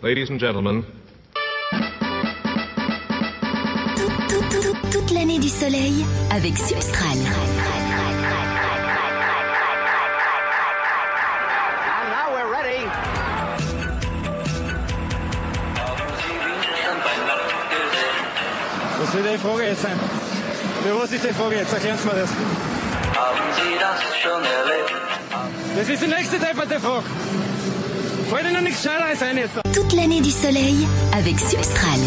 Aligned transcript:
Ladies 0.00 0.30
and 0.30 0.38
gentlemen. 0.38 0.84
Toute 4.92 5.10
l'année 5.10 5.40
du 5.40 5.48
soleil 5.48 6.06
avec 6.30 6.56
Substral. 6.56 7.18
And 11.96 12.10
now 12.12 12.30
we're 12.30 12.48
ready. 12.48 12.86
Was 19.00 19.14
will 19.14 19.22
die 19.24 19.38
Frage 19.38 19.62
jetzt 19.64 19.82
sein? 19.82 19.98
Für 20.84 20.94
was 20.94 21.10
ist 21.10 21.24
die 21.24 21.34
Frage 21.34 21.56
jetzt? 21.56 21.72
Erklären 21.72 21.98
Sie 21.98 22.06
mir 22.06 22.14
das. 22.14 22.30
Haben 23.16 23.52
Sie 23.56 23.78
das 23.80 24.00
schon 24.22 24.44
erlebt? 24.44 24.92
Das 25.76 25.88
ist 25.88 26.02
die 26.02 26.06
nächste 26.06 26.38
depperte 26.38 26.78
Frage. 26.78 27.04
Toute 29.72 29.94
l'année 29.94 30.20
du 30.20 30.30
soleil 30.30 30.86
avec 31.12 31.40
Substral. 31.40 31.98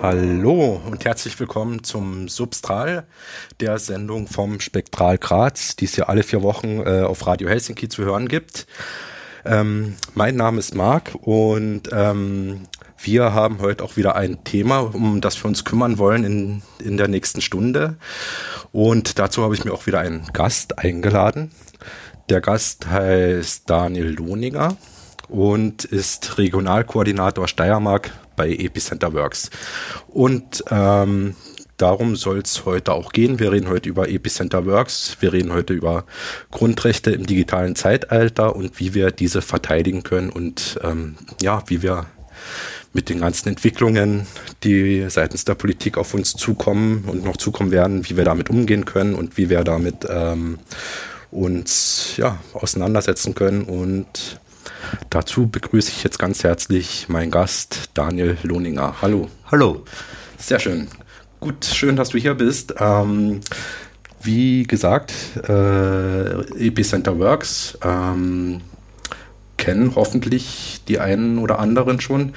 Hallo 0.00 0.80
und 0.86 1.04
herzlich 1.04 1.40
willkommen 1.40 1.82
zum 1.82 2.28
Substral, 2.28 3.04
der 3.58 3.80
Sendung 3.80 4.28
vom 4.28 4.60
Spektral 4.60 5.18
Graz, 5.18 5.74
die 5.74 5.86
es 5.86 5.96
ja 5.96 6.04
alle 6.04 6.22
vier 6.22 6.40
Wochen 6.42 6.80
äh, 6.86 7.02
auf 7.02 7.26
Radio 7.26 7.48
Helsinki 7.48 7.88
zu 7.88 8.04
hören 8.04 8.28
gibt. 8.28 8.68
Ähm, 9.44 9.96
mein 10.14 10.36
Name 10.36 10.60
ist 10.60 10.76
Marc 10.76 11.16
und 11.16 11.88
ähm, 11.90 12.68
wir 13.02 13.34
haben 13.34 13.58
heute 13.58 13.82
auch 13.82 13.96
wieder 13.96 14.14
ein 14.14 14.44
Thema, 14.44 14.78
um 14.78 15.20
das 15.20 15.42
wir 15.42 15.46
uns 15.46 15.64
kümmern 15.64 15.98
wollen 15.98 16.22
in, 16.22 16.62
in 16.78 16.96
der 16.96 17.08
nächsten 17.08 17.40
Stunde. 17.40 17.96
Und 18.70 19.18
dazu 19.18 19.42
habe 19.42 19.54
ich 19.54 19.64
mir 19.64 19.72
auch 19.72 19.88
wieder 19.88 19.98
einen 19.98 20.26
Gast 20.32 20.78
eingeladen. 20.78 21.50
Der 22.28 22.40
Gast 22.40 22.88
heißt 22.88 23.68
Daniel 23.68 24.10
Lohninger 24.10 24.76
und 25.28 25.84
ist 25.84 26.38
Regionalkoordinator 26.38 27.48
Steiermark 27.48 28.12
bei 28.38 28.48
Epicenter 28.48 29.12
Works. 29.12 29.50
Und 30.06 30.64
ähm, 30.70 31.34
darum 31.76 32.16
soll 32.16 32.38
es 32.38 32.64
heute 32.64 32.92
auch 32.92 33.12
gehen. 33.12 33.38
Wir 33.38 33.52
reden 33.52 33.68
heute 33.68 33.90
über 33.90 34.08
Epicenter 34.08 34.64
Works. 34.64 35.18
Wir 35.20 35.34
reden 35.34 35.52
heute 35.52 35.74
über 35.74 36.06
Grundrechte 36.50 37.10
im 37.10 37.26
digitalen 37.26 37.76
Zeitalter 37.76 38.56
und 38.56 38.80
wie 38.80 38.94
wir 38.94 39.10
diese 39.10 39.42
verteidigen 39.42 40.02
können 40.02 40.30
und 40.30 40.78
ähm, 40.82 41.16
ja, 41.42 41.62
wie 41.66 41.82
wir 41.82 42.06
mit 42.92 43.10
den 43.10 43.20
ganzen 43.20 43.50
Entwicklungen, 43.50 44.26
die 44.64 45.06
seitens 45.08 45.44
der 45.44 45.54
Politik 45.54 45.98
auf 45.98 46.14
uns 46.14 46.32
zukommen 46.32 47.04
und 47.06 47.24
noch 47.24 47.36
zukommen 47.36 47.70
werden, 47.70 48.08
wie 48.08 48.16
wir 48.16 48.24
damit 48.24 48.48
umgehen 48.48 48.86
können 48.86 49.14
und 49.14 49.36
wie 49.36 49.50
wir 49.50 49.62
damit 49.62 50.06
ähm, 50.08 50.58
uns 51.30 52.14
ja, 52.16 52.38
auseinandersetzen 52.54 53.34
können 53.34 53.62
und 53.64 54.40
Dazu 55.10 55.48
begrüße 55.48 55.90
ich 55.90 56.04
jetzt 56.04 56.18
ganz 56.18 56.44
herzlich 56.44 57.08
meinen 57.08 57.30
Gast 57.30 57.90
Daniel 57.94 58.36
Lohninger. 58.42 58.96
Hallo. 59.02 59.28
Hallo. 59.50 59.84
Sehr 60.38 60.58
schön. 60.58 60.88
Gut, 61.40 61.64
schön, 61.64 61.96
dass 61.96 62.10
du 62.10 62.18
hier 62.18 62.34
bist. 62.34 62.74
Ähm, 62.78 63.40
wie 64.22 64.64
gesagt, 64.64 65.12
äh, 65.48 66.66
Epicenter 66.66 67.18
Works 67.18 67.78
ähm, 67.82 68.60
kennen 69.56 69.92
hoffentlich 69.94 70.82
die 70.88 70.98
einen 70.98 71.38
oder 71.38 71.58
anderen 71.58 72.00
schon. 72.00 72.34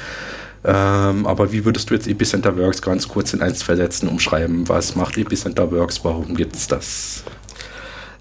Ähm, 0.63 1.25
aber 1.25 1.51
wie 1.51 1.65
würdest 1.65 1.89
du 1.89 1.95
jetzt 1.95 2.07
Epicenter 2.07 2.57
Works 2.57 2.81
ganz 2.81 3.07
kurz 3.07 3.33
in 3.33 3.41
eins 3.41 3.63
versetzen, 3.63 4.07
umschreiben? 4.07 4.69
Was 4.69 4.95
macht 4.95 5.17
Epicenter 5.17 5.71
Works? 5.71 6.03
Warum 6.03 6.35
gibt 6.35 6.55
es 6.55 6.67
das? 6.67 7.23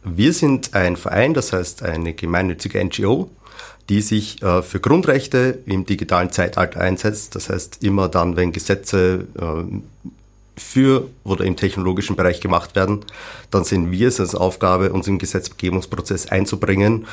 Wir 0.02 0.32
sind 0.32 0.74
ein 0.74 0.96
Verein, 0.96 1.34
das 1.34 1.52
heißt 1.52 1.82
eine 1.82 2.14
gemeinnützige 2.14 2.82
NGO, 2.82 3.30
die 3.90 4.00
sich 4.02 4.40
äh, 4.40 4.62
für 4.62 4.78
Grundrechte 4.78 5.58
im 5.66 5.84
digitalen 5.84 6.30
Zeitalter 6.30 6.80
einsetzt. 6.80 7.34
Das 7.34 7.50
heißt, 7.50 7.82
immer 7.82 8.08
dann, 8.08 8.36
wenn 8.36 8.52
Gesetze 8.52 9.26
äh, 9.36 9.64
für 10.56 11.08
oder 11.24 11.44
im 11.44 11.56
technologischen 11.56 12.14
Bereich 12.14 12.40
gemacht 12.40 12.76
werden, 12.76 13.00
dann 13.50 13.64
sehen 13.64 13.90
wir 13.90 14.06
es 14.06 14.20
als 14.20 14.36
Aufgabe, 14.36 14.92
uns 14.92 15.08
im 15.08 15.18
Gesetzgebungsprozess 15.18 16.28
einzubringen, 16.28 17.06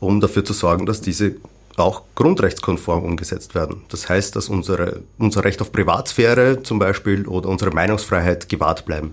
um 0.00 0.20
dafür 0.20 0.44
zu 0.44 0.52
sorgen, 0.52 0.84
dass 0.84 1.00
diese 1.00 1.36
auch 1.76 2.02
grundrechtskonform 2.16 3.04
umgesetzt 3.04 3.54
werden. 3.54 3.82
Das 3.90 4.08
heißt, 4.08 4.34
dass 4.34 4.48
unsere, 4.48 5.02
unser 5.18 5.44
Recht 5.44 5.60
auf 5.60 5.70
Privatsphäre 5.70 6.62
zum 6.64 6.80
Beispiel 6.80 7.28
oder 7.28 7.48
unsere 7.48 7.70
Meinungsfreiheit 7.70 8.48
gewahrt 8.48 8.84
bleiben. 8.84 9.12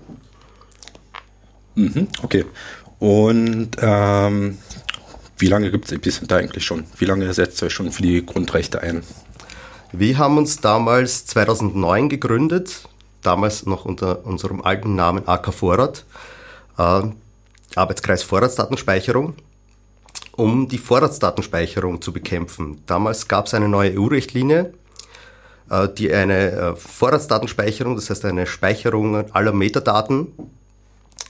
Mhm, 1.76 2.08
okay. 2.22 2.44
Und 2.98 3.70
ähm, 3.80 4.58
wie 5.44 5.48
lange 5.48 5.70
gibt 5.70 5.84
es 5.84 5.92
Epicenter 5.92 6.38
eigentlich 6.38 6.64
schon? 6.64 6.84
Wie 6.96 7.04
lange 7.04 7.30
setzt 7.34 7.60
ihr 7.62 7.66
euch 7.66 7.74
schon 7.74 7.92
für 7.92 8.00
die 8.00 8.24
Grundrechte 8.24 8.80
ein? 8.80 9.02
Wir 9.92 10.16
haben 10.16 10.38
uns 10.38 10.62
damals 10.62 11.26
2009 11.26 12.08
gegründet, 12.08 12.88
damals 13.20 13.66
noch 13.66 13.84
unter 13.84 14.24
unserem 14.24 14.62
alten 14.62 14.94
Namen 14.94 15.28
AK 15.28 15.52
Vorrat, 15.52 16.06
äh, 16.78 17.02
Arbeitskreis 17.74 18.22
Vorratsdatenspeicherung, 18.22 19.34
um 20.32 20.66
die 20.66 20.78
Vorratsdatenspeicherung 20.78 22.00
zu 22.00 22.14
bekämpfen. 22.14 22.80
Damals 22.86 23.28
gab 23.28 23.44
es 23.46 23.52
eine 23.52 23.68
neue 23.68 24.00
EU-Richtlinie, 24.00 24.72
äh, 25.68 25.88
die 25.90 26.10
eine 26.10 26.52
äh, 26.52 26.74
Vorratsdatenspeicherung, 26.74 27.96
das 27.96 28.08
heißt 28.08 28.24
eine 28.24 28.46
Speicherung 28.46 29.30
aller 29.32 29.52
Metadaten, 29.52 30.28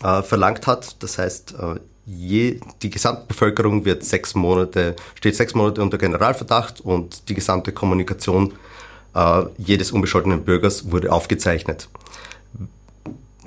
äh, 0.05 0.23
verlangt 0.23 0.69
hat. 0.69 1.03
Das 1.03 1.19
heißt, 1.19 1.57
äh, 1.59 1.81
je, 2.07 2.61
die 2.83 2.91
Gesamtbevölkerung 2.91 3.85
wird 3.85 4.05
sechs 4.05 4.35
Monate, 4.35 4.97
steht 5.15 5.37
sechs 5.37 5.55
Monate 5.55 5.83
unter 5.83 5.99
Generalverdacht 5.99 6.81
und 6.81 7.29
die 7.29 7.35
gesamte 7.35 7.73
Kommunikation 7.73 8.53
äh, 9.15 9.45
jedes 9.59 9.93
unbescholtenen 9.93 10.45
Bürgers 10.45 10.91
wurde 10.91 11.13
aufgezeichnet. 11.13 11.89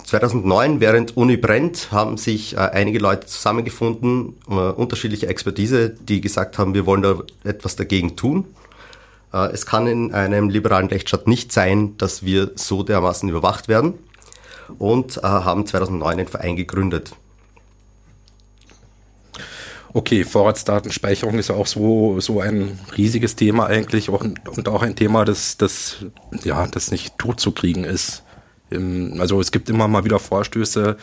2009, 0.04 0.80
während 0.80 1.18
Uni 1.18 1.36
brennt, 1.36 1.92
haben 1.92 2.18
sich 2.18 2.56
äh, 2.56 2.60
einige 2.60 3.00
Leute 3.00 3.28
zusammengefunden, 3.28 4.36
äh, 4.50 4.54
unterschiedliche 4.54 5.28
Expertise, 5.28 5.90
die 5.90 6.22
gesagt 6.22 6.58
haben, 6.58 6.74
wir 6.74 6.86
wollen 6.86 7.02
da 7.02 7.20
etwas 7.44 7.76
dagegen 7.76 8.16
tun. 8.16 8.46
Äh, 9.34 9.52
es 9.52 9.66
kann 9.66 9.86
in 9.86 10.14
einem 10.14 10.50
liberalen 10.50 10.88
Rechtsstaat 10.88 11.28
nicht 11.28 11.52
sein, 11.52 11.98
dass 11.98 12.24
wir 12.24 12.52
so 12.56 12.84
dermaßen 12.84 13.28
überwacht 13.28 13.68
werden 13.68 13.96
und 14.80 15.18
äh, 15.18 15.22
haben 15.24 15.66
2009 15.66 16.20
einen 16.20 16.28
Verein 16.28 16.56
gegründet. 16.56 17.12
Okay, 19.98 20.26
Vorratsdatenspeicherung 20.26 21.40
ist 21.40 21.50
ja 21.50 21.56
auch 21.56 21.66
so, 21.66 22.20
so 22.20 22.40
ein 22.40 22.78
riesiges 22.96 23.36
Thema 23.36 23.66
eigentlich 23.66 24.12
auch, 24.12 24.22
und 24.22 24.70
auch 24.70 24.84
ein 24.84 24.96
Thema, 24.96 25.26
das, 25.26 25.58
das, 25.58 26.06
ja, 26.44 26.68
das 26.68 26.92
nicht 26.92 27.18
totzukriegen 27.18 27.84
ist. 27.84 28.22
Also 29.18 29.42
es 29.42 29.52
gibt 29.52 29.72
immer 29.72 29.88
mal 29.88 30.06
wieder 30.06 30.20
Vorstöße, 30.20 30.98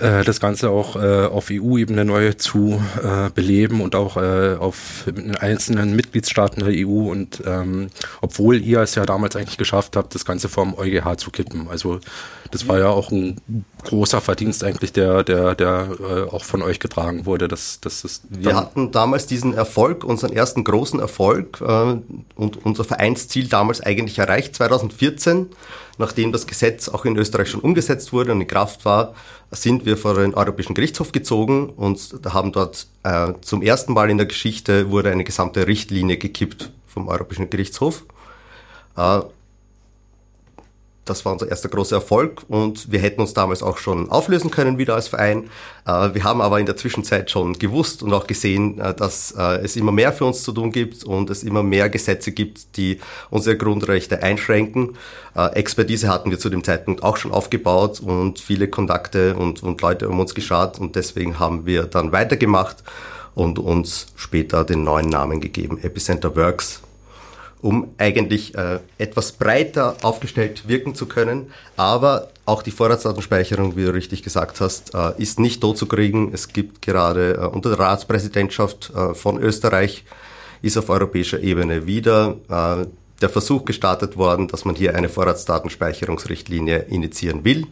äh, 0.00 0.24
das 0.24 0.40
Ganze 0.40 0.70
auch 0.70 0.96
äh, 0.96 1.26
auf 1.26 1.48
EU-Ebene 1.50 2.04
neu 2.04 2.32
zu 2.32 2.82
äh, 3.02 3.30
beleben 3.30 3.80
und 3.80 3.94
auch 3.94 4.16
äh, 4.16 4.56
auf 4.58 5.06
in 5.06 5.36
einzelnen 5.36 5.94
Mitgliedstaaten 5.94 6.64
der 6.64 6.86
EU. 6.86 7.10
Und 7.10 7.42
ähm, 7.46 7.90
obwohl 8.20 8.60
ihr 8.60 8.80
es 8.80 8.94
ja 8.94 9.06
damals 9.06 9.36
eigentlich 9.36 9.58
geschafft 9.58 9.96
habt, 9.96 10.14
das 10.14 10.24
Ganze 10.24 10.48
vom 10.48 10.74
EuGH 10.74 11.16
zu 11.18 11.30
kippen. 11.30 11.68
Also 11.68 12.00
das 12.50 12.66
war 12.66 12.78
ja 12.78 12.88
auch 12.88 13.10
ein 13.10 13.40
großer 13.84 14.20
Verdienst 14.20 14.64
eigentlich, 14.64 14.92
der, 14.92 15.22
der, 15.22 15.54
der 15.54 15.88
äh, 16.00 16.34
auch 16.34 16.44
von 16.44 16.62
euch 16.62 16.80
getragen 16.80 17.26
wurde. 17.26 17.46
Dass, 17.46 17.80
dass 17.80 18.02
es 18.04 18.22
Wir 18.28 18.56
hatten 18.56 18.90
damals 18.90 19.26
diesen 19.26 19.54
Erfolg, 19.54 20.04
unseren 20.04 20.32
ersten 20.32 20.64
großen 20.64 20.98
Erfolg 20.98 21.60
äh, 21.60 21.96
und 22.34 22.64
unser 22.64 22.84
Vereinsziel 22.84 23.48
damals 23.48 23.80
eigentlich 23.80 24.18
erreicht, 24.18 24.56
2014, 24.56 25.46
nachdem 25.98 26.32
das 26.32 26.46
Gesetz 26.46 26.88
auch 26.88 27.04
in 27.04 27.16
Österreich 27.16 27.50
schon 27.50 27.60
umgesetzt 27.60 28.12
wurde 28.12 28.32
und 28.32 28.40
in 28.40 28.48
Kraft 28.48 28.84
war, 28.84 29.14
sind 29.50 29.84
wir 29.84 29.96
vor 29.96 30.14
den 30.14 30.34
Europäischen 30.34 30.74
Gerichtshof 30.74 31.12
gezogen 31.12 31.70
und 31.70 32.20
haben 32.28 32.52
dort 32.52 32.86
äh, 33.02 33.32
zum 33.40 33.62
ersten 33.62 33.92
Mal 33.92 34.10
in 34.10 34.18
der 34.18 34.26
Geschichte 34.26 34.90
wurde 34.90 35.10
eine 35.10 35.24
gesamte 35.24 35.66
Richtlinie 35.66 36.18
gekippt 36.18 36.70
vom 36.86 37.08
Europäischen 37.08 37.50
Gerichtshof. 37.50 38.04
Äh, 38.96 39.20
das 41.04 41.24
war 41.24 41.32
unser 41.32 41.48
erster 41.48 41.68
großer 41.68 41.96
Erfolg 41.96 42.42
und 42.48 42.92
wir 42.92 43.00
hätten 43.00 43.20
uns 43.20 43.34
damals 43.34 43.62
auch 43.62 43.78
schon 43.78 44.10
auflösen 44.10 44.50
können 44.50 44.78
wieder 44.78 44.94
als 44.94 45.08
Verein. 45.08 45.50
Äh, 45.86 46.14
wir 46.14 46.24
haben 46.24 46.40
aber 46.40 46.60
in 46.60 46.66
der 46.66 46.76
Zwischenzeit 46.76 47.30
schon 47.30 47.54
gewusst 47.54 48.02
und 48.02 48.12
auch 48.12 48.26
gesehen, 48.26 48.78
äh, 48.78 48.94
dass 48.94 49.32
äh, 49.32 49.60
es 49.62 49.76
immer 49.76 49.92
mehr 49.92 50.12
für 50.12 50.26
uns 50.26 50.42
zu 50.42 50.52
tun 50.52 50.72
gibt 50.72 51.04
und 51.04 51.30
es 51.30 51.42
immer 51.42 51.62
mehr 51.62 51.88
Gesetze 51.88 52.32
gibt, 52.32 52.76
die 52.76 53.00
unsere 53.30 53.56
Grundrechte 53.56 54.22
einschränken. 54.22 54.96
Expertise 55.34 56.08
hatten 56.08 56.32
wir 56.32 56.40
zu 56.40 56.50
dem 56.50 56.64
Zeitpunkt 56.64 57.04
auch 57.04 57.16
schon 57.16 57.30
aufgebaut 57.30 58.00
und 58.00 58.40
viele 58.40 58.66
Kontakte 58.66 59.36
und, 59.36 59.62
und 59.62 59.80
Leute 59.80 60.08
um 60.08 60.18
uns 60.18 60.34
geschaut 60.34 60.80
und 60.80 60.96
deswegen 60.96 61.38
haben 61.38 61.66
wir 61.66 61.84
dann 61.84 62.10
weitergemacht 62.10 62.82
und 63.36 63.60
uns 63.60 64.08
später 64.16 64.64
den 64.64 64.82
neuen 64.82 65.08
Namen 65.08 65.40
gegeben, 65.40 65.78
Epicenter 65.80 66.34
Works 66.34 66.82
um 67.62 67.88
eigentlich 67.98 68.54
äh, 68.54 68.80
etwas 68.98 69.32
breiter 69.32 69.96
aufgestellt 70.02 70.68
wirken 70.68 70.94
zu 70.94 71.06
können. 71.06 71.52
Aber 71.76 72.28
auch 72.46 72.62
die 72.62 72.70
Vorratsdatenspeicherung, 72.70 73.76
wie 73.76 73.84
du 73.84 73.94
richtig 73.94 74.22
gesagt 74.22 74.60
hast, 74.60 74.94
äh, 74.94 75.12
ist 75.18 75.38
nicht 75.38 75.60
tot 75.60 75.78
zu 75.78 75.86
kriegen. 75.86 76.32
Es 76.32 76.48
gibt 76.48 76.82
gerade 76.82 77.34
äh, 77.34 77.46
unter 77.46 77.70
der 77.70 77.78
Ratspräsidentschaft 77.78 78.92
äh, 78.94 79.14
von 79.14 79.38
Österreich 79.38 80.04
ist 80.62 80.76
auf 80.76 80.90
europäischer 80.90 81.40
Ebene 81.40 81.86
wieder 81.86 82.36
äh, 82.48 82.86
der 83.20 83.28
Versuch 83.28 83.64
gestartet 83.64 84.16
worden, 84.16 84.48
dass 84.48 84.64
man 84.64 84.74
hier 84.74 84.94
eine 84.94 85.08
Vorratsdatenspeicherungsrichtlinie 85.08 86.86
initiieren 86.88 87.44
will. 87.44 87.66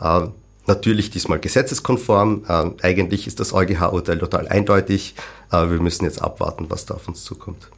Äh, 0.00 0.28
natürlich 0.66 1.10
diesmal 1.10 1.38
gesetzeskonform. 1.38 2.44
Äh, 2.48 2.70
eigentlich 2.82 3.26
ist 3.26 3.40
das 3.40 3.52
EuGH-Urteil 3.52 4.18
total 4.18 4.48
eindeutig. 4.48 5.14
Äh, 5.50 5.70
wir 5.70 5.80
müssen 5.80 6.04
jetzt 6.04 6.20
abwarten, 6.20 6.66
was 6.68 6.86
da 6.86 6.94
auf 6.94 7.08
uns 7.08 7.24
zukommt. 7.24 7.68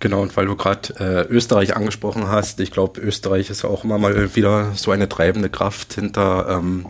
Genau, 0.00 0.22
und 0.22 0.34
weil 0.36 0.46
du 0.46 0.56
gerade 0.56 0.94
äh, 0.98 1.32
Österreich 1.32 1.76
angesprochen 1.76 2.28
hast, 2.28 2.58
ich 2.60 2.70
glaube, 2.70 3.00
Österreich 3.00 3.50
ist 3.50 3.64
auch 3.64 3.84
immer 3.84 3.98
mal 3.98 4.34
wieder 4.34 4.72
so 4.74 4.90
eine 4.90 5.10
treibende 5.10 5.50
Kraft 5.50 5.92
hinter 5.92 6.48
ähm, 6.48 6.86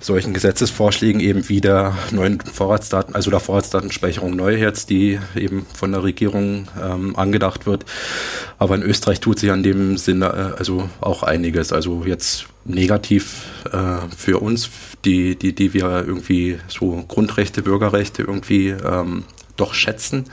solchen 0.00 0.34
Gesetzesvorschlägen 0.34 1.20
eben 1.20 1.48
wieder 1.48 1.96
neuen 2.10 2.40
Vorratsdaten, 2.40 3.14
also 3.14 3.30
der 3.30 3.38
Vorratsdatenspeicherung 3.38 4.34
neu 4.34 4.56
jetzt, 4.56 4.90
die 4.90 5.20
eben 5.36 5.64
von 5.74 5.92
der 5.92 6.02
Regierung 6.02 6.66
ähm, 6.82 7.16
angedacht 7.16 7.66
wird. 7.66 7.84
Aber 8.58 8.74
in 8.74 8.82
Österreich 8.82 9.20
tut 9.20 9.38
sich 9.38 9.52
an 9.52 9.62
dem 9.62 9.96
Sinne 9.96 10.54
äh, 10.54 10.58
also 10.58 10.88
auch 11.00 11.22
einiges. 11.22 11.72
Also 11.72 12.02
jetzt 12.04 12.46
negativ 12.64 13.44
äh, 13.72 14.08
für 14.16 14.40
uns, 14.40 14.70
die, 15.04 15.36
die, 15.36 15.54
die 15.54 15.72
wir 15.72 16.04
irgendwie 16.06 16.58
so 16.68 17.04
Grundrechte, 17.06 17.62
Bürgerrechte 17.62 18.22
irgendwie 18.22 18.70
ähm, 18.70 19.22
doch 19.56 19.74
schätzen. 19.74 20.24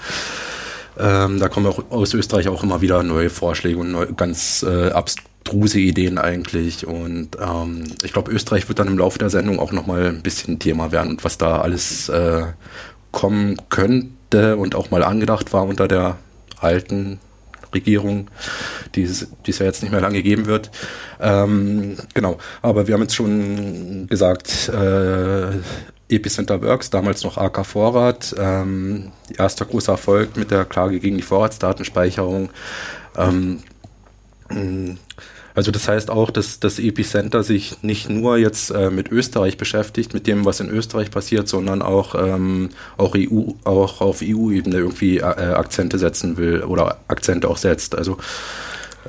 Ähm, 1.00 1.40
da 1.40 1.48
kommen 1.48 1.66
auch 1.68 1.90
aus 1.90 2.14
Österreich 2.14 2.50
auch 2.50 2.64
immer 2.64 2.82
wieder 2.82 3.04
neue 3.04 3.30
Vorschläge 3.30 3.78
und 3.78 3.92
neu, 3.92 4.08
ganz 4.16 4.64
äh, 4.64 4.90
abstruse 4.90 5.80
Ideen 5.80 6.18
eigentlich. 6.18 6.86
Und 6.86 7.38
ähm, 7.40 7.86
ich 8.04 8.14
glaube, 8.14 8.32
Österreich 8.32 8.68
wird 8.68 8.80
dann 8.80 8.88
im 8.88 8.98
Laufe 8.98 9.18
der 9.18 9.30
Sendung 9.30 9.60
auch 9.60 9.72
nochmal 9.72 10.08
ein 10.08 10.22
bisschen 10.22 10.60
Thema 10.60 10.92
werden 10.92 11.12
und 11.12 11.24
was 11.24 11.38
da 11.38 11.62
alles 11.62 12.10
äh, 12.10 12.44
kommen 13.12 13.58
könnte 13.70 14.58
und 14.58 14.76
auch 14.76 14.92
mal 14.92 15.04
angedacht 15.04 15.54
war 15.54 15.66
unter 15.66 15.88
der 15.88 16.18
alten 16.60 17.20
Regierung, 17.74 18.28
die 18.96 19.04
es, 19.04 19.28
die 19.46 19.52
es 19.52 19.60
ja 19.60 19.66
jetzt 19.66 19.82
nicht 19.82 19.92
mehr 19.92 20.02
lange 20.02 20.22
geben 20.22 20.46
wird. 20.46 20.72
Ähm, 21.20 21.98
genau, 22.14 22.38
aber 22.62 22.88
wir 22.88 22.94
haben 22.94 23.02
jetzt 23.02 23.16
schon 23.16 24.08
gesagt, 24.08 24.70
äh, 24.70 25.52
Epicenter 26.10 26.62
Works, 26.62 26.90
damals 26.90 27.24
noch 27.24 27.38
AK 27.38 27.66
Vorrat, 27.66 28.36
ähm, 28.38 29.12
erster 29.38 29.66
großer 29.66 29.94
Erfolg 29.94 30.36
mit 30.38 30.52
der 30.52 30.66
Klage 30.66 31.00
gegen 31.00 31.18
die 31.18 31.24
Vorratsdatenspeicherung. 31.24 32.50
Ähm, 33.16 33.60
also 35.56 35.72
das 35.72 35.88
heißt 35.88 36.10
auch, 36.10 36.32
dass 36.32 36.60
das 36.60 36.80
Epicenter 36.80 37.44
sich 37.44 37.84
nicht 37.84 38.10
nur 38.10 38.38
jetzt 38.38 38.72
äh, 38.72 38.90
mit 38.90 39.12
Österreich 39.12 39.58
beschäftigt, 39.58 40.14
mit 40.14 40.26
dem, 40.26 40.46
was 40.46 40.60
in 40.60 40.70
Österreich 40.70 41.12
passiert, 41.12 41.48
sondern 41.48 41.82
auch, 41.82 42.16
ähm, 42.16 42.70
auch, 42.98 43.16
EU, 43.16 43.52
auch 43.64 44.02
auf 44.02 44.22
EU-Ebene 44.24 44.78
irgendwie 44.78 45.18
äh, 45.18 45.24
Akzente 45.24 46.00
setzen 46.00 46.38
will 46.38 46.64
oder 46.64 47.00
Akzente 47.08 47.50
auch 47.50 47.58
setzt. 47.58 47.96
Also 47.96 48.18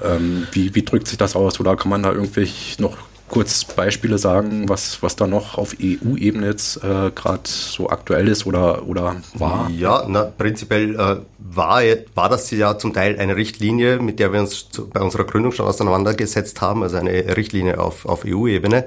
ähm, 0.03 0.47
wie, 0.53 0.75
wie 0.75 0.83
drückt 0.83 1.09
sich 1.09 1.19
das 1.19 1.37
aus? 1.37 1.61
Oder 1.61 1.77
kann 1.77 1.91
man 1.91 2.03
da 2.03 2.13
irgendwie 2.13 2.51
noch 2.79 2.97
kurz 3.31 3.65
Beispiele 3.65 4.19
sagen, 4.19 4.69
was, 4.69 5.03
was 5.03 5.17
da 5.17 5.27
noch 5.27 5.57
auf 5.57 5.77
EU-Ebene 5.81 6.47
jetzt 6.47 6.79
äh, 6.79 7.11
gerade 7.15 7.43
so 7.45 7.89
aktuell 7.89 8.29
ist 8.29 8.45
oder, 8.45 8.87
oder 8.87 9.17
war? 9.35 9.71
Ja, 9.71 10.05
na, 10.09 10.25
prinzipiell 10.25 10.95
äh, 10.97 11.17
war, 11.39 11.83
war 12.15 12.29
das 12.29 12.51
ja 12.51 12.77
zum 12.77 12.93
Teil 12.93 13.19
eine 13.19 13.37
Richtlinie, 13.37 14.01
mit 14.01 14.19
der 14.19 14.33
wir 14.33 14.41
uns 14.41 14.69
zu, 14.71 14.89
bei 14.89 15.01
unserer 15.01 15.25
Gründung 15.25 15.53
schon 15.53 15.67
auseinandergesetzt 15.67 16.61
haben, 16.61 16.83
also 16.83 16.97
eine 16.97 17.37
Richtlinie 17.37 17.79
auf, 17.79 18.05
auf 18.05 18.25
EU-Ebene. 18.27 18.87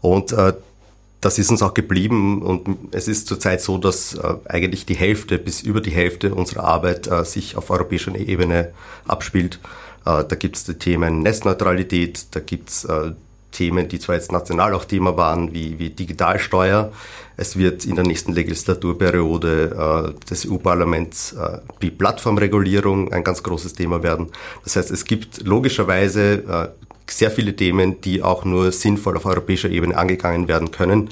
Und 0.00 0.32
äh, 0.32 0.54
das 1.20 1.38
ist 1.38 1.50
uns 1.50 1.62
auch 1.62 1.74
geblieben 1.74 2.42
und 2.42 2.78
es 2.90 3.06
ist 3.06 3.28
zurzeit 3.28 3.60
so, 3.60 3.78
dass 3.78 4.14
äh, 4.14 4.34
eigentlich 4.46 4.86
die 4.86 4.94
Hälfte 4.96 5.38
bis 5.38 5.62
über 5.62 5.80
die 5.80 5.92
Hälfte 5.92 6.34
unserer 6.34 6.64
Arbeit 6.64 7.06
äh, 7.06 7.24
sich 7.24 7.56
auf 7.56 7.70
europäischer 7.70 8.14
Ebene 8.16 8.72
abspielt. 9.06 9.60
Äh, 10.04 10.24
da 10.24 10.34
gibt 10.34 10.56
es 10.56 10.64
die 10.64 10.74
Themen 10.74 11.20
Netzneutralität, 11.20 12.26
da 12.32 12.40
gibt 12.40 12.70
es 12.70 12.84
äh, 12.84 13.12
Themen, 13.52 13.88
die 13.88 13.98
zwar 13.98 14.16
jetzt 14.16 14.32
national 14.32 14.74
auch 14.74 14.84
Thema 14.84 15.16
waren, 15.16 15.54
wie, 15.54 15.78
wie 15.78 15.90
Digitalsteuer. 15.90 16.90
Es 17.36 17.56
wird 17.56 17.84
in 17.84 17.94
der 17.94 18.04
nächsten 18.04 18.32
Legislaturperiode 18.32 20.14
äh, 20.18 20.28
des 20.28 20.50
EU-Parlaments 20.50 21.32
äh, 21.32 21.58
die 21.80 21.90
Plattformregulierung 21.90 23.12
ein 23.12 23.24
ganz 23.24 23.42
großes 23.42 23.74
Thema 23.74 24.02
werden. 24.02 24.28
Das 24.64 24.76
heißt, 24.76 24.90
es 24.90 25.04
gibt 25.04 25.46
logischerweise 25.46 26.44
äh, 26.44 26.68
sehr 27.08 27.30
viele 27.30 27.54
Themen, 27.54 28.00
die 28.00 28.22
auch 28.22 28.44
nur 28.44 28.72
sinnvoll 28.72 29.16
auf 29.16 29.26
europäischer 29.26 29.70
Ebene 29.70 29.96
angegangen 29.96 30.48
werden 30.48 30.70
können, 30.70 31.10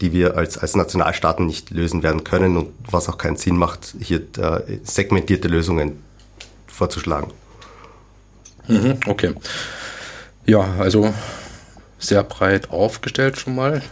die 0.00 0.12
wir 0.12 0.36
als, 0.36 0.58
als 0.58 0.76
Nationalstaaten 0.76 1.46
nicht 1.46 1.70
lösen 1.70 2.02
werden 2.02 2.24
können 2.24 2.56
und 2.56 2.70
was 2.90 3.08
auch 3.08 3.18
keinen 3.18 3.36
Sinn 3.36 3.56
macht, 3.56 3.94
hier 4.00 4.20
äh, 4.38 4.78
segmentierte 4.82 5.48
Lösungen 5.48 6.02
vorzuschlagen. 6.66 7.30
Mhm, 8.68 8.98
okay. 9.06 9.34
Ja, 10.46 10.74
also 10.78 11.12
sehr 12.02 12.22
breit 12.24 12.70
aufgestellt 12.70 13.38
schon 13.38 13.54
mal. 13.54 13.82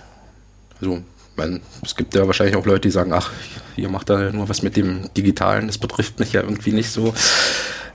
Also 0.80 1.02
man, 1.36 1.60
es 1.84 1.96
gibt 1.96 2.14
ja 2.14 2.26
wahrscheinlich 2.26 2.56
auch 2.56 2.66
Leute, 2.66 2.82
die 2.82 2.90
sagen, 2.90 3.12
ach, 3.12 3.30
ihr 3.76 3.88
macht 3.88 4.10
da 4.10 4.32
nur 4.32 4.48
was 4.48 4.62
mit 4.62 4.76
dem 4.76 5.12
Digitalen, 5.14 5.68
das 5.68 5.78
betrifft 5.78 6.18
mich 6.18 6.32
ja 6.32 6.42
irgendwie 6.42 6.72
nicht 6.72 6.90
so. 6.90 7.14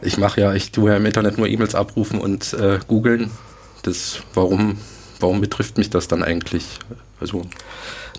Ich 0.01 0.17
mache 0.17 0.41
ja, 0.41 0.53
ich 0.53 0.71
tue 0.71 0.91
ja 0.91 0.97
im 0.97 1.05
Internet 1.05 1.37
nur 1.37 1.47
E-Mails 1.47 1.75
abrufen 1.75 2.19
und 2.19 2.53
äh, 2.53 2.79
googeln. 2.87 3.31
Das, 3.83 4.19
warum, 4.33 4.77
warum 5.19 5.41
betrifft 5.41 5.77
mich 5.77 5.89
das 5.89 6.07
dann 6.07 6.23
eigentlich? 6.23 6.65
Also 7.19 7.43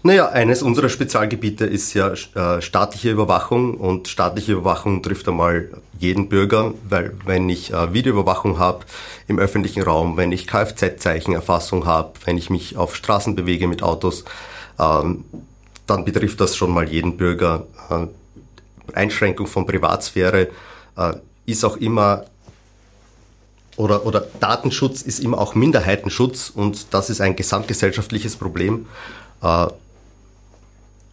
naja, 0.03 0.29
eines 0.29 0.63
unserer 0.63 0.89
Spezialgebiete 0.89 1.67
ist 1.67 1.95
ja 1.95 2.13
äh, 2.13 2.63
staatliche 2.63 3.11
Überwachung 3.11 3.75
und 3.75 4.09
staatliche 4.09 4.53
Überwachung 4.53 5.03
trifft 5.03 5.29
einmal 5.29 5.71
jeden 5.99 6.29
Bürger, 6.29 6.75
weil 6.89 7.15
wenn 7.25 7.49
ich 7.49 7.73
äh, 7.73 7.93
Videoüberwachung 7.93 8.59
habe 8.59 8.85
im 9.29 9.39
öffentlichen 9.39 9.83
Raum, 9.83 10.17
wenn 10.17 10.33
ich 10.33 10.47
Kfz-Zeichenerfassung 10.47 11.87
habe, 11.87 12.13
wenn 12.25 12.39
ich 12.39 12.51
mich 12.51 12.77
auf 12.77 12.95
Straßen 12.97 13.35
bewege 13.35 13.67
mit 13.67 13.83
Autos, 13.83 14.25
ähm, 14.79 15.25
dann 15.87 16.05
betrifft 16.05 16.41
das 16.41 16.57
schon 16.57 16.73
mal 16.73 16.89
jeden 16.89 17.17
Bürger. 17.17 17.67
Äh, 17.91 18.07
Einschränkung 18.93 19.47
von 19.47 19.67
Privatsphäre 19.67 20.49
äh, 20.97 21.15
ist 21.47 21.65
auch 21.65 21.77
immer 21.77 22.25
oder, 23.77 24.07
oder 24.07 24.27
Datenschutz 24.41 25.03
ist 25.03 25.21
immer 25.21 25.39
auch 25.39 25.55
Minderheitenschutz 25.55 26.51
und 26.51 26.95
das 26.95 27.11
ist 27.11 27.21
ein 27.21 27.37
gesamtgesellschaftliches 27.37 28.37
Problem. 28.37 28.87
Äh, 29.43 29.67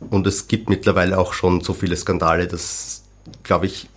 und 0.09 0.27
es 0.27 0.47
gibt 0.47 0.69
mittlerweile 0.69 1.17
auch 1.17 1.33
schon 1.33 1.61
so 1.61 1.73
viele 1.73 1.95
Skandale, 1.95 2.47
dass, 2.47 3.03
glaube 3.43 3.67
ich, 3.67 3.87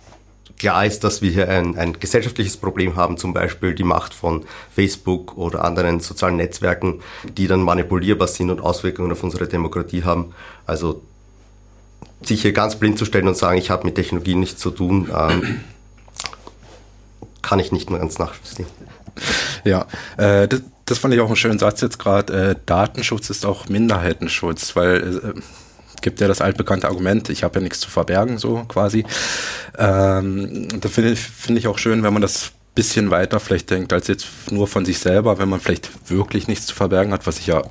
klar 0.57 0.85
ist, 0.85 1.03
dass 1.03 1.21
wir 1.21 1.31
hier 1.31 1.49
ein, 1.49 1.77
ein 1.77 1.99
gesellschaftliches 1.99 2.57
Problem 2.57 2.95
haben, 2.95 3.17
zum 3.17 3.33
Beispiel 3.33 3.75
die 3.75 3.83
Macht 3.83 4.13
von 4.13 4.45
Facebook 4.73 5.37
oder 5.37 5.63
anderen 5.63 5.99
sozialen 5.99 6.37
Netzwerken, 6.37 7.01
die 7.37 7.47
dann 7.47 7.61
manipulierbar 7.61 8.27
sind 8.27 8.49
und 8.49 8.61
Auswirkungen 8.61 9.11
auf 9.11 9.23
unsere 9.23 9.47
Demokratie 9.47 10.03
haben. 10.03 10.33
Also 10.65 11.01
sich 12.21 12.41
hier 12.41 12.53
ganz 12.53 12.77
blind 12.77 12.97
zu 12.97 13.05
stellen 13.05 13.27
und 13.27 13.37
sagen, 13.37 13.57
ich 13.57 13.69
habe 13.69 13.85
mit 13.85 13.95
Technologie 13.95 14.35
nichts 14.35 14.59
zu 14.59 14.71
tun, 14.71 15.09
ähm, 15.15 15.61
kann 17.41 17.59
ich 17.59 17.71
nicht 17.71 17.89
mehr 17.89 17.99
ganz 17.99 18.17
nachvollziehen. 18.17 18.67
Ja, 19.63 19.87
äh, 20.17 20.47
das, 20.47 20.61
das 20.85 20.97
fand 20.99 21.13
ich 21.13 21.19
auch 21.19 21.27
einen 21.27 21.35
schönen 21.35 21.59
Satz 21.59 21.81
jetzt 21.81 21.99
gerade. 21.99 22.51
Äh, 22.51 22.55
Datenschutz 22.65 23.29
ist 23.29 23.45
auch 23.45 23.67
Minderheitenschutz, 23.69 24.75
weil 24.75 25.35
äh, 25.35 25.41
gibt 26.01 26.21
ja 26.21 26.27
das 26.27 26.41
altbekannte 26.41 26.87
Argument, 26.87 27.29
ich 27.29 27.43
habe 27.43 27.59
ja 27.59 27.63
nichts 27.63 27.79
zu 27.79 27.89
verbergen, 27.89 28.37
so 28.37 28.63
quasi. 28.67 29.05
Ähm, 29.77 30.67
da 30.79 30.89
finde 30.89 31.11
ich, 31.11 31.19
find 31.19 31.57
ich 31.57 31.67
auch 31.67 31.77
schön, 31.77 32.03
wenn 32.03 32.13
man 32.13 32.21
das 32.21 32.51
bisschen 32.77 33.09
weiter 33.09 33.39
vielleicht 33.39 33.71
denkt, 33.71 33.91
als 33.91 34.07
jetzt 34.07 34.27
nur 34.51 34.67
von 34.67 34.85
sich 34.85 34.99
selber, 34.99 35.39
wenn 35.39 35.49
man 35.49 35.59
vielleicht 35.59 36.11
wirklich 36.11 36.47
nichts 36.47 36.67
zu 36.67 36.75
verbergen 36.75 37.11
hat, 37.11 37.25
was 37.25 37.39
ich 37.39 37.47
ja 37.47 37.63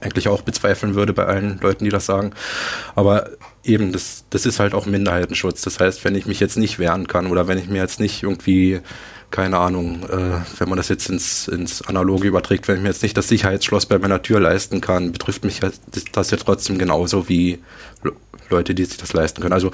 eigentlich 0.00 0.28
auch 0.28 0.40
bezweifeln 0.40 0.94
würde 0.94 1.12
bei 1.12 1.26
allen 1.26 1.60
Leuten, 1.60 1.84
die 1.84 1.90
das 1.90 2.06
sagen. 2.06 2.32
Aber 2.94 3.28
eben, 3.64 3.92
das, 3.92 4.24
das 4.30 4.46
ist 4.46 4.60
halt 4.60 4.72
auch 4.72 4.86
Minderheitenschutz. 4.86 5.60
Das 5.60 5.78
heißt, 5.78 6.04
wenn 6.04 6.14
ich 6.14 6.24
mich 6.24 6.40
jetzt 6.40 6.56
nicht 6.56 6.78
wehren 6.78 7.06
kann 7.06 7.26
oder 7.26 7.48
wenn 7.48 7.58
ich 7.58 7.68
mir 7.68 7.82
jetzt 7.82 8.00
nicht 8.00 8.22
irgendwie 8.22 8.80
keine 9.30 9.58
Ahnung, 9.58 10.04
äh, 10.04 10.40
wenn 10.58 10.68
man 10.68 10.76
das 10.76 10.88
jetzt 10.88 11.10
ins, 11.10 11.48
ins 11.48 11.82
Analoge 11.82 12.28
überträgt, 12.28 12.66
wenn 12.66 12.76
ich 12.76 12.82
mir 12.82 12.88
jetzt 12.88 13.02
nicht 13.02 13.16
das 13.16 13.28
Sicherheitsschloss 13.28 13.86
bei 13.86 13.98
meiner 13.98 14.22
Tür 14.22 14.40
leisten 14.40 14.80
kann, 14.80 15.12
betrifft 15.12 15.44
mich 15.44 15.60
das 16.12 16.30
ja 16.30 16.36
trotzdem 16.38 16.78
genauso 16.78 17.28
wie 17.28 17.58
Leute, 18.48 18.74
die 18.74 18.84
sich 18.84 18.96
das 18.96 19.12
leisten 19.12 19.42
können. 19.42 19.52
Also 19.52 19.70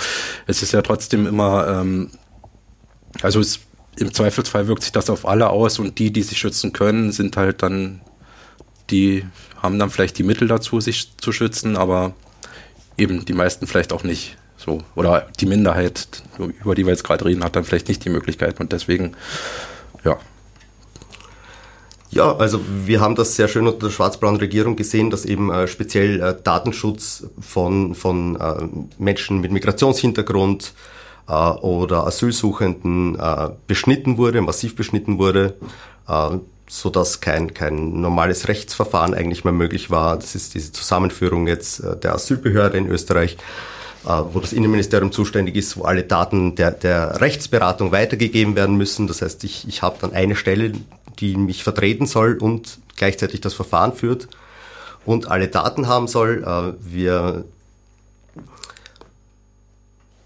es 0.47 0.63
ist 0.63 0.73
ja 0.73 0.83
trotzdem 0.83 1.27
immer, 1.27 1.69
ähm, 1.69 2.11
also 3.23 3.41
es, 3.41 3.61
im 3.97 4.13
Zweifelsfall 4.13 4.67
wirkt 4.67 4.83
sich 4.83 4.93
das 4.93 5.09
auf 5.09 5.27
alle 5.27 5.51
aus 5.51 5.79
und 5.79 5.99
die, 5.99 6.13
die 6.13 6.23
sich 6.23 6.39
schützen 6.39 6.73
können, 6.73 7.13
sind 7.13 7.37
halt 7.37 7.63
dann, 7.63 8.01
die 8.91 9.25
haben 9.63 9.79
dann 9.79 9.91
vielleicht 9.91 10.19
die 10.19 10.25
Mittel 10.25 10.49
dazu, 10.49 10.81
sich 10.81 11.17
zu 11.17 11.31
schützen, 11.31 11.77
aber 11.77 12.15
eben 12.99 13.25
die 13.25 13.33
meisten 13.33 13.69
vielleicht 13.69 13.93
auch 13.93 14.03
nicht. 14.03 14.37
So, 14.65 14.81
oder 14.95 15.27
die 15.41 15.47
Minderheit, 15.47 16.23
über 16.39 16.75
die 16.75 16.87
wir 16.87 16.93
jetzt 16.93 17.05
gerade 17.05 17.25
reden, 17.25 17.45
hat 17.45 17.55
dann 17.55 17.65
vielleicht 17.65 17.89
nicht 17.89 18.05
die 18.05 18.11
Möglichkeit 18.11 18.61
und 18.61 18.73
deswegen, 18.73 19.15
ja. 20.05 20.17
Ja, 22.11 22.37
also 22.37 22.61
wir 22.87 23.01
haben 23.01 23.15
das 23.15 23.35
sehr 23.37 23.49
schön 23.49 23.67
unter 23.67 23.87
der 23.87 23.93
schwarz-blauen 23.93 24.37
Regierung 24.37 24.77
gesehen, 24.77 25.11
dass 25.11 25.25
eben 25.25 25.51
äh, 25.51 25.67
speziell 25.67 26.23
äh, 26.23 26.35
Datenschutz 26.43 27.27
von, 27.41 27.95
von 27.95 28.37
äh, 28.37 28.69
Menschen 28.99 29.41
mit 29.41 29.51
Migrationshintergrund 29.51 30.73
äh, 31.29 31.33
oder 31.33 32.07
Asylsuchenden 32.07 33.19
äh, 33.19 33.51
beschnitten 33.67 34.17
wurde, 34.17 34.41
massiv 34.43 34.77
beschnitten 34.77 35.19
wurde, 35.19 35.57
äh, 36.09 36.39
so 36.69 36.89
dass 36.89 37.21
kein, 37.21 37.53
kein 37.53 38.01
normales 38.01 38.49
Rechtsverfahren 38.49 39.13
eigentlich 39.13 39.45
mehr 39.45 39.53
möglich 39.53 39.91
war. 39.91 40.17
Das 40.17 40.35
ist 40.35 40.55
diese 40.55 40.73
Zusammenführung 40.73 41.49
jetzt 41.49 41.83
der 42.03 42.15
Asylbehörde 42.15 42.79
in 42.79 42.87
Österreich 42.87 43.37
wo 44.05 44.41
das 44.41 44.53
Innenministerium 44.53 45.13
zuständig 45.13 45.57
ist, 45.57 45.77
wo 45.77 45.83
alle 45.85 46.03
Daten 46.03 46.55
der, 46.55 46.71
der 46.71 47.21
Rechtsberatung 47.21 47.93
weitergegeben 47.93 48.57
werden 48.57 48.77
müssen. 48.77 49.07
Das 49.07 49.23
heißt, 49.23 49.45
ich, 49.45 49.67
ich 49.67 49.83
habe 49.83 49.97
dann 50.01 50.13
eine 50.13 50.37
Stelle, 50.37 50.73
die 51.21 51.37
mich 51.37 51.65
vertreten 51.65 52.07
soll 52.07 52.37
und 52.37 52.79
gleichzeitig 52.97 53.41
das 53.41 53.55
Verfahren 53.55 53.93
führt. 53.93 54.29
und 55.07 55.31
alle 55.31 55.49
Daten 55.49 55.87
haben 55.89 56.09
soll. 56.09 56.45
Äh, 56.47 56.73
wir 56.81 57.45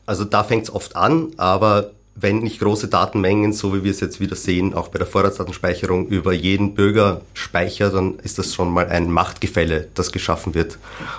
also 0.09 0.25
da 0.25 0.43
fängt 0.43 0.65
es 0.65 0.75
oft 0.75 0.97
an, 0.97 1.33
aber 1.37 1.91
wenn 2.15 2.39
nicht 2.39 2.61
große 2.61 2.89
Datenmengen, 2.89 3.53
so 3.53 3.75
wie 3.75 3.85
wir 3.85 3.91
es 3.91 4.01
jetzt 4.01 4.21
wieder 4.21 4.37
sehen, 4.37 4.73
auch 4.73 4.89
bei 4.89 4.97
der 4.97 5.07
Vorratsdatenspeicherung 5.07 6.07
über 6.09 6.33
jeden 6.33 6.75
Bürger 6.75 7.21
speichert, 7.35 7.93
dann 7.93 8.19
ist 8.21 8.39
das 8.39 8.55
schon 8.55 8.71
mal 8.73 8.89
ein 8.89 9.13
Machtgefälle, 9.13 9.89
das 9.93 10.11
geschaffen 10.11 10.55
wird. 10.55 10.79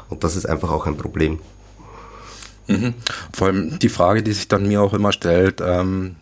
Und 0.10 0.24
das 0.24 0.36
ist 0.36 0.48
einfach 0.48 0.72
auch 0.72 0.88
ein 0.88 0.98
Problem. 0.98 1.39
Mhm. 2.69 2.93
Vor 3.34 3.47
allem 3.47 3.79
die 3.79 3.89
Frage, 3.89 4.21
die 4.21 4.32
sich 4.32 4.47
dann 4.47 4.67
mir 4.67 4.82
auch 4.82 4.93
immer 4.93 5.12
stellt, 5.12 5.60
ähm, 5.60 6.15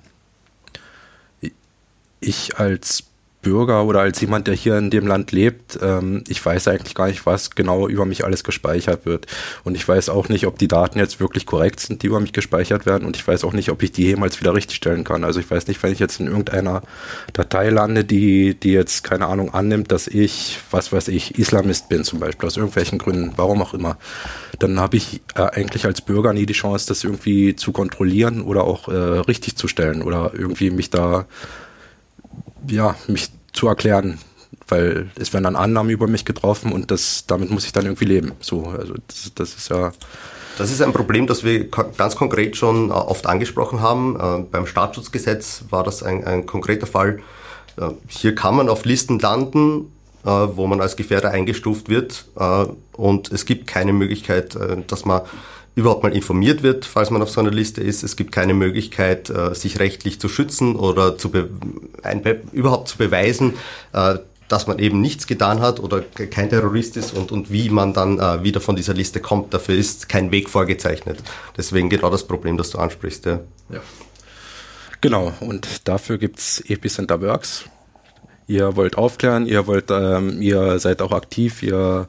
ich 2.19 2.57
als 2.57 3.03
Bürger 3.47 3.85
oder 3.85 4.01
als 4.01 4.19
jemand, 4.19 4.47
der 4.47 4.55
hier 4.55 4.77
in 4.77 4.89
dem 4.89 5.07
Land 5.07 5.31
lebt, 5.31 5.79
ähm, 5.81 6.21
ich 6.27 6.45
weiß 6.45 6.67
eigentlich 6.67 6.95
gar 6.95 7.07
nicht, 7.07 7.25
was 7.25 7.51
genau 7.51 7.87
über 7.87 8.05
mich 8.05 8.25
alles 8.25 8.43
gespeichert 8.43 9.05
wird. 9.05 9.25
Und 9.63 9.75
ich 9.75 9.87
weiß 9.87 10.09
auch 10.09 10.27
nicht, 10.27 10.47
ob 10.47 10.59
die 10.59 10.67
Daten 10.67 10.99
jetzt 10.99 11.21
wirklich 11.21 11.45
korrekt 11.45 11.79
sind, 11.79 12.03
die 12.03 12.07
über 12.07 12.19
mich 12.19 12.33
gespeichert 12.33 12.85
werden. 12.85 13.07
Und 13.07 13.15
ich 13.15 13.25
weiß 13.25 13.45
auch 13.45 13.53
nicht, 13.53 13.69
ob 13.69 13.81
ich 13.83 13.93
die 13.93 14.03
jemals 14.03 14.41
wieder 14.41 14.53
richtigstellen 14.53 15.05
kann. 15.05 15.23
Also 15.23 15.39
ich 15.39 15.49
weiß 15.49 15.67
nicht, 15.67 15.81
wenn 15.81 15.93
ich 15.93 15.99
jetzt 15.99 16.19
in 16.19 16.27
irgendeiner 16.27 16.81
Datei 17.31 17.69
lande, 17.69 18.03
die, 18.03 18.53
die 18.53 18.73
jetzt, 18.73 19.05
keine 19.05 19.27
Ahnung, 19.27 19.53
annimmt, 19.53 19.93
dass 19.93 20.07
ich, 20.07 20.59
was 20.69 20.91
weiß 20.91 21.07
ich, 21.07 21.39
Islamist 21.39 21.87
bin 21.87 22.03
zum 22.03 22.19
Beispiel, 22.19 22.47
aus 22.47 22.57
irgendwelchen 22.57 22.97
Gründen, 22.97 23.31
warum 23.37 23.61
auch 23.61 23.73
immer, 23.73 23.97
dann 24.59 24.77
habe 24.77 24.97
ich 24.97 25.21
äh, 25.35 25.43
eigentlich 25.43 25.85
als 25.85 26.01
Bürger 26.01 26.33
nie 26.33 26.45
die 26.45 26.51
Chance, 26.51 26.85
das 26.89 27.05
irgendwie 27.05 27.55
zu 27.55 27.71
kontrollieren 27.71 28.41
oder 28.41 28.65
auch 28.65 28.89
äh, 28.89 28.91
richtig 28.91 29.55
zu 29.55 29.69
stellen 29.69 30.01
oder 30.01 30.31
irgendwie 30.33 30.69
mich 30.69 30.89
da 30.89 31.27
ja, 32.69 32.95
mich 33.07 33.29
zu 33.57 33.67
erklären, 33.67 34.19
weil 34.67 35.09
es 35.19 35.33
werden 35.33 35.43
dann 35.43 35.55
Annahmen 35.55 35.91
über 35.91 36.07
mich 36.07 36.23
getroffen 36.23 36.71
und 36.71 36.91
das, 36.91 37.25
damit 37.27 37.49
muss 37.49 37.65
ich 37.65 37.73
dann 37.73 37.85
irgendwie 37.85 38.05
leben. 38.05 38.31
So, 38.39 38.67
also 38.67 38.93
das, 39.07 39.31
das 39.35 39.55
ist 39.55 39.69
ja. 39.69 39.91
Das 40.57 40.71
ist 40.71 40.81
ein 40.81 40.93
Problem, 40.93 41.27
das 41.27 41.43
wir 41.43 41.69
ganz 41.69 42.15
konkret 42.15 42.57
schon 42.57 42.89
äh, 42.89 42.93
oft 42.93 43.27
angesprochen 43.27 43.81
haben. 43.81 44.15
Äh, 44.15 44.43
beim 44.51 44.65
Staatsschutzgesetz 44.65 45.65
war 45.69 45.83
das 45.83 46.01
ein, 46.01 46.25
ein 46.25 46.45
konkreter 46.45 46.87
Fall. 46.87 47.19
Äh, 47.77 47.89
hier 48.07 48.33
kann 48.33 48.55
man 48.55 48.69
auf 48.69 48.85
Listen 48.85 49.19
landen, 49.19 49.91
wo 50.23 50.67
man 50.67 50.81
als 50.81 50.97
Gefährder 50.97 51.31
eingestuft 51.31 51.87
wird 51.87 52.25
und 52.91 53.31
es 53.31 53.45
gibt 53.45 53.65
keine 53.65 53.93
Möglichkeit, 53.93 54.57
dass 54.87 55.05
man 55.05 55.21
überhaupt 55.77 56.01
mal 56.01 56.13
informiert 56.13 56.63
wird, 56.63 56.85
falls 56.85 57.11
man 57.11 57.21
auf 57.21 57.29
so 57.29 57.39
einer 57.39 57.51
Liste 57.51 57.81
ist. 57.81 58.03
Es 58.03 58.15
gibt 58.15 58.31
keine 58.31 58.55
Möglichkeit, 58.55 59.29
äh, 59.29 59.53
sich 59.53 59.77
rechtlich 59.77 60.19
zu 60.19 60.27
schützen 60.27 60.75
oder 60.75 61.19
zu 61.19 61.31
überhaupt 62.51 62.87
zu 62.87 62.97
beweisen, 62.97 63.53
äh, 63.93 64.15
dass 64.47 64.65
man 64.65 64.79
eben 64.79 65.01
nichts 65.01 65.27
getan 65.27 65.59
hat 65.59 65.79
oder 65.79 66.01
kein 66.01 66.49
Terrorist 66.49 66.97
ist 66.97 67.13
und, 67.13 67.31
und 67.31 67.51
wie 67.51 67.69
man 67.69 67.93
dann 67.93 68.17
äh, 68.17 68.43
wieder 68.43 68.59
von 68.59 68.75
dieser 68.75 68.95
Liste 68.95 69.19
kommt. 69.19 69.53
Dafür 69.53 69.75
ist 69.75 70.09
kein 70.09 70.31
Weg 70.31 70.49
vorgezeichnet. 70.49 71.19
Deswegen 71.55 71.89
genau 71.89 72.09
das 72.09 72.23
Problem, 72.23 72.57
das 72.57 72.71
du 72.71 72.79
ansprichst. 72.79 73.27
Ja. 73.27 73.39
ja. 73.69 73.81
Genau, 74.99 75.31
und 75.41 75.87
dafür 75.87 76.17
gibt's 76.17 76.59
Epicenter 76.61 77.21
Works. 77.21 77.65
Ihr 78.47 78.77
wollt 78.77 78.97
aufklären, 78.97 79.45
ihr 79.45 79.67
wollt, 79.67 79.91
ähm, 79.91 80.41
ihr 80.41 80.79
seid 80.79 81.01
auch 81.01 81.11
aktiv, 81.11 81.61
ihr 81.63 82.07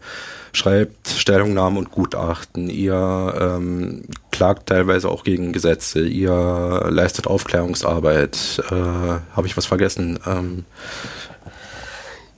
schreibt 0.52 1.08
Stellungnahmen 1.08 1.78
und 1.78 1.90
Gutachten, 1.90 2.70
ihr 2.70 3.34
ähm, 3.40 4.04
klagt 4.30 4.68
teilweise 4.68 5.08
auch 5.08 5.24
gegen 5.24 5.52
Gesetze, 5.52 6.06
ihr 6.06 6.86
leistet 6.90 7.26
Aufklärungsarbeit. 7.26 8.62
Äh, 8.70 8.74
Habe 8.74 9.46
ich 9.46 9.56
was 9.56 9.66
vergessen? 9.66 10.20
Ähm, 10.26 10.64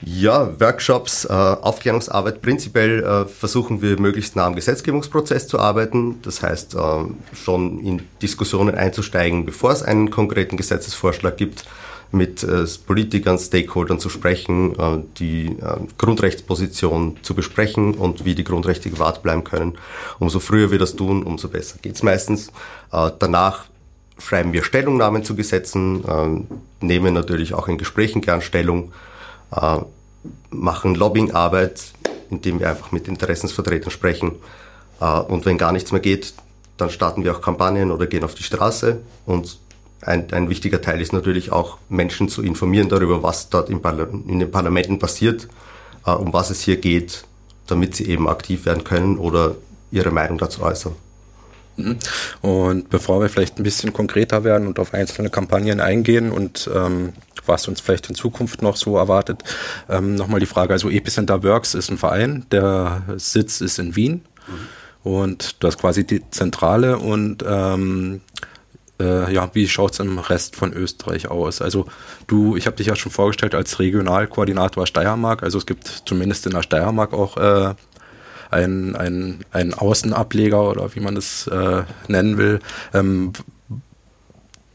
ja, 0.03 0.59
Workshops, 0.59 1.25
äh, 1.25 1.31
Aufklärungsarbeit. 1.31 2.41
Prinzipiell 2.41 3.03
äh, 3.03 3.25
versuchen 3.25 3.83
wir 3.83 3.99
möglichst 3.99 4.35
nah 4.35 4.47
am 4.47 4.55
Gesetzgebungsprozess 4.55 5.47
zu 5.47 5.59
arbeiten. 5.59 6.19
Das 6.23 6.41
heißt, 6.41 6.73
äh, 6.73 7.03
schon 7.35 7.79
in 7.81 8.01
Diskussionen 8.19 8.73
einzusteigen, 8.73 9.45
bevor 9.45 9.71
es 9.71 9.83
einen 9.83 10.09
konkreten 10.09 10.57
Gesetzesvorschlag 10.57 11.37
gibt 11.37 11.65
mit 12.11 12.43
äh, 12.43 12.65
Politikern, 12.85 13.37
Stakeholdern 13.37 13.99
zu 13.99 14.09
sprechen, 14.09 14.77
äh, 14.77 14.99
die 15.17 15.47
äh, 15.47 15.77
Grundrechtsposition 15.97 17.17
zu 17.21 17.33
besprechen 17.33 17.93
und 17.93 18.25
wie 18.25 18.35
die 18.35 18.43
Grundrechte 18.43 18.89
gewahrt 18.89 19.23
bleiben 19.23 19.43
können. 19.43 19.77
Umso 20.19 20.39
früher 20.39 20.71
wir 20.71 20.79
das 20.79 20.95
tun, 20.95 21.23
umso 21.23 21.47
besser 21.47 21.77
geht's 21.81 22.03
meistens. 22.03 22.49
Äh, 22.91 23.11
danach 23.19 23.65
schreiben 24.17 24.53
wir 24.53 24.63
Stellungnahmen 24.63 25.23
zu 25.23 25.35
Gesetzen, 25.35 26.47
nehmen 26.79 27.15
natürlich 27.15 27.55
auch 27.55 27.67
in 27.67 27.79
Gesprächen 27.79 28.21
gern 28.21 28.43
Stellung, 28.43 28.91
machen 30.51 30.93
Lobbyingarbeit, 30.93 31.81
indem 32.29 32.59
wir 32.59 32.69
einfach 32.69 32.91
mit 32.91 33.07
Interessensvertretern 33.07 33.89
sprechen. 33.89 34.33
Und 34.99 35.47
wenn 35.47 35.57
gar 35.57 35.71
nichts 35.71 35.91
mehr 35.91 36.01
geht, 36.01 36.35
dann 36.77 36.91
starten 36.91 37.23
wir 37.23 37.35
auch 37.35 37.41
Kampagnen 37.41 37.89
oder 37.89 38.05
gehen 38.05 38.23
auf 38.23 38.35
die 38.35 38.43
Straße 38.43 38.99
und 39.25 39.57
ein, 40.01 40.31
ein 40.31 40.49
wichtiger 40.49 40.81
Teil 40.81 41.01
ist 41.01 41.13
natürlich 41.13 41.51
auch, 41.51 41.77
Menschen 41.89 42.27
zu 42.29 42.41
informieren 42.41 42.89
darüber, 42.89 43.23
was 43.23 43.49
dort 43.49 43.69
in, 43.69 43.81
in 44.27 44.39
den 44.39 44.51
Parlamenten 44.51 44.99
passiert, 44.99 45.47
äh, 46.05 46.11
um 46.11 46.33
was 46.33 46.49
es 46.49 46.61
hier 46.61 46.77
geht, 46.77 47.25
damit 47.67 47.95
sie 47.95 48.07
eben 48.07 48.27
aktiv 48.27 48.65
werden 48.65 48.83
können 48.83 49.17
oder 49.17 49.55
ihre 49.91 50.11
Meinung 50.11 50.37
dazu 50.37 50.63
äußern. 50.63 50.93
Mhm. 51.77 51.97
Und 52.41 52.89
bevor 52.89 53.21
wir 53.21 53.29
vielleicht 53.29 53.59
ein 53.59 53.63
bisschen 53.63 53.93
konkreter 53.93 54.43
werden 54.43 54.67
und 54.67 54.79
auf 54.79 54.93
einzelne 54.93 55.29
Kampagnen 55.29 55.79
eingehen 55.79 56.31
und 56.31 56.69
ähm, 56.73 57.13
was 57.45 57.67
uns 57.67 57.79
vielleicht 57.79 58.09
in 58.09 58.15
Zukunft 58.15 58.61
noch 58.61 58.75
so 58.75 58.97
erwartet, 58.97 59.43
ähm, 59.89 60.15
nochmal 60.15 60.39
die 60.39 60.45
Frage, 60.45 60.73
also 60.73 60.89
Epicenter 60.89 61.43
Works 61.43 61.73
ist 61.73 61.89
ein 61.89 61.97
Verein, 61.97 62.45
der 62.51 63.03
Sitz 63.17 63.61
ist 63.61 63.79
in 63.79 63.95
Wien 63.95 64.21
mhm. 64.47 65.11
und 65.11 65.63
das 65.63 65.75
ist 65.75 65.81
quasi 65.81 66.05
die 66.05 66.29
Zentrale 66.29 66.97
und 66.97 67.43
ähm, 67.47 68.21
äh, 69.01 69.33
ja, 69.33 69.49
wie 69.53 69.67
schaut 69.67 69.93
es 69.93 69.99
im 69.99 70.19
Rest 70.19 70.55
von 70.55 70.73
Österreich 70.73 71.29
aus? 71.29 71.61
Also 71.61 71.85
du, 72.27 72.55
ich 72.55 72.67
habe 72.67 72.77
dich 72.77 72.87
ja 72.87 72.95
schon 72.95 73.11
vorgestellt 73.11 73.55
als 73.55 73.79
Regionalkoordinator 73.79 74.85
Steiermark, 74.87 75.43
also 75.43 75.57
es 75.57 75.65
gibt 75.65 76.03
zumindest 76.05 76.45
in 76.45 76.53
der 76.53 76.63
Steiermark 76.63 77.13
auch 77.13 77.37
äh, 77.37 77.73
einen, 78.51 78.95
einen, 79.51 79.73
Außenableger 79.73 80.69
oder 80.69 80.93
wie 80.95 80.99
man 80.99 81.15
das 81.15 81.47
äh, 81.47 81.83
nennen 82.07 82.37
will. 82.37 82.59
Ähm, 82.93 83.33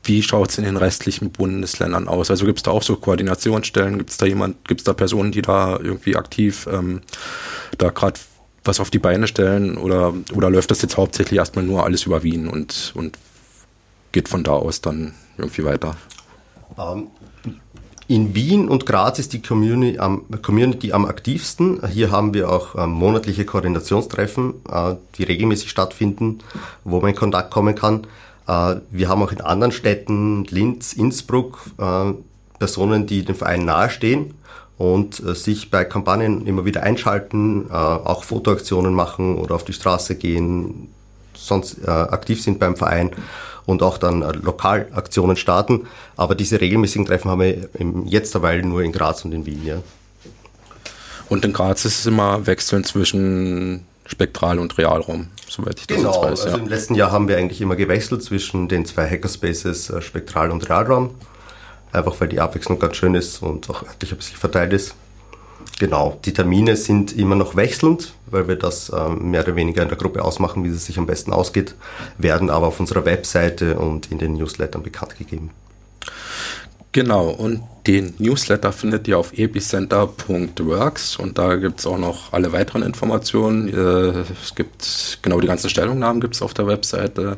wie 0.03 0.23
schaut 0.23 0.51
es 0.51 0.59
in 0.59 0.65
den 0.65 0.77
restlichen 0.77 1.31
Bundesländern 1.31 2.09
aus? 2.09 2.31
Also 2.31 2.47
gibt 2.47 2.61
es 2.61 2.63
da 2.63 2.71
auch 2.71 2.83
so 2.83 2.97
Koordinationsstellen? 2.97 3.99
Gibt 3.99 4.11
es 4.11 4.17
da 4.17 4.27
jemand, 4.27 4.67
gibt 4.67 4.81
es 4.81 4.85
da 4.85 4.93
Personen, 4.93 5.33
die 5.33 5.43
da 5.43 5.79
irgendwie 5.79 6.17
aktiv 6.17 6.69
ähm, 6.73 7.03
da 7.79 7.91
gerade 7.91 8.19
was 8.65 8.81
auf 8.81 8.91
die 8.91 8.99
Beine 8.99 9.27
stellen 9.27 9.77
oder, 9.77 10.15
oder 10.35 10.51
läuft 10.51 10.71
das 10.71 10.83
jetzt 10.83 10.97
hauptsächlich 10.97 11.39
erstmal 11.39 11.65
nur 11.65 11.85
alles 11.85 12.05
über 12.05 12.23
Wien 12.23 12.49
und, 12.49 12.93
und 12.95 13.19
geht 14.13 14.29
von 14.29 14.45
da 14.45 14.53
aus 14.53 14.81
dann 14.81 15.15
irgendwie 15.39 15.65
weiter? 15.65 15.97
Ähm, 16.79 17.09
in 18.09 18.35
Wien 18.37 18.69
und 18.69 18.87
Graz 18.87 19.19
ist 19.19 19.33
die 19.33 19.43
Community 19.43 19.99
am, 19.99 20.25
Community 20.41 20.93
am 20.93 21.07
aktivsten. 21.07 21.85
Hier 21.89 22.13
haben 22.13 22.35
wir 22.35 22.51
auch 22.51 22.77
ähm, 22.77 22.91
monatliche 22.91 23.45
Koordinationstreffen, 23.45 24.55
äh, 24.71 24.95
die 25.17 25.25
regelmäßig 25.25 25.71
stattfinden, 25.71 26.39
wo 26.85 27.01
man 27.01 27.11
in 27.11 27.17
Kontakt 27.17 27.51
kommen 27.51 27.75
kann. 27.75 28.07
Äh, 28.47 28.77
wir 28.91 29.09
haben 29.09 29.23
auch 29.23 29.33
in 29.33 29.41
anderen 29.41 29.73
Städten, 29.73 30.45
Linz, 30.45 30.93
Innsbruck, 30.93 31.67
äh, 31.79 32.13
Personen, 32.61 33.07
die 33.07 33.25
dem 33.25 33.35
Verein 33.35 33.65
nahestehen 33.65 34.35
und 34.79 35.21
äh, 35.25 35.35
sich 35.35 35.71
bei 35.73 35.85
Kampagnen 35.85 36.47
immer 36.47 36.65
wieder 36.65 36.85
einschalten, 36.85 37.67
äh, 37.69 37.73
auch 37.73 38.23
Fotoaktionen 38.23 38.95
machen 38.95 39.37
oder 39.37 39.57
auf 39.57 39.65
die 39.65 39.73
Straße 39.73 40.15
gehen, 40.15 40.89
sonst 41.35 41.79
äh, 41.85 41.91
aktiv 41.91 42.41
sind 42.41 42.61
beim 42.61 42.77
Verein 42.77 43.11
und 43.67 43.83
auch 43.83 43.99
dann 43.99 44.23
äh, 44.23 44.33
Lokalaktionen 44.33 45.37
starten. 45.37 45.87
Aber 46.17 46.35
diese 46.35 46.61
regelmäßigen 46.61 47.05
Treffen 47.05 47.31
haben 47.31 47.41
wir 47.41 47.69
jetzt 48.07 48.35
derweil 48.35 48.63
nur 48.63 48.83
in 48.83 48.93
Graz 48.93 49.25
und 49.25 49.33
in 49.33 49.45
Wien. 49.45 49.67
Ja. 49.67 49.83
Und 51.29 51.45
in 51.45 51.53
Graz 51.53 51.85
ist 51.85 51.99
es 51.99 52.07
immer 52.07 52.47
Wechseln 52.47 52.85
zwischen 52.85 53.85
Spektral 54.07 54.61
und 54.61 54.79
Realraum, 54.79 55.29
soweit 55.49 55.81
ich 55.81 55.87
das 55.89 55.97
genau, 55.97 56.23
weiß. 56.23 56.43
Also 56.43 56.57
ja. 56.57 56.63
im 56.63 56.69
letzten 56.69 56.95
Jahr 56.95 57.11
haben 57.11 57.27
wir 57.27 57.37
eigentlich 57.37 57.61
immer 57.61 57.75
gewechselt 57.75 58.23
zwischen 58.23 58.69
den 58.69 58.87
zwei 58.87 59.11
Hackerspaces 59.11 59.91
äh, 59.91 60.01
Spektral 60.01 60.53
und 60.53 60.69
Realraum. 60.69 61.11
Einfach 61.93 62.21
weil 62.21 62.29
die 62.29 62.41
Abwechslung 62.41 62.79
ganz 62.79 62.97
schön 62.97 63.15
ist 63.15 63.43
und 63.43 63.69
auch 63.71 63.83
örtlich 63.83 64.13
ein 64.13 64.19
bisschen 64.19 64.37
verteilt 64.37 64.73
ist. 64.73 64.95
Genau, 65.79 66.19
die 66.25 66.33
Termine 66.33 66.75
sind 66.75 67.17
immer 67.17 67.35
noch 67.35 67.55
wechselnd, 67.55 68.15
weil 68.27 68.49
wir 68.49 68.57
das 68.57 68.91
ähm, 68.97 69.31
mehr 69.31 69.43
oder 69.43 69.57
weniger 69.57 69.83
in 69.83 69.89
der 69.89 69.99
Gruppe 69.99 70.25
ausmachen, 70.25 70.65
wie 70.65 70.69
es 70.69 70.87
sich 70.87 70.99
am 70.99 71.07
besten 71.07 71.33
ausgeht, 71.33 71.75
werden 72.17 72.49
aber 72.49 72.69
auf 72.69 72.81
unserer 72.81 73.05
Webseite 73.05 73.79
und 73.79 74.11
in 74.11 74.19
den 74.19 74.35
Newslettern 74.35 74.83
bekannt 74.83 75.19
gegeben. 75.19 75.51
Genau, 76.93 77.29
und 77.29 77.63
den 77.87 78.15
Newsletter 78.17 78.73
findet 78.73 79.07
ihr 79.07 79.19
auf 79.19 79.35
epicenter.works 79.35 81.17
und 81.17 81.37
da 81.37 81.57
gibt 81.57 81.81
es 81.81 81.87
auch 81.87 81.99
noch 81.99 82.33
alle 82.33 82.53
weiteren 82.53 82.83
Informationen. 82.83 83.69
Äh, 83.69 84.25
es 84.43 84.55
gibt 84.55 85.19
genau 85.21 85.39
die 85.43 85.47
ganzen 85.47 85.69
Stellungnahmen 85.69 86.23
gibt 86.23 86.37
es 86.37 86.41
auf 86.41 86.55
der 86.55 86.67
Webseite, 86.67 87.37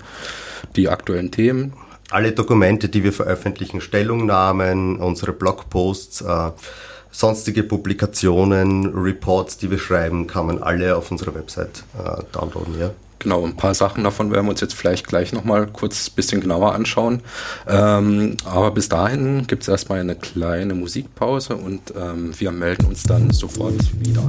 die 0.77 0.89
aktuellen 0.89 1.33
Themen. 1.33 1.73
Alle 2.11 2.31
Dokumente, 2.31 2.89
die 2.89 3.03
wir 3.03 3.13
veröffentlichen, 3.13 3.81
Stellungnahmen, 3.81 4.97
unsere 4.97 5.33
Blogposts, 5.33 6.21
äh, 6.21 6.51
sonstige 7.19 7.65
Publikationen, 7.65 8.95
Reports, 8.95 9.59
die 9.59 9.73
wir 9.73 9.79
schreiben, 9.79 10.29
kann 10.29 10.47
man 10.47 10.63
alle 10.63 10.95
auf 10.95 11.11
unserer 11.11 11.35
Website 11.35 11.83
äh, 11.99 12.23
downloaden. 12.31 12.79
Ja. 12.79 12.91
Genau, 13.19 13.45
ein 13.45 13.57
paar 13.57 13.75
Sachen 13.75 14.05
davon 14.05 14.31
werden 14.31 14.47
wir 14.47 14.51
uns 14.51 14.61
jetzt 14.61 14.75
vielleicht 14.75 15.09
gleich 15.09 15.33
nochmal 15.33 15.67
kurz 15.67 16.09
ein 16.09 16.15
bisschen 16.15 16.41
genauer 16.41 16.75
anschauen. 16.75 17.23
Ähm, 17.67 18.37
aber 18.45 18.71
bis 18.71 18.89
dahin 18.89 19.49
gibt 19.49 19.63
es 19.63 19.69
erstmal 19.69 19.99
eine 19.99 20.15
kleine 20.15 20.75
Musikpause 20.75 21.57
und 21.57 21.93
ähm, 22.01 22.31
wir 22.39 22.53
melden 22.53 22.87
uns 22.87 23.03
dann 23.03 23.33
sofort 23.33 23.75
wieder. 23.99 24.23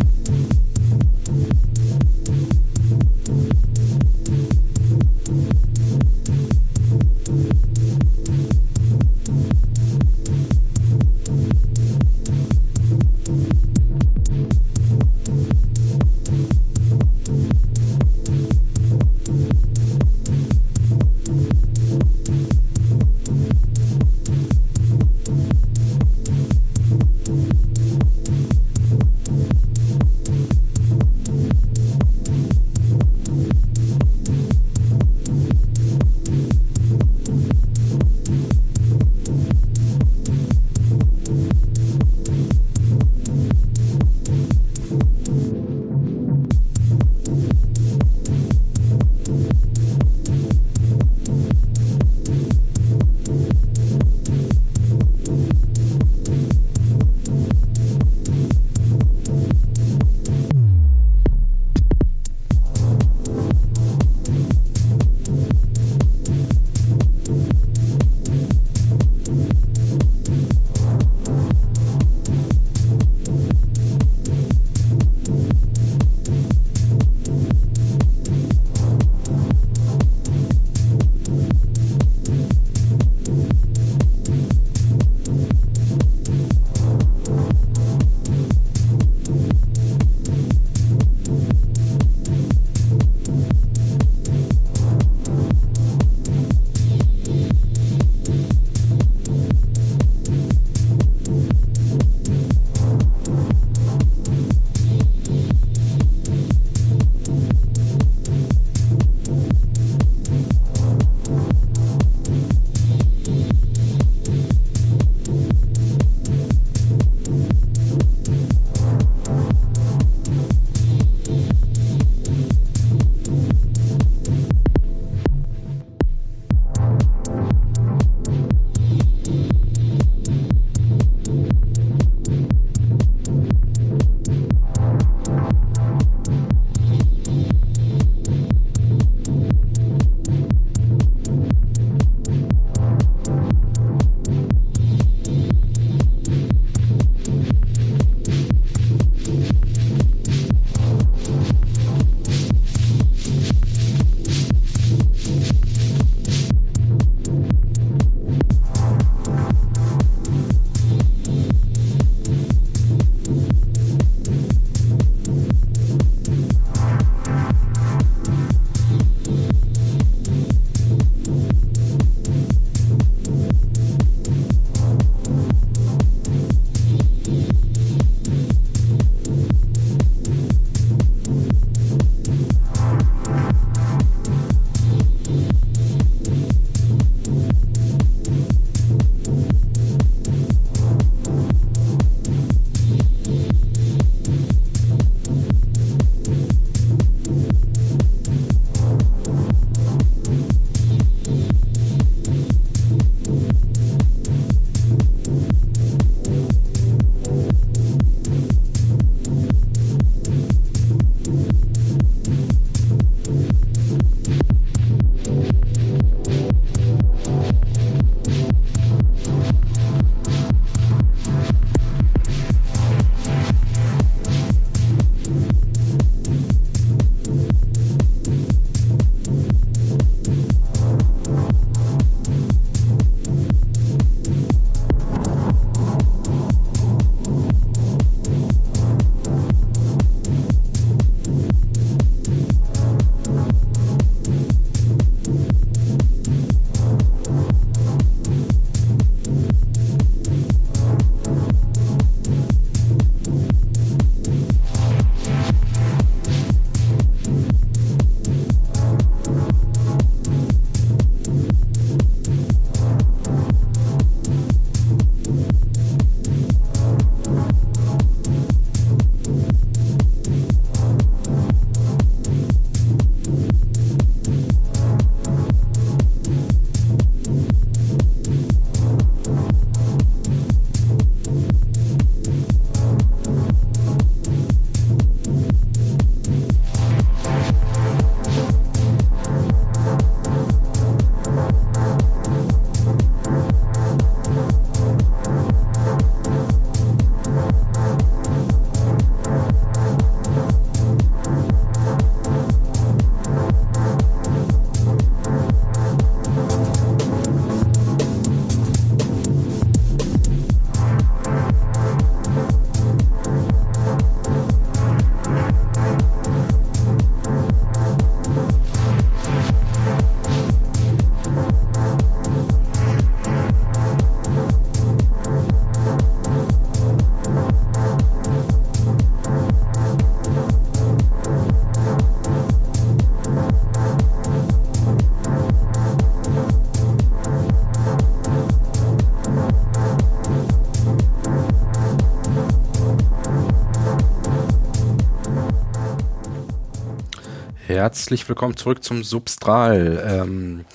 Herzlich 347.79 348.27
willkommen 348.27 348.57
zurück 348.57 348.83
zum 348.83 349.03
Substral. 349.03 350.05
Ähm, 350.05 350.65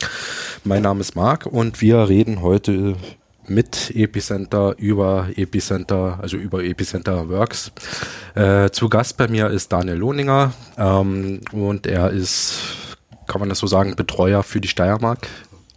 mein 0.65 0.81
Name 0.81 1.03
ist 1.03 1.15
Marc 1.15 1.45
und 1.45 1.83
wir 1.83 2.09
reden 2.09 2.41
heute 2.41 2.97
mit 3.47 3.95
Epicenter 3.95 4.75
über 4.79 5.29
Epicenter, 5.37 6.19
also 6.23 6.39
über 6.39 6.65
Epicenter 6.65 7.29
Works. 7.29 7.73
Äh, 8.35 8.71
zu 8.71 8.89
Gast 8.89 9.19
bei 9.19 9.29
mir 9.29 9.51
ist 9.51 9.71
Daniel 9.71 9.99
Lohninger 9.99 10.55
ähm, 10.79 11.43
und 11.53 11.87
er 11.87 12.09
ist, 12.09 12.59
kann 13.27 13.39
man 13.39 13.51
das 13.51 13.59
so 13.59 13.67
sagen, 13.67 13.97
Betreuer 13.97 14.43
für 14.43 14.63
die 14.63 14.69
Steiermark. 14.69 15.29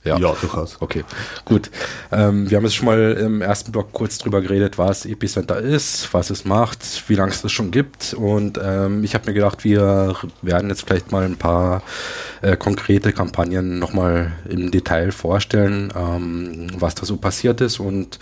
Ja, 0.08 0.18
ja 0.18 0.34
durchaus. 0.40 0.78
Okay, 0.80 1.04
gut. 1.46 1.70
Ähm, 2.12 2.50
wir 2.50 2.58
haben 2.58 2.64
jetzt 2.64 2.76
schon 2.76 2.86
mal 2.86 3.14
im 3.14 3.42
ersten 3.42 3.72
Blog 3.72 3.92
kurz 3.92 4.18
drüber 4.18 4.42
geredet, 4.42 4.78
was 4.78 5.06
Epicenter 5.06 5.60
ist, 5.60 6.14
was 6.14 6.30
es 6.30 6.46
macht, 6.46 7.04
wie 7.08 7.16
lange 7.16 7.32
es 7.32 7.42
das 7.42 7.52
schon 7.52 7.72
gibt. 7.72 8.14
Und 8.14 8.60
ähm, 8.64 9.04
ich 9.04 9.14
habe 9.14 9.28
mir 9.28 9.34
gedacht, 9.34 9.64
wir 9.64 10.16
werden 10.42 10.70
jetzt 10.70 10.88
vielleicht 10.88 11.12
mal 11.12 11.24
ein 11.24 11.38
paar 11.38 11.84
äh, 12.42 12.56
konkrete 12.56 13.12
Kampagnen 13.12 13.80
nochmal 13.80 14.34
im 14.50 14.72
Detail 14.72 15.12
vorstellen, 15.12 15.92
ähm, 15.96 16.68
was 16.78 16.96
da 16.96 17.06
so 17.06 17.18
passiert 17.18 17.62
ist 17.62 17.80
und 17.80 18.20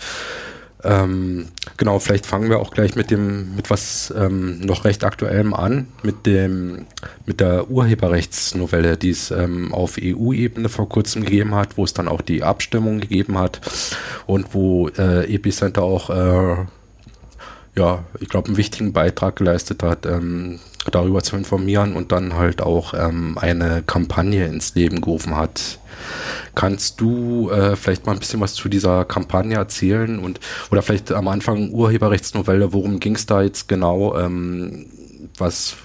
ähm, 0.84 1.48
genau, 1.76 1.98
vielleicht 1.98 2.26
fangen 2.26 2.50
wir 2.50 2.60
auch 2.60 2.70
gleich 2.70 2.96
mit 2.96 3.10
dem, 3.10 3.56
mit 3.56 3.70
was 3.70 4.12
ähm, 4.16 4.60
noch 4.60 4.84
recht 4.84 5.04
aktuellem 5.04 5.54
an, 5.54 5.88
mit 6.02 6.26
dem, 6.26 6.86
mit 7.24 7.40
der 7.40 7.70
Urheberrechtsnovelle, 7.70 8.96
die 8.96 9.10
es 9.10 9.30
ähm, 9.30 9.72
auf 9.72 9.96
EU-Ebene 10.00 10.68
vor 10.68 10.88
kurzem 10.88 11.24
gegeben 11.24 11.54
hat, 11.54 11.78
wo 11.78 11.84
es 11.84 11.94
dann 11.94 12.08
auch 12.08 12.20
die 12.20 12.42
Abstimmung 12.42 13.00
gegeben 13.00 13.38
hat 13.38 13.60
und 14.26 14.52
wo 14.52 14.88
äh, 14.88 15.32
Epicenter 15.34 15.82
auch, 15.82 16.10
äh, 16.10 16.66
ja, 17.76 18.04
ich 18.20 18.28
glaube, 18.28 18.48
einen 18.48 18.56
wichtigen 18.58 18.92
Beitrag 18.92 19.36
geleistet 19.36 19.82
hat, 19.82 20.04
ähm, 20.04 20.60
darüber 20.90 21.22
zu 21.22 21.36
informieren 21.36 21.94
und 21.94 22.12
dann 22.12 22.34
halt 22.34 22.62
auch 22.62 22.94
ähm, 22.94 23.38
eine 23.38 23.82
Kampagne 23.82 24.46
ins 24.46 24.74
Leben 24.74 25.00
gerufen 25.00 25.36
hat. 25.36 25.78
Kannst 26.54 27.00
du 27.00 27.50
äh, 27.50 27.76
vielleicht 27.76 28.06
mal 28.06 28.12
ein 28.12 28.18
bisschen 28.18 28.40
was 28.40 28.54
zu 28.54 28.68
dieser 28.68 29.04
Kampagne 29.04 29.56
erzählen 29.56 30.18
und 30.18 30.40
oder 30.70 30.82
vielleicht 30.82 31.12
am 31.12 31.28
Anfang 31.28 31.70
Urheberrechtsnovelle, 31.70 32.72
worum 32.72 33.00
ging 33.00 33.14
es 33.14 33.26
da 33.26 33.42
jetzt 33.42 33.68
genau? 33.68 34.16
Ähm, 34.18 34.86
was 35.38 35.76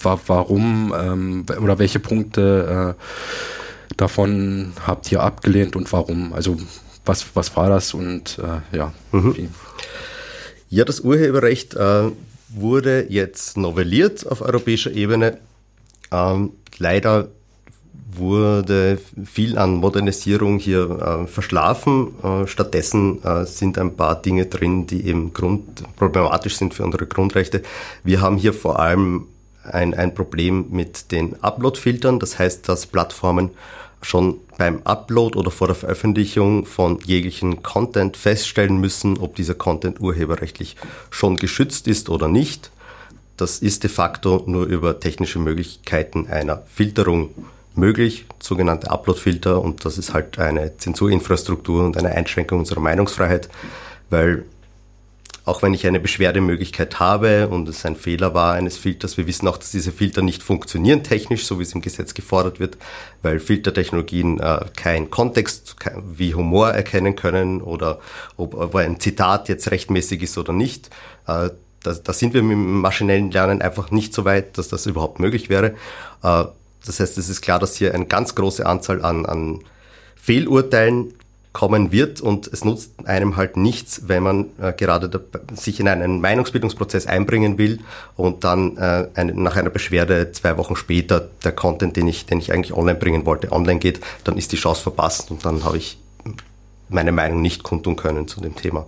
wa 0.00 0.18
warum 0.26 0.94
ähm, 0.96 1.46
oder 1.62 1.78
welche 1.78 2.00
Punkte 2.00 2.96
äh, 2.98 3.94
davon 3.96 4.72
habt 4.86 5.10
ihr 5.12 5.22
abgelehnt 5.22 5.76
und 5.76 5.92
warum? 5.92 6.32
Also 6.32 6.56
was, 7.04 7.26
was 7.34 7.54
war 7.56 7.68
das 7.68 7.94
und 7.94 8.38
äh, 8.38 8.76
ja. 8.76 8.92
Mhm. 9.12 9.50
Ja, 10.70 10.84
das 10.84 11.00
Urheberrecht 11.00 11.74
äh, 11.74 12.10
wurde 12.54 13.06
jetzt 13.08 13.56
novelliert 13.56 14.26
auf 14.30 14.40
europäischer 14.40 14.92
Ebene. 14.92 15.38
Ähm, 16.12 16.52
leider 16.78 17.28
wurde 18.16 18.98
viel 19.24 19.58
an 19.58 19.74
Modernisierung 19.74 20.58
hier 20.58 20.90
äh, 21.24 21.26
verschlafen. 21.26 22.14
Äh, 22.22 22.46
stattdessen 22.46 23.22
äh, 23.24 23.44
sind 23.44 23.78
ein 23.78 23.96
paar 23.96 24.20
Dinge 24.20 24.46
drin, 24.46 24.86
die 24.86 25.06
eben 25.06 25.32
problematisch 25.32 26.56
sind 26.56 26.74
für 26.74 26.84
unsere 26.84 27.06
Grundrechte. 27.06 27.62
Wir 28.04 28.20
haben 28.20 28.36
hier 28.36 28.54
vor 28.54 28.78
allem 28.78 29.26
ein, 29.64 29.94
ein 29.94 30.14
Problem 30.14 30.66
mit 30.70 31.10
den 31.10 31.42
Upload-Filtern. 31.42 32.18
Das 32.18 32.38
heißt, 32.38 32.68
dass 32.68 32.86
Plattformen 32.86 33.50
schon 34.04 34.38
beim 34.58 34.82
Upload 34.84 35.38
oder 35.38 35.50
vor 35.50 35.66
der 35.66 35.76
Veröffentlichung 35.76 36.66
von 36.66 36.98
jeglichen 37.04 37.62
Content 37.62 38.16
feststellen 38.16 38.78
müssen, 38.78 39.18
ob 39.18 39.34
dieser 39.34 39.54
Content 39.54 40.00
urheberrechtlich 40.00 40.76
schon 41.10 41.36
geschützt 41.36 41.88
ist 41.88 42.10
oder 42.10 42.28
nicht. 42.28 42.70
Das 43.36 43.58
ist 43.58 43.82
de 43.82 43.90
facto 43.90 44.44
nur 44.46 44.66
über 44.66 45.00
technische 45.00 45.38
Möglichkeiten 45.38 46.28
einer 46.28 46.62
Filterung 46.72 47.30
möglich, 47.74 48.26
sogenannte 48.40 48.90
Upload-Filter, 48.90 49.60
und 49.60 49.84
das 49.84 49.98
ist 49.98 50.14
halt 50.14 50.38
eine 50.38 50.76
Zensurinfrastruktur 50.76 51.84
und 51.84 51.96
eine 51.96 52.12
Einschränkung 52.12 52.60
unserer 52.60 52.80
Meinungsfreiheit, 52.80 53.48
weil 54.10 54.44
auch 55.44 55.62
wenn 55.62 55.74
ich 55.74 55.86
eine 55.86 56.00
Beschwerdemöglichkeit 56.00 57.00
habe 57.00 57.48
und 57.48 57.68
es 57.68 57.84
ein 57.84 57.96
Fehler 57.96 58.32
war 58.32 58.54
eines 58.54 58.78
Filters, 58.78 59.16
wir 59.16 59.26
wissen 59.26 59.46
auch, 59.46 59.58
dass 59.58 59.70
diese 59.70 59.92
Filter 59.92 60.22
nicht 60.22 60.42
funktionieren 60.42 61.02
technisch, 61.02 61.46
so 61.46 61.58
wie 61.58 61.64
es 61.64 61.74
im 61.74 61.82
Gesetz 61.82 62.14
gefordert 62.14 62.60
wird, 62.60 62.78
weil 63.22 63.40
Filtertechnologien 63.40 64.40
äh, 64.40 64.64
keinen 64.74 65.10
Kontext 65.10 65.78
kein, 65.78 66.02
wie 66.16 66.34
Humor 66.34 66.70
erkennen 66.70 67.14
können 67.14 67.60
oder 67.60 68.00
ob, 68.36 68.54
ob, 68.54 68.74
ein 68.76 69.00
Zitat 69.00 69.48
jetzt 69.48 69.70
rechtmäßig 69.70 70.22
ist 70.22 70.38
oder 70.38 70.54
nicht. 70.54 70.88
Äh, 71.26 71.50
da, 71.82 71.92
da, 71.92 72.12
sind 72.14 72.32
wir 72.32 72.42
mit 72.42 72.52
dem 72.52 72.80
maschinellen 72.80 73.30
Lernen 73.30 73.60
einfach 73.60 73.90
nicht 73.90 74.14
so 74.14 74.24
weit, 74.24 74.56
dass 74.56 74.68
das 74.68 74.86
überhaupt 74.86 75.20
möglich 75.20 75.50
wäre. 75.50 75.74
Äh, 76.22 76.44
das 76.86 77.00
heißt, 77.00 77.18
es 77.18 77.28
ist 77.28 77.42
klar, 77.42 77.58
dass 77.58 77.76
hier 77.76 77.94
eine 77.94 78.06
ganz 78.06 78.34
große 78.34 78.64
Anzahl 78.64 79.04
an, 79.04 79.26
an 79.26 79.60
Fehlurteilen 80.16 81.12
kommen 81.54 81.92
wird 81.92 82.20
und 82.20 82.48
es 82.48 82.64
nutzt 82.64 82.90
einem 83.06 83.36
halt 83.36 83.56
nichts, 83.56 84.02
wenn 84.08 84.24
man 84.24 84.46
äh, 84.60 84.72
gerade 84.72 85.08
da, 85.08 85.20
sich 85.54 85.78
in 85.78 85.86
einen 85.86 86.20
Meinungsbildungsprozess 86.20 87.06
einbringen 87.06 87.58
will 87.58 87.78
und 88.16 88.42
dann 88.42 88.76
äh, 88.76 89.06
eine, 89.14 89.34
nach 89.34 89.54
einer 89.54 89.70
Beschwerde 89.70 90.32
zwei 90.32 90.58
Wochen 90.58 90.74
später 90.74 91.28
der 91.44 91.52
Content, 91.52 91.96
den 91.96 92.08
ich, 92.08 92.26
den 92.26 92.40
ich 92.40 92.52
eigentlich 92.52 92.74
online 92.74 92.98
bringen 92.98 93.24
wollte, 93.24 93.52
online 93.52 93.78
geht, 93.78 94.00
dann 94.24 94.36
ist 94.36 94.50
die 94.50 94.56
Chance 94.56 94.82
verpasst 94.82 95.30
und 95.30 95.44
dann 95.44 95.64
habe 95.64 95.78
ich 95.78 95.96
meine 96.88 97.12
Meinung 97.12 97.40
nicht 97.40 97.62
kundtun 97.62 97.94
können 97.94 98.26
zu 98.26 98.40
dem 98.40 98.56
Thema. 98.56 98.86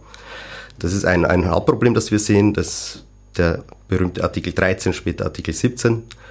Das 0.81 0.93
ist 0.93 1.05
ein, 1.05 1.25
ein 1.25 1.49
Hauptproblem, 1.49 1.95
das 1.95 2.11
wir 2.11 2.19
sehen, 2.19 2.53
dass 2.53 3.05
der 3.37 3.63
berühmte 3.87 4.25
Artikel 4.25 4.53
13, 4.53 4.93
später 4.93 5.25
Artikel 5.25 5.55
17 5.55 5.93
äh, 5.93 6.26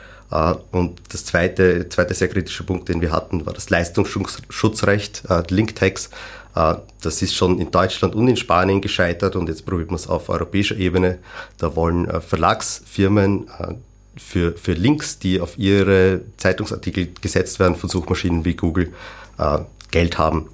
und 0.71 1.01
das 1.09 1.25
zweite, 1.25 1.87
zweite 1.89 2.13
sehr 2.13 2.27
kritische 2.27 2.63
Punkt, 2.63 2.89
den 2.89 3.01
wir 3.01 3.11
hatten, 3.11 3.45
war 3.45 3.53
das 3.53 3.69
Leistungsschutzrecht, 3.69 5.23
äh, 5.29 5.43
Linktags. 5.49 6.09
Äh, 6.55 6.75
das 7.01 7.21
ist 7.21 7.35
schon 7.35 7.59
in 7.59 7.71
Deutschland 7.71 8.15
und 8.15 8.27
in 8.27 8.35
Spanien 8.35 8.81
gescheitert 8.81 9.35
und 9.35 9.47
jetzt 9.47 9.65
probiert 9.65 9.89
man 9.89 9.97
es 9.97 10.07
auf 10.07 10.29
europäischer 10.29 10.77
Ebene. 10.77 11.19
Da 11.57 11.75
wollen 11.75 12.21
Verlagsfirmen 12.21 13.47
für, 14.17 14.53
für 14.53 14.73
Links, 14.73 15.19
die 15.19 15.39
auf 15.39 15.57
ihre 15.57 16.21
Zeitungsartikel 16.37 17.09
gesetzt 17.21 17.59
werden 17.59 17.75
von 17.75 17.89
Suchmaschinen 17.89 18.45
wie 18.45 18.55
Google, 18.55 18.93
Geld 19.91 20.17
haben. 20.17 20.47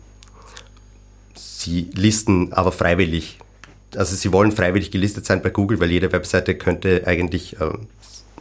Sie 1.36 1.90
listen 1.94 2.52
aber 2.54 2.72
freiwillig. 2.72 3.38
Also 3.96 4.16
sie 4.16 4.34
wollen 4.34 4.52
freiwillig 4.52 4.92
gelistet 4.92 5.26
sein 5.26 5.42
bei 5.42 5.52
Google, 5.52 5.80
weil 5.80 5.92
jede 5.92 6.12
Webseite 6.12 6.56
könnte 6.56 7.04
eigentlich 7.06 7.56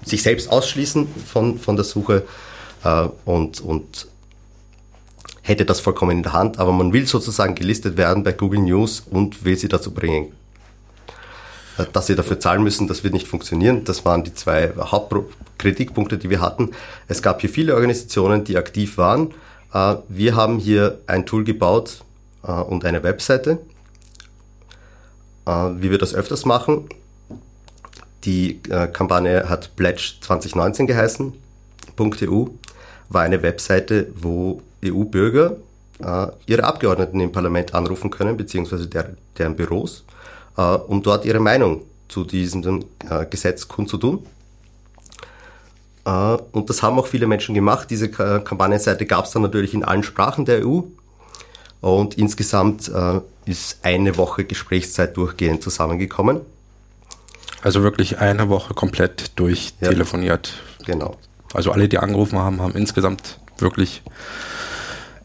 sich 0.04 0.22
selbst 0.22 0.50
ausschließen 0.50 1.06
von, 1.26 1.58
von 1.58 1.76
der 1.76 1.84
Suche 1.84 2.24
äh, 2.84 3.08
und, 3.24 3.60
und 3.60 4.08
hätte 5.42 5.64
das 5.64 5.80
vollkommen 5.80 6.12
in 6.12 6.22
der 6.22 6.32
Hand, 6.32 6.58
aber 6.58 6.72
man 6.72 6.92
will 6.92 7.06
sozusagen 7.06 7.54
gelistet 7.54 7.96
werden 7.96 8.22
bei 8.22 8.32
Google 8.32 8.60
News 8.60 9.02
und 9.10 9.44
will 9.44 9.56
sie 9.56 9.68
dazu 9.68 9.92
bringen, 9.92 10.32
äh, 11.78 11.86
dass 11.92 12.06
sie 12.06 12.14
dafür 12.14 12.38
zahlen 12.40 12.62
müssen, 12.62 12.88
das 12.88 13.04
wird 13.04 13.14
nicht 13.14 13.26
funktionieren. 13.26 13.84
Das 13.84 14.04
waren 14.04 14.24
die 14.24 14.34
zwei 14.34 14.72
Hauptkritikpunkte, 14.76 16.18
die 16.18 16.30
wir 16.30 16.40
hatten. 16.40 16.70
Es 17.08 17.22
gab 17.22 17.40
hier 17.40 17.50
viele 17.50 17.74
Organisationen, 17.74 18.44
die 18.44 18.56
aktiv 18.56 18.98
waren. 18.98 19.32
Äh, 19.72 19.96
wir 20.08 20.36
haben 20.36 20.58
hier 20.58 21.00
ein 21.06 21.26
Tool 21.26 21.44
gebaut 21.44 22.04
äh, 22.42 22.52
und 22.52 22.84
eine 22.84 23.02
Webseite, 23.02 23.58
wie 25.46 25.90
wir 25.90 25.98
das 25.98 26.14
öfters 26.14 26.44
machen. 26.44 26.88
Die 28.24 28.60
äh, 28.68 28.86
Kampagne 28.88 29.48
hat 29.48 29.74
Pledge 29.76 30.14
2019 30.20 30.86
geheißen. 30.86 31.32
.eu 31.98 32.46
war 33.08 33.22
eine 33.22 33.42
Webseite, 33.42 34.08
wo 34.14 34.62
EU-Bürger 34.84 35.56
äh, 36.02 36.26
ihre 36.46 36.64
Abgeordneten 36.64 37.20
im 37.20 37.32
Parlament 37.32 37.74
anrufen 37.74 38.10
können, 38.10 38.36
beziehungsweise 38.36 38.86
der, 38.86 39.10
deren 39.36 39.56
Büros, 39.56 40.04
äh, 40.56 40.62
um 40.62 41.02
dort 41.02 41.24
ihre 41.24 41.40
Meinung 41.40 41.82
zu 42.08 42.24
diesem 42.24 42.84
äh, 43.08 43.26
Gesetz 43.26 43.68
kundzutun. 43.68 44.26
Äh, 46.04 46.10
und 46.52 46.70
das 46.70 46.82
haben 46.82 46.98
auch 46.98 47.06
viele 47.06 47.26
Menschen 47.26 47.54
gemacht. 47.54 47.90
Diese 47.90 48.10
Kampagnenseite 48.10 49.06
gab 49.06 49.26
es 49.26 49.32
dann 49.32 49.42
natürlich 49.42 49.74
in 49.74 49.84
allen 49.84 50.02
Sprachen 50.02 50.44
der 50.44 50.66
EU. 50.66 50.82
Und 51.80 52.18
insgesamt 52.18 52.88
äh, 52.88 53.20
ist 53.46 53.78
eine 53.82 54.16
Woche 54.18 54.44
Gesprächszeit 54.44 55.16
durchgehend 55.16 55.62
zusammengekommen. 55.62 56.42
Also 57.62 57.82
wirklich 57.82 58.18
eine 58.18 58.48
Woche 58.48 58.74
komplett 58.74 59.38
durchtelefoniert. 59.38 60.52
Ja, 60.80 60.86
genau. 60.86 61.16
Also 61.52 61.72
alle, 61.72 61.88
die 61.88 61.98
angerufen 61.98 62.38
haben, 62.38 62.62
haben 62.62 62.74
insgesamt 62.74 63.38
wirklich 63.58 64.02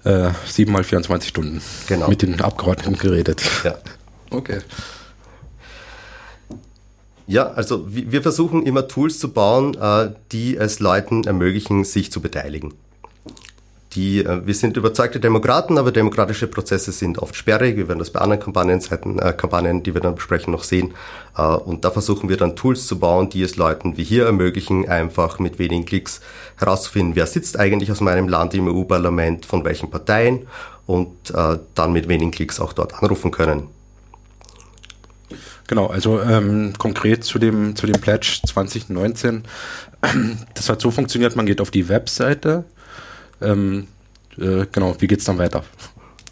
äh, 0.04 0.32
7 0.46 0.72
mal 0.72 0.84
24 0.84 1.30
Stunden 1.30 1.62
genau. 1.88 2.08
mit 2.08 2.22
den 2.22 2.42
Abgeordneten 2.42 2.98
geredet. 2.98 3.44
Ja. 3.64 3.78
Okay. 4.32 4.58
Ja, 7.28 7.52
also 7.52 7.86
wir 7.88 8.22
versuchen 8.22 8.66
immer 8.66 8.88
Tools 8.88 9.20
zu 9.20 9.32
bauen, 9.32 9.76
äh, 9.80 10.12
die 10.32 10.58
es 10.58 10.80
Leuten 10.80 11.24
ermöglichen, 11.24 11.86
sich 11.86 12.12
zu 12.12 12.22
beteiligen. 12.22 12.74
Die, 13.96 14.20
äh, 14.20 14.46
wir 14.46 14.54
sind 14.54 14.78
überzeugte 14.78 15.20
Demokraten, 15.20 15.78
aber 15.78 15.92
demokratische 15.92 16.48
Prozesse 16.48 16.92
sind 16.92 17.20
oft 17.20 17.36
sperrig. 17.36 17.78
Wir 17.78 17.88
werden 17.88 18.00
das 18.00 18.10
bei 18.10 18.20
anderen 18.20 18.42
Kampagnenseiten, 18.42 19.20
äh, 19.20 19.34
Kampagnen, 19.34 19.84
die 19.84 19.94
wir 19.94 20.02
dann 20.02 20.16
besprechen, 20.16 20.52
noch 20.52 20.64
sehen. 20.64 20.94
Äh, 21.38 21.42
und 21.42 21.86
da 21.86 21.92
versuchen 21.92 22.30
wir 22.30 22.38
dann 22.38 22.56
Tools 22.56 22.88
zu 22.88 23.00
bauen, 23.00 23.30
die 23.30 23.42
es 23.42 23.56
Leuten 23.56 23.98
wie 23.98 24.04
hier 24.04 24.26
ermöglichen, 24.26 24.88
einfach 24.88 25.40
mit 25.40 25.58
wenigen 25.60 25.86
Klicks 25.86 26.22
herauszufinden, 26.58 27.16
wer 27.16 27.28
sitzt 27.28 27.58
eigentlich 27.60 27.92
aus 27.92 28.02
meinem 28.02 28.28
Land 28.28 28.54
im 28.54 28.68
EU-Parlament, 28.68 29.46
von 29.46 29.64
welchen 29.64 29.90
Parteien 29.90 30.48
und 30.86 31.32
äh, 31.34 31.58
dann 31.74 31.94
mit 31.94 32.08
wenigen 32.08 32.32
Klicks 32.32 32.60
auch 32.60 32.74
dort 32.74 33.02
anrufen 33.02 33.32
können. 33.32 33.68
Genau, 35.68 35.88
also 35.88 36.22
ähm, 36.22 36.74
konkret 36.78 37.24
zu 37.24 37.40
dem, 37.40 37.76
zu 37.76 37.88
dem 37.88 38.00
Pledge 38.00 38.40
2019. 38.46 39.44
Das 40.54 40.70
hat 40.70 40.82
so 40.82 40.92
funktioniert, 40.92 41.36
man 41.36 41.48
geht 41.48 41.60
auf 41.60 41.72
die 41.72 41.90
Webseite. 41.90 42.66
Ähm, 43.42 43.88
äh, 44.38 44.66
genau, 44.72 44.96
wie 45.00 45.08
geht's 45.08 45.26
dann 45.26 45.38
weiter? 45.38 45.64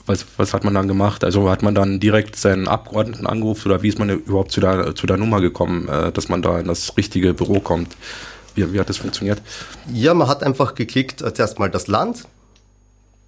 Was, 0.05 0.25
was 0.35 0.53
hat 0.53 0.65
man 0.65 0.73
dann 0.73 0.87
gemacht? 0.87 1.23
Also 1.23 1.49
hat 1.49 1.63
man 1.63 1.75
dann 1.75 1.99
direkt 1.99 2.35
seinen 2.35 2.67
Abgeordneten 2.67 3.25
angerufen 3.25 3.71
oder 3.71 3.83
wie 3.83 3.87
ist 3.87 3.99
man 3.99 4.09
überhaupt 4.09 4.51
zu 4.51 4.59
der, 4.59 4.95
zu 4.95 5.07
der 5.07 5.17
Nummer 5.17 5.39
gekommen, 5.39 5.87
äh, 5.87 6.11
dass 6.11 6.27
man 6.27 6.41
da 6.41 6.59
in 6.59 6.67
das 6.67 6.97
richtige 6.97 7.33
Büro 7.33 7.59
kommt? 7.59 7.95
Wie, 8.55 8.73
wie 8.73 8.79
hat 8.79 8.89
das 8.89 8.97
funktioniert? 8.97 9.41
Ja, 9.91 10.13
man 10.13 10.27
hat 10.27 10.43
einfach 10.43 10.75
geklickt, 10.75 11.21
äh, 11.21 11.33
zuerst 11.33 11.57
mal 11.57 11.69
das 11.69 11.87
Land 11.87 12.25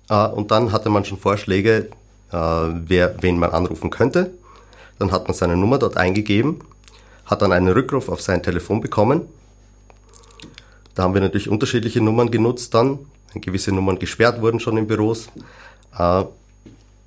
äh, 0.09 0.27
und 0.27 0.51
dann 0.51 0.71
hatte 0.71 0.89
man 0.89 1.05
schon 1.05 1.17
Vorschläge, 1.17 1.89
äh, 2.31 2.37
wer, 2.37 3.15
wen 3.21 3.39
man 3.39 3.51
anrufen 3.51 3.89
könnte. 3.89 4.31
Dann 4.99 5.11
hat 5.11 5.27
man 5.27 5.33
seine 5.33 5.55
Nummer 5.57 5.77
dort 5.77 5.97
eingegeben, 5.97 6.59
hat 7.25 7.41
dann 7.41 7.51
einen 7.51 7.69
Rückruf 7.69 8.09
auf 8.09 8.21
sein 8.21 8.43
Telefon 8.43 8.81
bekommen. 8.81 9.21
Da 10.93 11.03
haben 11.03 11.13
wir 11.13 11.21
natürlich 11.21 11.49
unterschiedliche 11.49 12.01
Nummern 12.01 12.31
genutzt 12.31 12.73
dann. 12.73 12.99
Gewisse 13.41 13.71
Nummern 13.71 13.99
gesperrt 13.99 14.41
wurden 14.41 14.59
schon 14.59 14.77
in 14.77 14.87
Büros. 14.87 15.27
Äh, 15.97 16.23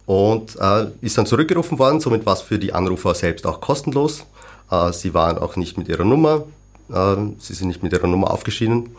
und 0.06 0.56
äh, 0.58 0.86
ist 1.02 1.18
dann 1.18 1.26
zurückgerufen 1.26 1.78
worden. 1.78 2.00
Somit 2.00 2.24
war 2.24 2.32
es 2.32 2.40
für 2.40 2.58
die 2.58 2.72
Anrufer 2.72 3.14
selbst 3.14 3.46
auch 3.46 3.60
kostenlos. 3.60 4.24
Äh, 4.70 4.92
sie 4.92 5.12
waren 5.12 5.36
auch 5.38 5.56
nicht 5.56 5.76
mit 5.76 5.88
ihrer 5.88 6.04
Nummer. 6.04 6.44
Sie 6.90 7.52
sind 7.52 7.68
nicht 7.68 7.82
mit 7.82 7.92
ihrer 7.92 8.06
Nummer 8.06 8.30
aufgeschieden. 8.30 8.96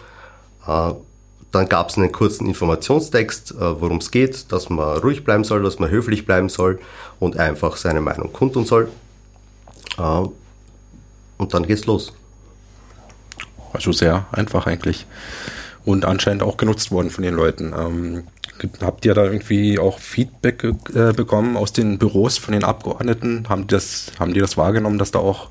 Dann 0.64 1.70
gab 1.70 1.90
es 1.90 1.98
einen 1.98 2.12
kurzen 2.12 2.46
Informationstext, 2.46 3.56
worum 3.58 3.98
es 3.98 4.12
geht, 4.12 4.52
dass 4.52 4.70
man 4.70 5.00
ruhig 5.00 5.24
bleiben 5.24 5.44
soll, 5.44 5.64
dass 5.64 5.80
man 5.80 5.90
höflich 5.90 6.24
bleiben 6.24 6.50
soll 6.50 6.80
und 7.20 7.38
einfach 7.38 7.78
seine 7.78 8.00
Meinung 8.00 8.32
kundtun 8.32 8.66
soll. 8.66 8.92
Und 9.98 11.52
dann 11.52 11.66
geht's 11.66 11.88
los. 11.88 12.14
Also 13.74 13.92
sehr 13.92 14.28
einfach 14.32 14.68
eigentlich. 14.68 15.08
Und 15.90 16.06
anscheinend 16.06 16.44
auch 16.44 16.58
genutzt 16.58 16.92
worden 16.92 17.10
von 17.10 17.24
den 17.24 17.34
Leuten. 17.34 17.74
Ähm, 17.76 18.24
habt 18.80 19.06
ihr 19.06 19.16
da 19.16 19.24
irgendwie 19.24 19.80
auch 19.80 19.98
Feedback 19.98 20.64
äh, 20.64 21.14
bekommen 21.14 21.58
aus 21.58 21.74
den 21.74 21.98
Büros 21.98 22.38
von 22.38 22.52
den 22.52 22.64
Abgeordneten? 22.64 23.50
Haben 23.50 23.64
die 23.64 23.74
das, 23.74 24.12
haben 24.20 24.36
die 24.36 24.40
das 24.40 24.56
wahrgenommen, 24.56 25.00
dass 25.00 25.10
da 25.10 25.18
auch 25.18 25.50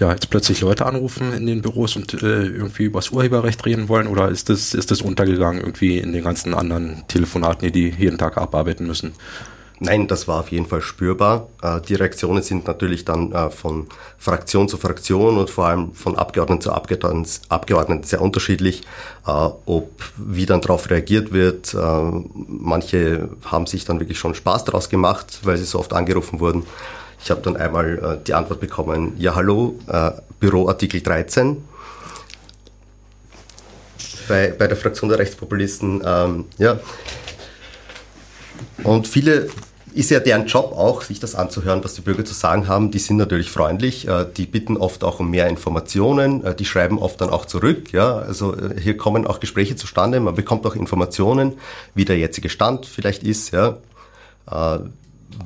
ja, 0.00 0.10
jetzt 0.10 0.30
plötzlich 0.30 0.62
Leute 0.62 0.84
anrufen 0.84 1.32
in 1.32 1.46
den 1.46 1.62
Büros 1.62 1.94
und 1.94 2.12
äh, 2.14 2.42
irgendwie 2.42 2.86
über 2.86 2.98
das 2.98 3.10
Urheberrecht 3.10 3.64
reden 3.64 3.88
wollen? 3.88 4.08
Oder 4.08 4.30
ist 4.30 4.48
das, 4.48 4.74
ist 4.74 4.90
das 4.90 5.00
untergegangen 5.00 5.60
irgendwie 5.60 5.98
in 5.98 6.12
den 6.12 6.24
ganzen 6.24 6.52
anderen 6.52 7.04
Telefonaten, 7.06 7.70
die 7.70 7.70
die 7.70 8.02
jeden 8.02 8.18
Tag 8.18 8.36
abarbeiten 8.36 8.84
müssen? 8.84 9.12
Nein, 9.82 10.08
das 10.08 10.28
war 10.28 10.40
auf 10.40 10.52
jeden 10.52 10.66
Fall 10.66 10.82
spürbar. 10.82 11.48
Äh, 11.62 11.80
die 11.80 11.94
Reaktionen 11.94 12.42
sind 12.42 12.66
natürlich 12.66 13.06
dann 13.06 13.32
äh, 13.32 13.48
von 13.48 13.86
Fraktion 14.18 14.68
zu 14.68 14.76
Fraktion 14.76 15.38
und 15.38 15.48
vor 15.48 15.68
allem 15.68 15.94
von 15.94 16.18
Abgeordneten 16.18 16.60
zu 16.60 16.70
Abgeordneten 16.70 18.02
sehr 18.02 18.20
unterschiedlich, 18.20 18.82
äh, 19.26 19.30
ob 19.30 19.90
wie 20.18 20.44
dann 20.44 20.60
darauf 20.60 20.90
reagiert 20.90 21.32
wird. 21.32 21.74
Manche 22.46 23.30
haben 23.44 23.66
sich 23.66 23.86
dann 23.86 24.00
wirklich 24.00 24.18
schon 24.18 24.34
Spaß 24.34 24.64
daraus 24.64 24.90
gemacht, 24.90 25.40
weil 25.44 25.56
sie 25.56 25.64
so 25.64 25.78
oft 25.78 25.94
angerufen 25.94 26.40
wurden. 26.40 26.64
Ich 27.22 27.30
habe 27.30 27.40
dann 27.40 27.56
einmal 27.56 28.20
die 28.26 28.34
Antwort 28.34 28.60
bekommen, 28.60 29.14
ja 29.18 29.34
hallo, 29.34 29.76
Büro 30.40 30.68
Artikel 30.68 31.00
13. 31.00 31.56
Bei, 34.28 34.54
bei 34.56 34.66
der 34.66 34.76
Fraktion 34.76 35.08
der 35.08 35.18
Rechtspopulisten, 35.18 36.02
ähm, 36.04 36.44
ja. 36.58 36.78
Und 38.84 39.08
viele 39.08 39.48
ist 39.92 40.10
ja 40.10 40.20
deren 40.20 40.46
Job 40.46 40.72
auch, 40.72 41.02
sich 41.02 41.20
das 41.20 41.34
anzuhören, 41.34 41.82
was 41.84 41.94
die 41.94 42.00
Bürger 42.00 42.24
zu 42.24 42.34
sagen 42.34 42.68
haben. 42.68 42.90
Die 42.90 42.98
sind 42.98 43.16
natürlich 43.16 43.50
freundlich, 43.50 44.06
äh, 44.08 44.26
die 44.36 44.46
bitten 44.46 44.76
oft 44.76 45.04
auch 45.04 45.20
um 45.20 45.30
mehr 45.30 45.48
Informationen, 45.48 46.44
äh, 46.44 46.54
die 46.54 46.64
schreiben 46.64 46.98
oft 46.98 47.20
dann 47.20 47.30
auch 47.30 47.46
zurück. 47.46 47.92
Ja, 47.92 48.18
also 48.18 48.56
äh, 48.56 48.80
hier 48.80 48.96
kommen 48.96 49.26
auch 49.26 49.40
Gespräche 49.40 49.76
zustande, 49.76 50.20
man 50.20 50.34
bekommt 50.34 50.66
auch 50.66 50.76
Informationen, 50.76 51.54
wie 51.94 52.04
der 52.04 52.18
jetzige 52.18 52.48
Stand 52.48 52.86
vielleicht 52.86 53.22
ist, 53.22 53.50
ja, 53.52 53.78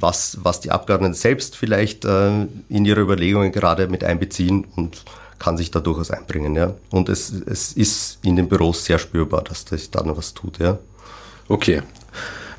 was, 0.00 0.38
was 0.42 0.60
die 0.60 0.70
Abgeordneten 0.70 1.14
selbst 1.14 1.56
vielleicht 1.56 2.04
in 2.04 2.64
ihre 2.70 3.02
Überlegungen 3.02 3.52
gerade 3.52 3.86
mit 3.86 4.02
einbeziehen 4.02 4.66
und 4.76 5.04
kann 5.38 5.58
sich 5.58 5.70
da 5.70 5.80
durchaus 5.80 6.10
einbringen. 6.10 6.56
Ja. 6.56 6.74
Und 6.90 7.10
es, 7.10 7.30
es 7.30 7.74
ist 7.74 8.18
in 8.22 8.36
den 8.36 8.48
Büros 8.48 8.84
sehr 8.84 8.98
spürbar, 8.98 9.42
dass 9.42 9.62
sich 9.62 9.90
da 9.90 10.02
noch 10.02 10.16
was 10.16 10.32
tut. 10.32 10.58
Ja. 10.58 10.78
Okay. 11.48 11.82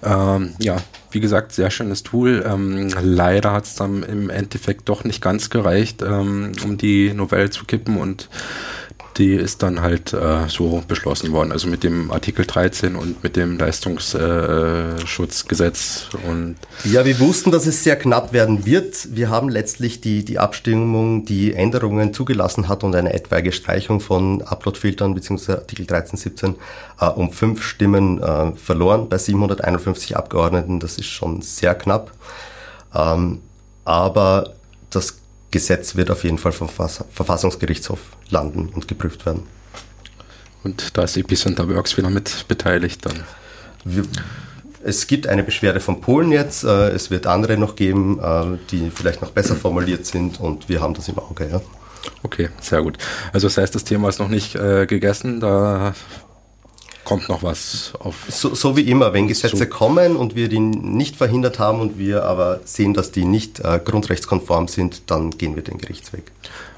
Ähm, 0.05 0.53
ja, 0.59 0.77
wie 1.11 1.19
gesagt, 1.19 1.51
sehr 1.51 1.71
schönes 1.71 2.03
Tool. 2.03 2.45
Ähm, 2.47 2.89
leider 3.01 3.51
hat 3.51 3.65
es 3.65 3.75
dann 3.75 4.03
im 4.03 4.29
Endeffekt 4.29 4.87
doch 4.89 5.03
nicht 5.03 5.21
ganz 5.21 5.49
gereicht, 5.49 6.01
ähm, 6.01 6.51
um 6.63 6.77
die 6.77 7.13
Novelle 7.13 7.49
zu 7.49 7.65
kippen 7.65 7.97
und 7.97 8.29
die 9.17 9.33
ist 9.33 9.63
dann 9.63 9.81
halt 9.81 10.13
äh, 10.13 10.47
so 10.49 10.83
beschlossen 10.87 11.31
worden. 11.31 11.51
Also 11.51 11.67
mit 11.67 11.83
dem 11.83 12.11
Artikel 12.11 12.45
13 12.45 12.95
und 12.95 13.23
mit 13.23 13.35
dem 13.35 13.57
Leistungsschutzgesetz. 13.57 16.09
Und 16.27 16.57
ja, 16.83 17.03
wir 17.05 17.19
wussten, 17.19 17.49
dass 17.51 17.65
es 17.65 17.83
sehr 17.83 17.95
knapp 17.95 18.33
werden 18.33 18.63
wird. 18.65 19.15
Wir 19.15 19.29
haben 19.29 19.49
letztlich 19.49 20.01
die, 20.01 20.25
die 20.25 20.37
Abstimmung, 20.37 21.25
die 21.25 21.53
Änderungen 21.53 22.13
zugelassen 22.13 22.67
hat 22.67 22.83
und 22.83 22.93
eine 22.95 23.13
etwaige 23.13 23.53
Streichung 23.53 24.01
von 24.01 24.41
Uploadfiltern 24.41 25.13
bzw. 25.13 25.53
Artikel 25.53 25.85
13, 25.85 26.17
17 26.17 26.55
äh, 26.99 27.05
um 27.05 27.31
fünf 27.31 27.63
Stimmen 27.63 28.21
äh, 28.21 28.51
verloren 28.55 29.07
bei 29.07 29.17
751 29.17 30.17
Abgeordneten. 30.17 30.81
Das 30.81 30.97
ist 30.97 31.07
schon 31.07 31.41
sehr 31.41 31.75
knapp. 31.75 32.11
Ähm, 32.93 33.39
aber 33.85 34.55
das 34.89 35.19
Gesetz 35.55 35.95
wird 35.95 36.11
auf 36.11 36.25
jeden 36.25 36.37
Fall 36.37 36.51
vom 36.51 36.67
Verfassungsgerichtshof 36.67 37.99
landen 38.29 38.67
und 38.75 38.89
geprüft 38.89 39.25
werden. 39.25 39.43
Und 40.65 40.97
da 40.97 41.03
ist 41.03 41.15
Epicenter 41.15 41.69
Works 41.69 41.95
wieder 41.95 42.09
mit 42.09 42.45
beteiligt 42.49 43.05
dann. 43.05 43.23
Wir, 43.85 44.03
es 44.83 45.07
gibt 45.07 45.27
eine 45.27 45.43
Beschwerde 45.43 45.79
von 45.79 46.01
Polen 46.01 46.33
jetzt, 46.33 46.65
äh, 46.65 46.89
es 46.89 47.09
wird 47.09 47.25
andere 47.25 47.55
noch 47.55 47.77
geben, 47.77 48.19
äh, 48.19 48.57
die 48.69 48.91
vielleicht 48.93 49.21
noch 49.21 49.31
besser 49.31 49.55
formuliert 49.55 50.05
sind 50.05 50.41
und 50.41 50.67
wir 50.67 50.81
haben 50.81 50.93
das 50.93 51.07
im 51.07 51.19
Auge. 51.19 51.47
Ja. 51.49 51.61
Okay, 52.21 52.49
sehr 52.59 52.81
gut. 52.81 52.97
Also 53.31 53.47
das 53.47 53.57
heißt, 53.57 53.73
das 53.73 53.85
Thema 53.85 54.09
ist 54.09 54.19
noch 54.19 54.27
nicht 54.27 54.55
äh, 54.55 54.85
gegessen, 54.85 55.39
da 55.39 55.93
kommt 57.05 57.29
noch 57.29 57.43
was 57.43 57.93
auf. 57.99 58.15
So, 58.27 58.53
so 58.53 58.75
wie 58.75 58.89
immer, 58.89 59.13
wenn 59.13 59.27
Gesetze 59.27 59.57
so. 59.57 59.65
kommen 59.67 60.17
und 60.17 60.35
wir 60.35 60.49
die 60.49 60.59
nicht 60.59 61.15
verhindert 61.15 61.59
haben 61.59 61.79
und 61.79 61.97
wir 61.97 62.25
aber 62.25 62.59
sehen, 62.65 62.93
dass 62.93 63.11
die 63.11 63.23
nicht 63.23 63.61
äh, 63.61 63.79
grundrechtskonform 63.83 64.67
sind, 64.67 65.03
dann 65.09 65.31
gehen 65.31 65.55
wir 65.55 65.63
den 65.63 65.77
Gerichtsweg. 65.77 66.31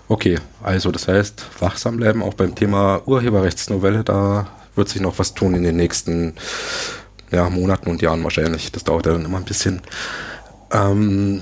Okay, 0.09 0.39
also 0.61 0.91
das 0.91 1.07
heißt, 1.07 1.45
wachsam 1.59 1.97
bleiben 1.97 2.21
auch 2.21 2.33
beim 2.33 2.53
Thema 2.53 3.01
Urheberrechtsnovelle, 3.05 4.03
da 4.03 4.47
wird 4.75 4.89
sich 4.89 5.01
noch 5.01 5.17
was 5.19 5.33
tun 5.33 5.55
in 5.55 5.63
den 5.63 5.75
nächsten 5.75 6.33
ja, 7.31 7.49
Monaten 7.49 7.89
und 7.89 8.01
Jahren 8.01 8.23
wahrscheinlich. 8.23 8.71
Das 8.71 8.83
dauert 8.83 9.05
dann 9.05 9.25
immer 9.25 9.37
ein 9.37 9.43
bisschen. 9.43 9.81
Ähm, 10.71 11.41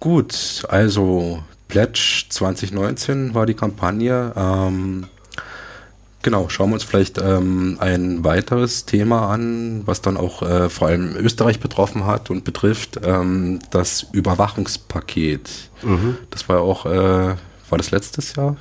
gut, 0.00 0.64
also 0.68 1.42
Pledge 1.68 2.24
2019 2.28 3.34
war 3.34 3.46
die 3.46 3.54
Kampagne. 3.54 4.32
Ähm, 4.34 5.06
Genau, 6.22 6.48
schauen 6.48 6.70
wir 6.70 6.74
uns 6.74 6.84
vielleicht 6.84 7.18
ähm, 7.18 7.78
ein 7.80 8.22
weiteres 8.22 8.86
Thema 8.86 9.28
an, 9.28 9.82
was 9.86 10.02
dann 10.02 10.16
auch 10.16 10.42
äh, 10.42 10.68
vor 10.68 10.86
allem 10.86 11.16
Österreich 11.16 11.58
betroffen 11.58 12.06
hat 12.06 12.30
und 12.30 12.44
betrifft, 12.44 13.00
ähm, 13.02 13.58
das 13.72 14.06
Überwachungspaket. 14.12 15.50
Mhm. 15.82 16.18
Das 16.30 16.48
war 16.48 16.56
ja 16.56 16.62
auch, 16.62 16.86
äh, 16.86 17.34
war 17.68 17.78
das 17.78 17.90
letztes 17.90 18.36
Jahr? 18.36 18.56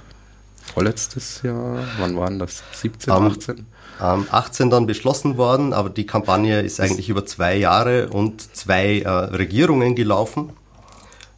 Vorletztes 0.73 1.43
Jahr? 1.43 1.83
Wann 1.99 2.17
waren 2.17 2.39
das? 2.39 2.63
17, 2.73 3.13
um, 3.13 3.27
18? 3.27 3.65
Ähm, 4.01 4.25
18 4.31 4.69
dann 4.71 4.87
beschlossen 4.87 5.37
worden, 5.37 5.73
aber 5.73 5.91
die 5.91 6.07
Kampagne 6.07 6.61
ist 6.61 6.79
eigentlich 6.81 7.09
über 7.09 7.27
zwei 7.27 7.57
Jahre 7.57 8.09
und 8.09 8.55
zwei 8.55 9.01
äh, 9.01 9.07
Regierungen 9.07 9.93
gelaufen, 9.93 10.53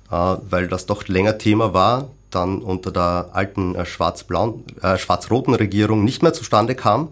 äh, 0.09 0.35
weil 0.49 0.69
das 0.69 0.85
doch 0.85 1.05
länger 1.09 1.37
Thema 1.37 1.73
war 1.73 2.09
dann 2.35 2.61
unter 2.61 2.91
der 2.91 3.29
alten 3.33 3.75
äh, 3.75 3.85
schwarz-blauen, 3.85 4.63
äh, 4.81 4.97
schwarz-roten 4.97 5.53
Regierung 5.53 6.03
nicht 6.03 6.23
mehr 6.23 6.33
zustande 6.33 6.75
kam 6.75 7.09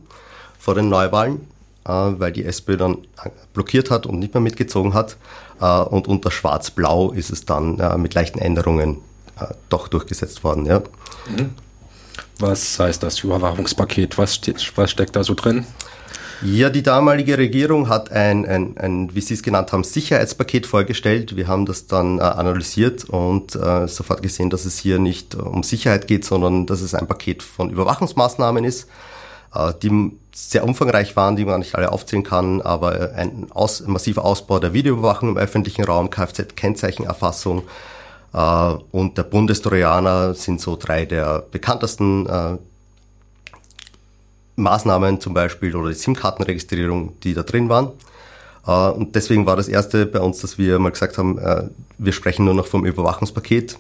vor 0.60 0.76
den 0.76 0.90
Neuwahlen, 0.90 1.48
äh, 1.86 1.90
weil 1.90 2.32
die 2.32 2.46
SPÖ 2.46 2.78
dann 2.78 2.96
äh, 3.24 3.30
blockiert 3.54 3.90
hat 3.90 4.06
und 4.06 4.20
nicht 4.20 4.34
mehr 4.34 4.42
mitgezogen 4.42 4.94
hat. 4.94 5.18
Äh, 5.60 5.66
und 5.66 6.08
unter 6.08 6.32
schwarz-blau 6.32 7.12
ist 7.12 7.32
es 7.32 7.46
dann 7.46 8.02
mit 8.02 8.14
leichten 8.14 8.40
Änderungen 8.40 9.00
doch 9.70 9.88
durchgesetzt 9.88 10.44
worden. 10.44 10.68
Ja. 10.68 10.80
Mhm. 11.30 11.56
Was 12.38 12.80
heißt 12.80 13.02
das 13.02 13.24
Überwachungspaket? 13.24 14.18
Was, 14.20 14.36
steht, 14.36 14.72
was 14.76 14.92
steckt 14.92 15.16
da 15.16 15.24
so 15.24 15.34
drin? 15.34 15.66
Ja, 16.44 16.72
die 16.72 16.82
damalige 16.82 17.38
Regierung 17.38 17.88
hat 17.88 18.12
ein, 18.12 18.48
ein, 18.48 18.76
ein, 18.78 19.14
wie 19.14 19.22
Sie 19.22 19.36
es 19.36 19.44
genannt 19.44 19.72
haben, 19.72 19.84
Sicherheitspaket 19.84 20.66
vorgestellt. 20.66 21.36
Wir 21.36 21.48
haben 21.48 21.68
das 21.68 21.86
dann 21.86 22.18
äh, 22.18 22.24
analysiert 22.24 23.04
und 23.04 23.56
äh, 23.56 23.88
sofort 23.88 24.24
gesehen, 24.24 24.50
dass 24.50 24.66
es 24.66 24.80
hier 24.80 24.98
nicht 24.98 25.36
um 25.36 25.62
Sicherheit 25.62 26.08
geht, 26.08 26.26
sondern 26.26 26.66
dass 26.66 26.82
es 26.82 26.96
ein 26.96 27.06
Paket 27.06 27.44
von 27.44 27.70
Überwachungsmaßnahmen 27.70 28.64
ist, 28.64 28.90
äh, 29.54 29.72
die 29.84 30.18
sehr 30.34 30.64
umfangreich 30.64 31.16
waren, 31.16 31.36
die 31.36 31.46
man 31.46 31.60
nicht 31.60 31.76
alle 31.76 31.92
aufzählen 31.92 32.24
kann, 32.24 32.60
aber 32.62 33.12
ein 33.16 33.48
aus, 33.52 33.86
massiver 33.86 34.26
Ausbau 34.26 34.58
der 34.58 34.74
Videoüberwachung 34.74 35.30
im 35.30 35.38
öffentlichen 35.38 35.84
Raum, 35.84 36.10
Kfz-Kennzeichenerfassung 36.10 37.64
äh, 38.34 38.74
und 38.92 39.16
der 39.16 39.24
Bundestrojaner 39.24 40.34
sind 40.34 40.60
so 40.60 40.76
drei 40.76 41.06
der 41.06 41.44
bekanntesten 41.52 42.26
äh, 42.26 42.58
Maßnahmen 44.62 45.20
zum 45.20 45.34
Beispiel 45.34 45.76
oder 45.76 45.90
die 45.90 45.96
SIM-Kartenregistrierung, 45.96 47.20
die 47.22 47.34
da 47.34 47.44
drin 47.44 47.70
waren. 47.70 47.92
Äh, 48.66 48.90
und 48.90 49.16
deswegen 49.16 49.46
war 49.46 49.56
das 49.56 49.68
erste 49.68 50.06
bei 50.06 50.20
uns, 50.20 50.40
dass 50.40 50.58
wir 50.58 50.80
mal 50.80 50.92
gesagt 50.92 51.18
haben, 51.18 51.38
äh, 51.38 51.64
wir 51.98 52.14
sprechen 52.14 52.46
nur 52.46 52.54
noch 52.54 52.68
vom 52.68 52.86
Überwachungspaket. 52.86 53.78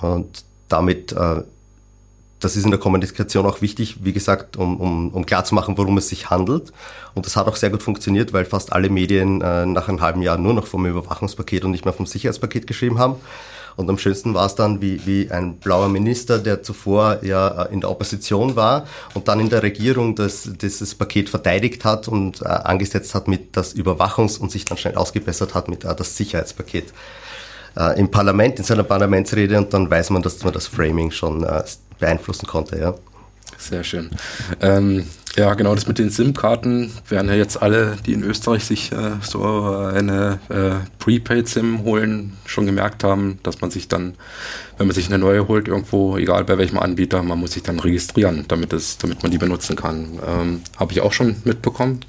Und 0.00 0.44
damit, 0.68 1.12
äh, 1.12 1.42
das 2.40 2.56
ist 2.56 2.64
in 2.64 2.70
der 2.70 2.80
Kommunikation 2.80 3.46
auch 3.46 3.62
wichtig, 3.62 4.04
wie 4.04 4.12
gesagt, 4.12 4.56
um, 4.56 4.78
um, 4.80 5.10
um 5.10 5.24
klarzumachen, 5.24 5.78
worum 5.78 5.96
es 5.98 6.08
sich 6.08 6.30
handelt. 6.30 6.72
Und 7.14 7.24
das 7.26 7.36
hat 7.36 7.46
auch 7.46 7.56
sehr 7.56 7.70
gut 7.70 7.82
funktioniert, 7.82 8.32
weil 8.32 8.44
fast 8.44 8.72
alle 8.72 8.90
Medien 8.90 9.38
nach 9.38 9.88
einem 9.88 10.02
halben 10.02 10.20
Jahr 10.20 10.36
nur 10.36 10.52
noch 10.52 10.66
vom 10.66 10.84
Überwachungspaket 10.84 11.64
und 11.64 11.70
nicht 11.70 11.86
mehr 11.86 11.94
vom 11.94 12.04
Sicherheitspaket 12.04 12.66
geschrieben 12.66 12.98
haben. 12.98 13.14
Und 13.76 13.88
am 13.90 13.98
schönsten 13.98 14.34
war 14.34 14.46
es 14.46 14.54
dann, 14.54 14.80
wie, 14.80 15.04
wie 15.06 15.30
ein 15.30 15.56
blauer 15.56 15.88
Minister, 15.88 16.38
der 16.38 16.62
zuvor 16.62 17.24
ja 17.24 17.64
äh, 17.64 17.72
in 17.72 17.80
der 17.80 17.90
Opposition 17.90 18.56
war 18.56 18.86
und 19.14 19.28
dann 19.28 19.40
in 19.40 19.48
der 19.48 19.62
Regierung 19.62 20.14
das, 20.14 20.48
dieses 20.60 20.94
Paket 20.94 21.28
verteidigt 21.28 21.84
hat 21.84 22.08
und 22.08 22.42
äh, 22.42 22.46
angesetzt 22.46 23.14
hat 23.14 23.28
mit 23.28 23.56
das 23.56 23.74
Überwachungs- 23.74 24.38
und 24.38 24.50
sich 24.50 24.64
dann 24.64 24.78
schnell 24.78 24.94
ausgebessert 24.94 25.54
hat 25.54 25.68
mit 25.68 25.84
äh, 25.84 25.94
das 25.94 26.16
Sicherheitspaket 26.16 26.92
äh, 27.76 27.98
im 27.98 28.10
Parlament, 28.10 28.58
in 28.58 28.64
seiner 28.64 28.84
Parlamentsrede 28.84 29.58
und 29.58 29.72
dann 29.74 29.90
weiß 29.90 30.10
man, 30.10 30.22
dass 30.22 30.42
man 30.44 30.52
das 30.52 30.66
Framing 30.66 31.10
schon 31.10 31.44
äh, 31.44 31.62
beeinflussen 31.98 32.46
konnte, 32.46 32.78
ja. 32.78 32.94
Sehr 33.58 33.84
schön. 33.84 34.10
Ähm, 34.60 35.06
ja, 35.36 35.54
genau, 35.54 35.74
das 35.74 35.88
mit 35.88 35.98
den 35.98 36.10
SIM-Karten 36.10 36.92
werden 37.08 37.28
ja 37.28 37.34
jetzt 37.34 37.60
alle, 37.60 37.96
die 38.06 38.12
in 38.12 38.22
Österreich 38.22 38.64
sich 38.64 38.92
äh, 38.92 39.12
so 39.20 39.42
eine 39.42 40.38
äh, 40.48 40.88
Prepaid-SIM 41.00 41.82
holen, 41.82 42.36
schon 42.46 42.66
gemerkt 42.66 43.02
haben, 43.02 43.40
dass 43.42 43.60
man 43.60 43.70
sich 43.70 43.88
dann, 43.88 44.14
wenn 44.78 44.86
man 44.86 44.94
sich 44.94 45.06
eine 45.06 45.18
neue 45.18 45.48
holt, 45.48 45.66
irgendwo, 45.66 46.16
egal 46.16 46.44
bei 46.44 46.56
welchem 46.56 46.78
Anbieter, 46.78 47.22
man 47.22 47.40
muss 47.40 47.52
sich 47.52 47.64
dann 47.64 47.80
registrieren, 47.80 48.44
damit, 48.46 48.72
es, 48.72 48.96
damit 48.98 49.22
man 49.22 49.32
die 49.32 49.38
benutzen 49.38 49.74
kann. 49.74 50.20
Ähm, 50.24 50.62
Habe 50.76 50.92
ich 50.92 51.00
auch 51.00 51.12
schon 51.12 51.36
mitbekommen. 51.44 52.00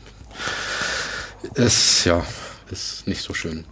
Ist, 1.56 2.06
ja, 2.06 2.24
ist 2.70 3.08
nicht 3.08 3.22
so 3.22 3.34
schön. 3.34 3.66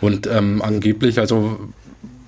Und 0.00 0.26
ähm, 0.26 0.62
angeblich, 0.62 1.18
also 1.18 1.58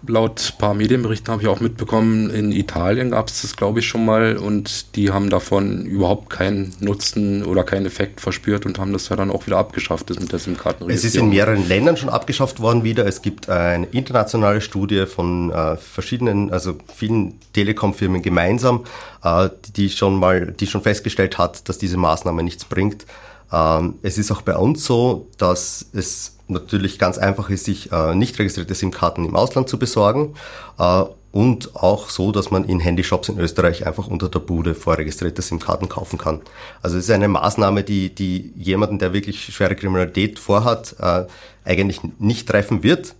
laut 0.08 0.52
ein 0.54 0.58
paar 0.58 0.74
Medienberichten 0.74 1.32
habe 1.32 1.42
ich 1.42 1.48
auch 1.48 1.60
mitbekommen, 1.60 2.30
in 2.30 2.52
Italien 2.52 3.10
gab 3.10 3.28
es 3.28 3.42
das, 3.42 3.56
glaube 3.56 3.80
ich, 3.80 3.88
schon 3.88 4.04
mal 4.04 4.36
und 4.36 4.96
die 4.96 5.10
haben 5.10 5.30
davon 5.30 5.84
überhaupt 5.86 6.30
keinen 6.30 6.74
Nutzen 6.80 7.44
oder 7.44 7.64
keinen 7.64 7.86
Effekt 7.86 8.20
verspürt 8.20 8.66
und 8.66 8.78
haben 8.78 8.92
das 8.92 9.08
ja 9.08 9.16
dann 9.16 9.30
auch 9.30 9.46
wieder 9.46 9.58
abgeschafft, 9.58 10.10
das 10.10 10.20
mit 10.20 10.32
der 10.32 10.38
SIM-Karten. 10.38 10.88
Es 10.90 11.04
ist 11.04 11.16
in 11.16 11.28
mehreren 11.28 11.66
Ländern 11.68 11.96
schon 11.96 12.08
abgeschafft 12.08 12.60
worden 12.60 12.84
wieder. 12.84 13.06
Es 13.06 13.22
gibt 13.22 13.48
eine 13.48 13.86
internationale 13.86 14.60
Studie 14.60 15.06
von 15.06 15.50
äh, 15.50 15.76
verschiedenen, 15.76 16.52
also 16.52 16.76
vielen 16.94 17.38
Telekom-Firmen 17.52 18.22
gemeinsam, 18.22 18.84
äh, 19.22 19.48
die 19.76 19.90
schon 19.90 20.18
mal, 20.18 20.52
die 20.52 20.66
schon 20.66 20.82
festgestellt 20.82 21.38
hat, 21.38 21.68
dass 21.68 21.78
diese 21.78 21.96
Maßnahme 21.96 22.42
nichts 22.42 22.64
bringt. 22.64 23.06
Ähm, 23.52 23.94
es 24.02 24.18
ist 24.18 24.30
auch 24.30 24.42
bei 24.42 24.56
uns 24.56 24.84
so, 24.84 25.28
dass 25.38 25.86
es 25.92 26.35
natürlich 26.48 26.98
ganz 26.98 27.18
einfach 27.18 27.50
ist, 27.50 27.64
sich 27.64 27.92
äh, 27.92 28.14
nicht 28.14 28.38
registrierte 28.38 28.74
SIM-Karten 28.74 29.24
im 29.24 29.36
Ausland 29.36 29.68
zu 29.68 29.78
besorgen 29.78 30.34
äh, 30.78 31.04
und 31.32 31.76
auch 31.76 32.08
so, 32.08 32.32
dass 32.32 32.50
man 32.50 32.64
in 32.64 32.80
Handyshops 32.80 33.28
in 33.28 33.38
Österreich 33.38 33.86
einfach 33.86 34.06
unter 34.06 34.28
der 34.28 34.38
Bude 34.38 34.74
vorregistrierte 34.74 35.42
SIM-Karten 35.42 35.88
kaufen 35.88 36.18
kann. 36.18 36.40
Also 36.80 36.96
es 36.96 37.04
ist 37.04 37.10
eine 37.10 37.28
Maßnahme, 37.28 37.82
die, 37.82 38.14
die 38.14 38.52
jemanden, 38.56 38.98
der 38.98 39.12
wirklich 39.12 39.44
schwere 39.44 39.76
Kriminalität 39.76 40.38
vorhat, 40.38 40.96
äh, 40.98 41.24
eigentlich 41.64 42.00
nicht 42.18 42.48
treffen 42.48 42.82
wird, 42.82 43.14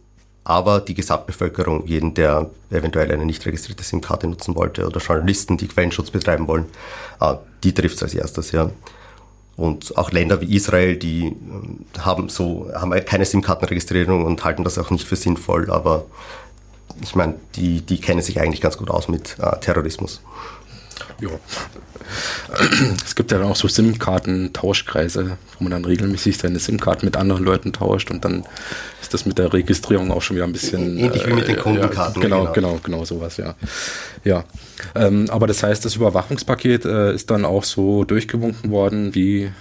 aber 0.44 0.80
die 0.80 0.94
Gesamtbevölkerung, 0.94 1.86
jeden, 1.86 2.14
der 2.14 2.48
eventuell 2.70 3.10
eine 3.10 3.26
nicht 3.26 3.44
registrierte 3.44 3.82
SIM-Karte 3.82 4.28
nutzen 4.28 4.54
wollte 4.54 4.86
oder 4.86 5.00
Journalisten, 5.00 5.56
die 5.56 5.68
Quellenschutz 5.68 6.10
betreiben 6.10 6.46
wollen, 6.46 6.66
äh, 7.20 7.34
die 7.64 7.74
trifft 7.74 7.96
es 7.96 8.02
als 8.04 8.14
erstes, 8.14 8.52
ja. 8.52 8.70
Und 9.56 9.96
auch 9.96 10.12
Länder 10.12 10.40
wie 10.42 10.54
Israel, 10.54 10.96
die 10.96 11.26
ähm, 11.26 11.86
haben 11.98 12.28
so, 12.28 12.70
haben 12.74 12.92
keine 13.04 13.24
SIM-Kartenregistrierung 13.24 14.24
und 14.24 14.44
halten 14.44 14.64
das 14.64 14.78
auch 14.78 14.90
nicht 14.90 15.06
für 15.06 15.16
sinnvoll, 15.16 15.70
aber 15.70 16.04
ich 17.02 17.14
meine, 17.14 17.34
die, 17.54 17.80
die 17.80 18.00
kennen 18.00 18.22
sich 18.22 18.40
eigentlich 18.40 18.60
ganz 18.60 18.76
gut 18.76 18.90
aus 18.90 19.08
mit 19.08 19.36
äh, 19.38 19.58
Terrorismus. 19.60 20.20
Ja. 21.20 21.30
Es 23.04 23.14
gibt 23.14 23.32
ja 23.32 23.38
dann 23.38 23.48
auch 23.48 23.56
so 23.56 23.68
SIM-Karten-Tauschkreise, 23.68 25.38
wo 25.58 25.64
man 25.64 25.70
dann 25.72 25.84
regelmäßig 25.84 26.38
seine 26.38 26.58
SIM-Karten 26.58 27.06
mit 27.06 27.16
anderen 27.16 27.44
Leuten 27.44 27.72
tauscht 27.72 28.10
und 28.10 28.24
dann 28.24 28.44
ist 29.06 29.14
das 29.14 29.24
mit 29.24 29.38
der 29.38 29.52
Registrierung 29.52 30.10
auch 30.10 30.20
schon 30.20 30.34
wieder 30.34 30.46
ein 30.46 30.52
bisschen. 30.52 30.98
Ähnlich 30.98 31.26
wie 31.26 31.32
mit 31.32 31.46
den 31.46 31.56
äh, 31.56 31.60
Kundenkarten. 31.60 32.20
Ja, 32.20 32.28
genau, 32.28 32.52
genau, 32.52 32.52
genau, 32.52 32.78
genau, 32.82 33.04
sowas, 33.04 33.36
ja. 33.36 33.54
Ja. 34.24 34.44
Ähm, 34.96 35.26
aber 35.30 35.46
das 35.46 35.62
heißt, 35.62 35.84
das 35.84 35.94
Überwachungspaket 35.94 36.84
äh, 36.84 37.14
ist 37.14 37.30
dann 37.30 37.44
auch 37.44 37.62
so 37.62 38.02
durchgewunken 38.02 38.72
worden, 38.72 39.14
wie, 39.14 39.52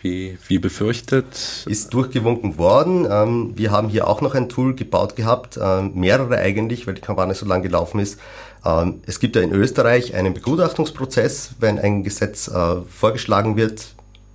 wie, 0.00 0.38
wie 0.48 0.58
befürchtet. 0.58 1.26
Ist 1.66 1.92
durchgewunken 1.92 2.56
worden. 2.56 3.06
Ähm, 3.10 3.52
wir 3.54 3.70
haben 3.70 3.90
hier 3.90 4.08
auch 4.08 4.22
noch 4.22 4.34
ein 4.34 4.48
Tool 4.48 4.74
gebaut 4.74 5.14
gehabt, 5.14 5.58
äh, 5.58 5.82
mehrere 5.82 6.38
eigentlich, 6.38 6.86
weil 6.86 6.94
die 6.94 7.02
Kampagne 7.02 7.34
so 7.34 7.44
lang 7.44 7.62
gelaufen 7.62 8.00
ist. 8.00 8.18
Ähm, 8.64 9.02
es 9.04 9.20
gibt 9.20 9.36
ja 9.36 9.42
in 9.42 9.52
Österreich 9.52 10.14
einen 10.14 10.32
Begutachtungsprozess, 10.32 11.50
wenn 11.60 11.78
ein 11.78 12.02
Gesetz 12.02 12.48
äh, 12.48 12.76
vorgeschlagen 12.88 13.56
wird, 13.56 13.88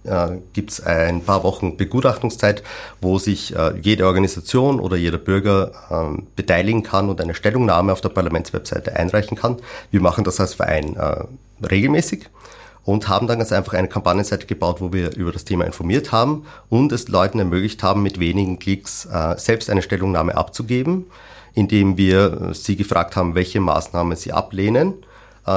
äh, 0.03 0.37
gibt 0.53 0.71
es 0.71 0.85
ein 0.85 1.23
paar 1.23 1.43
Wochen 1.43 1.77
Begutachtungszeit, 1.77 2.63
wo 3.01 3.19
sich 3.19 3.55
äh, 3.55 3.73
jede 3.81 4.05
Organisation 4.05 4.79
oder 4.79 4.97
jeder 4.97 5.17
Bürger 5.17 5.71
äh, 5.89 6.21
beteiligen 6.35 6.83
kann 6.83 7.09
und 7.09 7.21
eine 7.21 7.33
Stellungnahme 7.33 7.91
auf 7.91 8.01
der 8.01 8.09
Parlamentswebseite 8.09 8.95
einreichen 8.95 9.37
kann. 9.37 9.57
Wir 9.91 10.01
machen 10.01 10.23
das 10.23 10.39
als 10.39 10.53
Verein 10.53 10.95
äh, 10.95 11.23
regelmäßig 11.65 12.29
und 12.83 13.07
haben 13.07 13.27
dann 13.27 13.39
ganz 13.39 13.51
einfach 13.51 13.73
eine 13.73 13.87
Kampagnenseite 13.87 14.47
gebaut, 14.47 14.81
wo 14.81 14.91
wir 14.91 15.15
über 15.15 15.31
das 15.31 15.45
Thema 15.45 15.65
informiert 15.65 16.11
haben 16.11 16.45
und 16.69 16.91
es 16.91 17.07
Leuten 17.07 17.39
ermöglicht 17.39 17.83
haben, 17.83 18.01
mit 18.01 18.19
wenigen 18.19 18.59
Klicks 18.59 19.05
äh, 19.05 19.35
selbst 19.37 19.69
eine 19.69 19.81
Stellungnahme 19.81 20.35
abzugeben, 20.35 21.05
indem 21.53 21.97
wir 21.97 22.49
äh, 22.49 22.53
sie 22.53 22.75
gefragt 22.75 23.15
haben, 23.15 23.35
welche 23.35 23.59
Maßnahmen 23.59 24.17
sie 24.17 24.31
ablehnen 24.31 24.93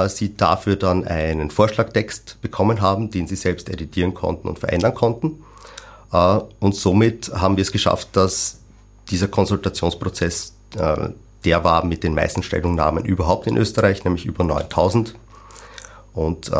sie 0.07 0.35
dafür 0.35 0.75
dann 0.75 1.05
einen 1.05 1.51
Vorschlagtext 1.51 2.41
bekommen 2.41 2.81
haben, 2.81 3.11
den 3.11 3.27
sie 3.27 3.35
selbst 3.35 3.69
editieren 3.69 4.13
konnten 4.13 4.47
und 4.47 4.59
verändern 4.59 4.93
konnten. 4.95 5.43
Äh, 6.11 6.39
und 6.59 6.75
somit 6.75 7.31
haben 7.33 7.57
wir 7.57 7.61
es 7.61 7.71
geschafft, 7.71 8.09
dass 8.13 8.59
dieser 9.09 9.27
Konsultationsprozess 9.27 10.53
äh, 10.77 11.09
der 11.43 11.63
war 11.63 11.85
mit 11.85 12.03
den 12.03 12.15
meisten 12.15 12.41
Stellungnahmen 12.41 13.05
überhaupt 13.05 13.45
in 13.45 13.55
Österreich, 13.55 14.03
nämlich 14.03 14.25
über 14.25 14.43
9000. 14.43 15.13
Und 16.13 16.51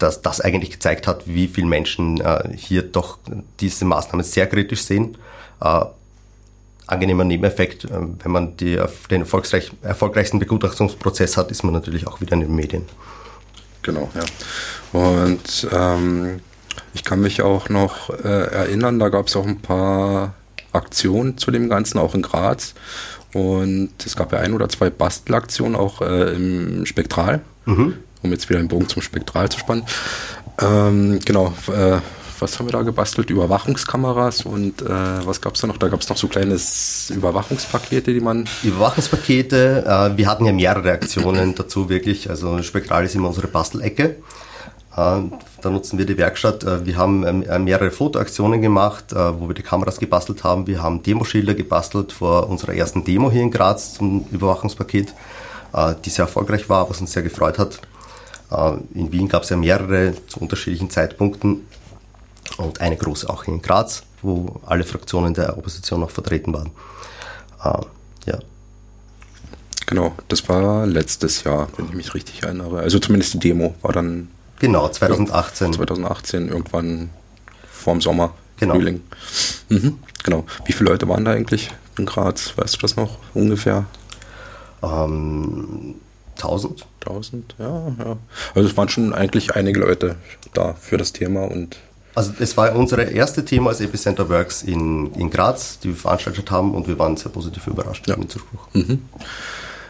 dass 0.00 0.22
das 0.22 0.40
eigentlich 0.40 0.72
gezeigt 0.72 1.06
hat, 1.06 1.28
wie 1.28 1.46
viele 1.46 1.68
Menschen 1.68 2.20
hier 2.56 2.82
doch 2.82 3.18
diese 3.60 3.84
Maßnahmen 3.84 4.24
sehr 4.24 4.48
kritisch 4.48 4.82
sehen 4.82 5.16
angenehmer 6.86 7.24
Nebeneffekt, 7.24 7.84
äh, 7.84 7.90
wenn 7.90 8.32
man 8.32 8.56
die, 8.56 8.80
den 9.10 9.22
erfolgreich, 9.22 9.72
erfolgreichsten 9.82 10.38
Begutachtungsprozess 10.38 11.36
hat, 11.36 11.50
ist 11.50 11.62
man 11.62 11.72
natürlich 11.72 12.06
auch 12.06 12.20
wieder 12.20 12.34
in 12.34 12.40
den 12.40 12.54
Medien. 12.54 12.84
Genau, 13.82 14.10
ja. 14.14 14.98
Und 14.98 15.68
ähm, 15.72 16.40
ich 16.94 17.04
kann 17.04 17.20
mich 17.20 17.42
auch 17.42 17.68
noch 17.68 18.10
äh, 18.10 18.28
erinnern, 18.28 18.98
da 18.98 19.08
gab 19.08 19.26
es 19.26 19.36
auch 19.36 19.46
ein 19.46 19.60
paar 19.60 20.34
Aktionen 20.72 21.38
zu 21.38 21.50
dem 21.50 21.68
Ganzen, 21.68 21.98
auch 21.98 22.14
in 22.14 22.22
Graz. 22.22 22.74
Und 23.32 23.92
es 24.04 24.14
gab 24.14 24.32
ja 24.32 24.40
ein 24.40 24.52
oder 24.52 24.68
zwei 24.68 24.90
Bastelaktionen 24.90 25.74
auch 25.74 26.02
äh, 26.02 26.34
im 26.34 26.86
Spektral, 26.86 27.40
mhm. 27.64 27.94
um 28.22 28.30
jetzt 28.30 28.48
wieder 28.50 28.58
einen 28.58 28.68
Bogen 28.68 28.88
zum 28.88 29.02
Spektral 29.02 29.48
zu 29.48 29.58
spannen. 29.58 29.84
Ähm, 30.60 31.18
genau, 31.24 31.54
äh, 31.68 31.98
was 32.42 32.58
haben 32.58 32.66
wir 32.66 32.72
da 32.72 32.82
gebastelt? 32.82 33.30
Überwachungskameras 33.30 34.44
und 34.44 34.82
äh, 34.82 34.86
was 35.24 35.40
gab 35.40 35.54
es 35.54 35.60
da 35.60 35.68
noch? 35.68 35.78
Da 35.78 35.88
gab 35.88 36.00
es 36.00 36.08
noch 36.08 36.16
so 36.16 36.28
kleine 36.28 36.58
Überwachungspakete, 37.08 38.12
die 38.12 38.20
man. 38.20 38.48
Überwachungspakete, 38.62 39.84
äh, 39.86 40.16
wir 40.16 40.26
hatten 40.26 40.44
ja 40.44 40.52
mehrere 40.52 40.92
Aktionen 40.92 41.54
dazu 41.56 41.88
wirklich. 41.88 42.28
Also 42.28 42.62
Spektral 42.62 43.04
ist 43.04 43.14
immer 43.14 43.28
unsere 43.28 43.46
Bastelecke. 43.46 44.16
Äh, 44.96 45.22
da 45.62 45.70
nutzen 45.70 45.98
wir 45.98 46.04
die 46.04 46.18
Werkstatt. 46.18 46.64
Äh, 46.64 46.84
wir 46.84 46.96
haben 46.96 47.26
ähm, 47.26 47.42
äh, 47.44 47.58
mehrere 47.58 47.90
Fotoaktionen 47.90 48.60
gemacht, 48.60 49.14
wo 49.14 49.48
wir 49.48 49.54
die 49.54 49.62
Kameras 49.62 49.98
gebastelt 49.98 50.44
haben. 50.44 50.66
Wir 50.66 50.82
haben 50.82 51.02
Demoschilder 51.02 51.54
gebastelt 51.54 52.12
vor 52.12 52.48
unserer 52.48 52.74
ersten 52.74 53.04
Demo 53.04 53.30
hier 53.30 53.42
in 53.42 53.50
Graz 53.50 53.94
zum 53.94 54.26
Überwachungspaket, 54.30 55.14
die 56.04 56.10
sehr 56.10 56.24
erfolgreich 56.24 56.68
war, 56.68 56.90
was 56.90 57.00
uns 57.00 57.12
sehr 57.12 57.22
gefreut 57.22 57.58
hat. 57.58 57.80
In 58.94 59.10
Wien 59.10 59.28
gab 59.28 59.44
es 59.44 59.48
ja 59.48 59.56
mehrere 59.56 60.12
zu 60.26 60.40
unterschiedlichen 60.40 60.90
Zeitpunkten 60.90 61.66
und 62.58 62.80
eine 62.80 62.96
große 62.96 63.28
auch 63.28 63.44
in 63.44 63.62
Graz, 63.62 64.02
wo 64.22 64.60
alle 64.66 64.84
Fraktionen 64.84 65.34
der 65.34 65.56
Opposition 65.58 66.00
noch 66.00 66.10
vertreten 66.10 66.52
waren. 66.52 66.70
Äh, 67.62 68.30
ja. 68.30 68.38
Genau, 69.86 70.12
das 70.28 70.48
war 70.48 70.86
letztes 70.86 71.44
Jahr, 71.44 71.68
wenn 71.76 71.86
ich 71.86 71.92
mich 71.94 72.14
richtig 72.14 72.42
erinnere. 72.42 72.80
Also 72.80 72.98
zumindest 72.98 73.34
die 73.34 73.38
Demo 73.38 73.74
war 73.82 73.92
dann 73.92 74.28
Genau, 74.60 74.88
2018. 74.88 75.72
2018 75.72 76.48
irgendwann 76.48 77.10
vorm 77.70 78.00
Sommer, 78.00 78.32
Genau. 78.58 78.74
Frühling. 78.74 79.02
Mhm, 79.68 79.98
genau. 80.22 80.44
Wie 80.64 80.72
viele 80.72 80.90
Leute 80.90 81.08
waren 81.08 81.24
da 81.24 81.32
eigentlich 81.32 81.70
in 81.98 82.06
Graz? 82.06 82.52
Weißt 82.56 82.74
du 82.74 82.78
das 82.78 82.94
noch 82.96 83.18
ungefähr? 83.34 83.86
Ähm, 84.84 85.96
1000? 86.36 86.86
1000? 87.00 87.54
Ja, 87.58 87.88
ja. 87.98 88.16
Also 88.54 88.68
es 88.68 88.76
waren 88.76 88.88
schon 88.88 89.12
eigentlich 89.12 89.54
einige 89.56 89.80
Leute 89.80 90.16
da 90.54 90.74
für 90.74 90.96
das 90.96 91.12
Thema 91.12 91.42
und 91.42 91.76
Also 92.14 92.32
es 92.40 92.56
war 92.56 92.74
unsere 92.74 93.04
erste 93.04 93.44
Thema 93.44 93.70
als 93.70 93.80
Epicenter 93.80 94.28
Works 94.28 94.62
in, 94.62 95.12
in 95.14 95.30
Graz, 95.30 95.78
die 95.78 95.88
wir 95.88 95.96
veranstaltet 95.96 96.50
haben 96.50 96.74
und 96.74 96.86
wir 96.86 96.98
waren 96.98 97.16
sehr 97.16 97.30
positiv 97.32 97.66
überrascht 97.66 98.06
Ja. 98.08 98.16
mit 98.16 98.30
Zuspruch. 98.30 98.68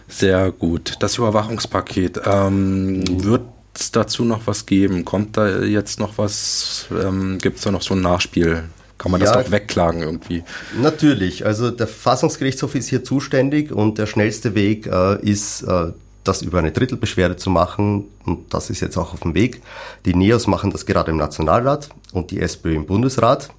Sehr 0.08 0.52
gut. 0.52 0.94
Das 1.00 1.18
Überwachungspaket. 1.18 2.20
Ähm, 2.24 3.02
Wird 3.24 3.42
es 3.74 3.90
dazu 3.92 4.24
noch 4.24 4.46
was 4.46 4.66
geben? 4.66 5.04
Kommt 5.04 5.36
da 5.36 5.60
jetzt 5.60 5.98
noch 5.98 6.18
was? 6.18 6.86
Ähm, 6.90 7.38
Gibt 7.40 7.58
es 7.58 7.64
da 7.64 7.70
noch 7.70 7.82
so 7.82 7.94
ein 7.94 8.02
Nachspiel? 8.02 8.64
Kann 8.98 9.10
man 9.10 9.20
das 9.20 9.30
Ja. 9.30 9.42
noch 9.42 9.50
wegklagen 9.50 10.02
irgendwie? 10.02 10.44
Natürlich, 10.80 11.44
also 11.44 11.70
der 11.70 11.86
Verfassungsgerichtshof 11.88 12.74
ist 12.76 12.88
hier 12.88 13.02
zuständig 13.02 13.72
und 13.72 13.98
der 13.98 14.06
schnellste 14.06 14.54
Weg 14.54 14.86
äh, 14.86 15.20
ist, 15.28 15.62
äh, 15.62 15.92
das 16.24 16.42
über 16.42 16.58
eine 16.58 16.72
Drittelbeschwerde 16.72 17.36
zu 17.36 17.50
machen 17.50 18.06
und 18.24 18.52
das 18.54 18.70
ist 18.70 18.80
jetzt 18.80 18.96
auch 18.96 19.12
auf 19.12 19.20
dem 19.20 19.34
Weg. 19.34 19.62
Die 20.04 20.14
NEOS 20.14 20.46
machen 20.46 20.70
das 20.70 20.86
gerade 20.86 21.10
im 21.10 21.16
Nationalrat 21.16 21.88
und 22.12 22.30
die 22.30 22.40
SPÖ 22.40 22.74
im 22.74 22.86
Bundesrat. 22.86 23.50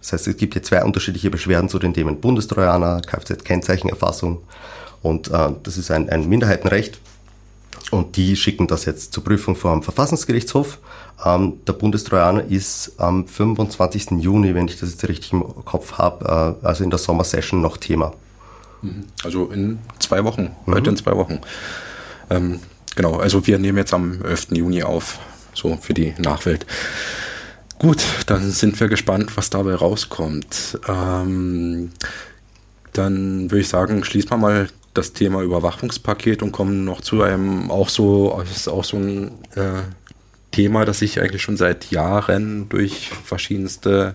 Das 0.00 0.12
heißt, 0.12 0.28
es 0.28 0.36
gibt 0.36 0.54
hier 0.54 0.62
zwei 0.62 0.84
unterschiedliche 0.84 1.30
Beschwerden 1.30 1.68
zu 1.68 1.78
den 1.78 1.94
Themen 1.94 2.20
Bundestrojaner, 2.20 3.00
Kfz-Kennzeichenerfassung 3.00 4.42
und 5.02 5.28
äh, 5.28 5.50
das 5.62 5.76
ist 5.76 5.90
ein, 5.90 6.08
ein 6.08 6.28
Minderheitenrecht 6.28 7.00
und 7.90 8.16
die 8.16 8.36
schicken 8.36 8.66
das 8.66 8.84
jetzt 8.84 9.12
zur 9.12 9.24
Prüfung 9.24 9.56
vor 9.56 9.72
dem 9.72 9.82
Verfassungsgerichtshof. 9.82 10.78
Ähm, 11.24 11.60
der 11.66 11.72
Bundestrojaner 11.72 12.44
ist 12.44 12.94
am 12.98 13.26
25. 13.26 14.10
Juni, 14.18 14.54
wenn 14.54 14.68
ich 14.68 14.78
das 14.78 14.90
jetzt 14.90 15.08
richtig 15.08 15.32
im 15.32 15.64
Kopf 15.64 15.94
habe, 15.94 16.56
äh, 16.62 16.66
also 16.66 16.84
in 16.84 16.90
der 16.90 16.98
Sommersession 16.98 17.60
noch 17.60 17.76
Thema. 17.76 18.12
Also 19.24 19.46
in 19.46 19.78
zwei 19.98 20.24
Wochen, 20.24 20.50
heute 20.66 20.90
in 20.90 20.96
zwei 20.96 21.16
Wochen. 21.16 21.40
Ähm, 22.30 22.60
genau, 22.94 23.16
also 23.16 23.46
wir 23.46 23.58
nehmen 23.58 23.78
jetzt 23.78 23.94
am 23.94 24.22
11. 24.22 24.48
Juni 24.52 24.82
auf, 24.82 25.18
so 25.54 25.76
für 25.76 25.94
die 25.94 26.14
Nachwelt. 26.18 26.66
Gut, 27.78 28.02
dann 28.26 28.50
sind 28.50 28.78
wir 28.80 28.88
gespannt, 28.88 29.36
was 29.36 29.50
dabei 29.50 29.74
rauskommt. 29.74 30.78
Ähm, 30.88 31.92
dann 32.92 33.50
würde 33.50 33.60
ich 33.60 33.68
sagen, 33.68 34.02
schließen 34.02 34.30
wir 34.30 34.38
mal 34.38 34.68
das 34.94 35.12
Thema 35.12 35.42
Überwachungspaket 35.42 36.42
und 36.42 36.52
kommen 36.52 36.84
noch 36.84 37.02
zu 37.02 37.22
einem 37.22 37.70
auch 37.70 37.90
so, 37.90 38.34
das 38.38 38.56
ist 38.56 38.68
auch 38.68 38.84
so 38.84 38.96
ein 38.96 39.26
äh, 39.54 39.82
Thema, 40.52 40.86
das 40.86 41.00
sich 41.00 41.20
eigentlich 41.20 41.42
schon 41.42 41.58
seit 41.58 41.90
Jahren 41.90 42.68
durch 42.70 43.10
verschiedenste 43.10 44.14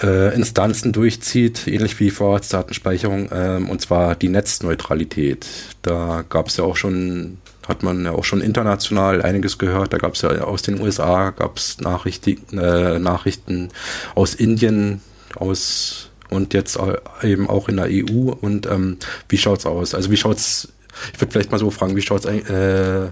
äh, 0.00 0.34
Instanzen 0.34 0.92
durchzieht, 0.92 1.66
ähnlich 1.66 1.98
wie 2.00 2.10
Vorratsdatenspeicherung, 2.10 3.28
ähm, 3.32 3.70
und 3.70 3.80
zwar 3.80 4.14
die 4.14 4.28
Netzneutralität. 4.28 5.46
Da 5.82 6.24
gab 6.28 6.48
es 6.48 6.56
ja 6.56 6.64
auch 6.64 6.76
schon, 6.76 7.38
hat 7.66 7.82
man 7.82 8.04
ja 8.04 8.12
auch 8.12 8.24
schon 8.24 8.40
international 8.40 9.22
einiges 9.22 9.58
gehört. 9.58 9.92
Da 9.92 9.98
gab 9.98 10.14
es 10.14 10.22
ja 10.22 10.30
aus 10.42 10.62
den 10.62 10.80
USA, 10.80 11.30
gab 11.30 11.58
es 11.58 11.80
Nachrichten, 11.80 12.58
äh, 12.58 12.98
Nachrichten 12.98 13.68
aus 14.14 14.34
Indien, 14.34 15.00
aus 15.36 16.10
und 16.30 16.54
jetzt 16.54 16.78
eben 17.22 17.48
auch 17.48 17.68
in 17.68 17.76
der 17.76 17.88
EU. 17.90 18.32
Und 18.40 18.66
ähm, 18.66 18.96
wie 19.28 19.38
schaut's 19.38 19.66
aus? 19.66 19.94
Also 19.94 20.10
wie 20.10 20.16
schaut's? 20.16 20.68
Ich 21.12 21.20
würde 21.20 21.32
vielleicht 21.32 21.50
mal 21.50 21.58
so 21.58 21.70
fragen, 21.70 21.96
wie 21.96 22.02
schaut's 22.02 22.26
eigentlich? 22.26 22.48
Äh, 22.48 23.08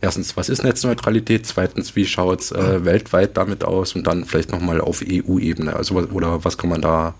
Erstens, 0.00 0.36
was 0.36 0.48
ist 0.50 0.62
Netzneutralität? 0.64 1.46
Zweitens, 1.46 1.96
wie 1.96 2.04
schaut 2.06 2.40
es 2.42 2.52
äh, 2.52 2.84
weltweit 2.84 3.36
damit 3.36 3.64
aus? 3.64 3.94
Und 3.94 4.06
dann 4.06 4.24
vielleicht 4.26 4.52
nochmal 4.52 4.80
auf 4.80 5.02
EU-Ebene. 5.06 5.74
Also, 5.74 5.94
oder 5.94 6.44
was 6.44 6.58
kann 6.58 6.68
man 6.68 6.82
da, 6.82 7.14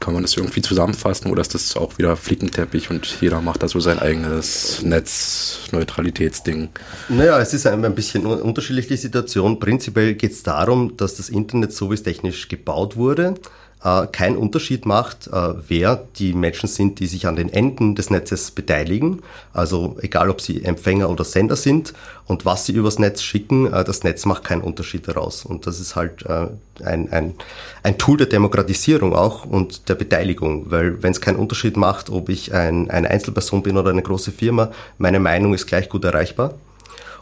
kann 0.00 0.14
man 0.14 0.22
das 0.22 0.36
irgendwie 0.36 0.60
zusammenfassen? 0.62 1.30
Oder 1.30 1.42
ist 1.42 1.54
das 1.54 1.76
auch 1.76 1.98
wieder 1.98 2.16
Flickenteppich 2.16 2.90
und 2.90 3.20
jeder 3.20 3.40
macht 3.40 3.62
da 3.62 3.68
so 3.68 3.78
sein 3.78 4.00
eigenes 4.00 4.82
Netzneutralitätsding? 4.82 6.70
Naja, 7.08 7.38
es 7.40 7.54
ist 7.54 7.66
ein, 7.66 7.84
ein 7.84 7.94
bisschen 7.94 8.26
un- 8.26 8.40
unterschiedlich 8.40 8.88
die 8.88 8.96
Situation. 8.96 9.60
Prinzipiell 9.60 10.14
geht 10.14 10.32
es 10.32 10.42
darum, 10.42 10.96
dass 10.96 11.14
das 11.16 11.28
Internet, 11.28 11.72
so 11.72 11.90
wie 11.90 11.94
es 11.94 12.02
technisch 12.02 12.48
gebaut 12.48 12.96
wurde, 12.96 13.34
äh, 13.82 14.06
keinen 14.06 14.36
Unterschied 14.36 14.84
macht, 14.84 15.28
äh, 15.28 15.54
wer 15.68 16.06
die 16.16 16.34
Menschen 16.34 16.68
sind, 16.68 17.00
die 17.00 17.06
sich 17.06 17.26
an 17.26 17.36
den 17.36 17.52
Enden 17.52 17.94
des 17.94 18.10
Netzes 18.10 18.50
beteiligen. 18.50 19.22
Also 19.52 19.96
egal, 20.02 20.30
ob 20.30 20.40
sie 20.40 20.64
Empfänger 20.64 21.08
oder 21.08 21.24
Sender 21.24 21.56
sind 21.56 21.94
und 22.26 22.44
was 22.44 22.66
sie 22.66 22.72
übers 22.72 22.98
Netz 22.98 23.22
schicken, 23.22 23.72
äh, 23.72 23.82
das 23.84 24.04
Netz 24.04 24.26
macht 24.26 24.44
keinen 24.44 24.62
Unterschied 24.62 25.08
daraus. 25.08 25.44
Und 25.44 25.66
das 25.66 25.80
ist 25.80 25.96
halt 25.96 26.26
äh, 26.26 26.48
ein, 26.84 27.10
ein, 27.10 27.34
ein 27.82 27.96
Tool 27.96 28.18
der 28.18 28.26
Demokratisierung 28.26 29.14
auch 29.14 29.44
und 29.46 29.88
der 29.88 29.94
Beteiligung, 29.94 30.70
weil 30.70 31.02
wenn 31.02 31.12
es 31.12 31.20
keinen 31.20 31.36
Unterschied 31.36 31.76
macht, 31.76 32.10
ob 32.10 32.28
ich 32.28 32.52
ein, 32.52 32.90
eine 32.90 33.08
Einzelperson 33.08 33.62
bin 33.62 33.78
oder 33.78 33.90
eine 33.90 34.02
große 34.02 34.32
Firma, 34.32 34.72
meine 34.98 35.20
Meinung 35.20 35.54
ist 35.54 35.66
gleich 35.66 35.88
gut 35.88 36.04
erreichbar. 36.04 36.54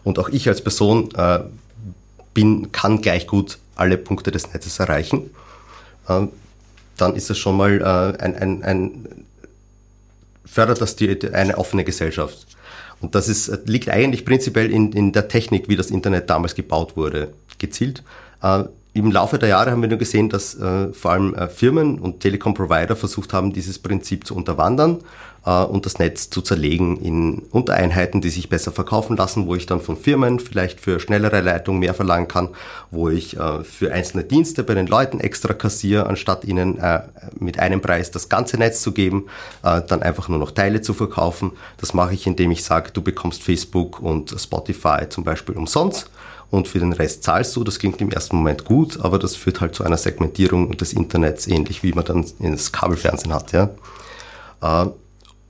Und 0.04 0.18
auch 0.18 0.28
ich 0.28 0.48
als 0.48 0.62
Person 0.62 1.10
äh, 1.14 1.40
bin, 2.34 2.72
kann 2.72 3.00
gleich 3.00 3.26
gut 3.26 3.58
alle 3.76 3.96
Punkte 3.96 4.30
des 4.32 4.52
Netzes 4.52 4.80
erreichen. 4.80 5.30
Dann 6.98 7.14
ist 7.16 7.30
es 7.30 7.38
schon 7.38 7.56
mal 7.56 7.80
äh, 7.80 8.22
ein, 8.22 8.36
ein, 8.36 8.62
ein 8.62 9.24
fördert 10.44 10.80
das 10.80 10.96
die, 10.96 11.32
eine 11.32 11.56
offene 11.56 11.84
Gesellschaft. 11.84 12.46
Und 13.00 13.14
das 13.14 13.28
ist, 13.28 13.48
äh, 13.48 13.58
liegt 13.64 13.88
eigentlich 13.88 14.24
prinzipiell 14.24 14.70
in, 14.70 14.92
in 14.92 15.12
der 15.12 15.28
Technik, 15.28 15.68
wie 15.68 15.76
das 15.76 15.90
Internet 15.90 16.28
damals 16.28 16.54
gebaut 16.54 16.96
wurde, 16.96 17.32
gezielt. 17.58 18.02
Äh, 18.42 18.64
Im 18.92 19.12
Laufe 19.12 19.38
der 19.38 19.50
Jahre 19.50 19.70
haben 19.70 19.82
wir 19.82 19.88
nur 19.88 19.98
gesehen, 19.98 20.28
dass 20.28 20.54
äh, 20.58 20.92
vor 20.92 21.12
allem 21.12 21.34
äh, 21.34 21.48
Firmen 21.48 21.98
und 21.98 22.20
Telekom-Provider 22.20 22.96
versucht 22.96 23.32
haben, 23.32 23.52
dieses 23.52 23.78
Prinzip 23.78 24.26
zu 24.26 24.34
unterwandern 24.34 24.98
und 25.44 25.86
das 25.86 25.98
Netz 25.98 26.28
zu 26.28 26.42
zerlegen 26.42 26.98
in 27.00 27.38
Untereinheiten, 27.50 28.20
die 28.20 28.28
sich 28.28 28.48
besser 28.48 28.72
verkaufen 28.72 29.16
lassen, 29.16 29.46
wo 29.46 29.54
ich 29.54 29.66
dann 29.66 29.80
von 29.80 29.96
Firmen 29.96 30.40
vielleicht 30.40 30.80
für 30.80 31.00
schnellere 31.00 31.40
Leitung 31.40 31.78
mehr 31.78 31.94
verlangen 31.94 32.28
kann, 32.28 32.50
wo 32.90 33.08
ich 33.08 33.36
äh, 33.36 33.64
für 33.64 33.92
einzelne 33.92 34.24
Dienste 34.24 34.62
bei 34.62 34.74
den 34.74 34.86
Leuten 34.86 35.20
extra 35.20 35.54
kassiere, 35.54 36.06
anstatt 36.06 36.44
ihnen 36.44 36.78
äh, 36.78 37.02
mit 37.38 37.58
einem 37.58 37.80
Preis 37.80 38.10
das 38.10 38.28
ganze 38.28 38.58
Netz 38.58 38.82
zu 38.82 38.92
geben, 38.92 39.26
äh, 39.62 39.80
dann 39.86 40.02
einfach 40.02 40.28
nur 40.28 40.38
noch 40.38 40.50
Teile 40.50 40.82
zu 40.82 40.92
verkaufen. 40.92 41.52
Das 41.78 41.94
mache 41.94 42.14
ich, 42.14 42.26
indem 42.26 42.50
ich 42.50 42.64
sage, 42.64 42.90
du 42.92 43.00
bekommst 43.02 43.42
Facebook 43.42 44.00
und 44.00 44.34
Spotify 44.38 45.08
zum 45.08 45.24
Beispiel 45.24 45.56
umsonst 45.56 46.10
und 46.50 46.68
für 46.68 46.78
den 46.78 46.92
Rest 46.92 47.22
zahlst 47.22 47.54
du. 47.56 47.64
Das 47.64 47.78
klingt 47.78 48.00
im 48.00 48.10
ersten 48.10 48.36
Moment 48.36 48.64
gut, 48.64 49.00
aber 49.00 49.18
das 49.18 49.36
führt 49.36 49.60
halt 49.60 49.74
zu 49.74 49.84
einer 49.84 49.98
Segmentierung 49.98 50.76
des 50.76 50.92
Internets, 50.92 51.46
ähnlich 51.46 51.82
wie 51.82 51.92
man 51.92 52.04
dann 52.04 52.24
ins 52.38 52.72
Kabelfernsehen 52.72 53.34
hat. 53.34 53.52
Ja. 53.52 53.70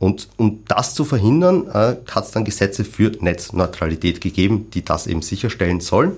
Äh, 0.00 0.04
Und 0.04 0.28
um 0.36 0.64
das 0.66 0.94
zu 0.94 1.04
verhindern, 1.04 1.66
äh, 1.68 1.96
hat 2.10 2.24
es 2.24 2.30
dann 2.30 2.44
Gesetze 2.44 2.84
für 2.84 3.12
Netzneutralität 3.20 4.20
gegeben, 4.20 4.70
die 4.70 4.84
das 4.84 5.06
eben 5.06 5.22
sicherstellen 5.22 5.80
sollen. 5.80 6.12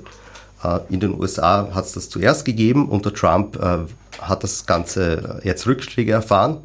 Äh, 0.62 0.81
in 0.91 1.01
den 1.01 1.18
USA 1.18 1.70
hat 1.74 1.87
es 1.87 1.93
das 1.93 2.09
zuerst 2.11 2.45
gegeben. 2.45 2.89
Unter 2.89 3.12
Trump 3.12 3.57
äh, 3.57 3.78
hat 4.20 4.45
das 4.45 4.66
Ganze 4.66 5.41
jetzt 5.45 5.66
Rückschläge 5.66 6.12
erfahren. 6.12 6.59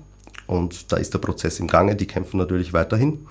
Und 0.48 0.92
da 0.92 0.98
ist 0.98 1.14
der 1.14 1.20
Prozess 1.20 1.60
im 1.60 1.68
Gange. 1.68 1.96
Die 1.96 2.06
kämpfen 2.06 2.38
natürlich 2.38 2.74
weiterhin. 2.74 3.26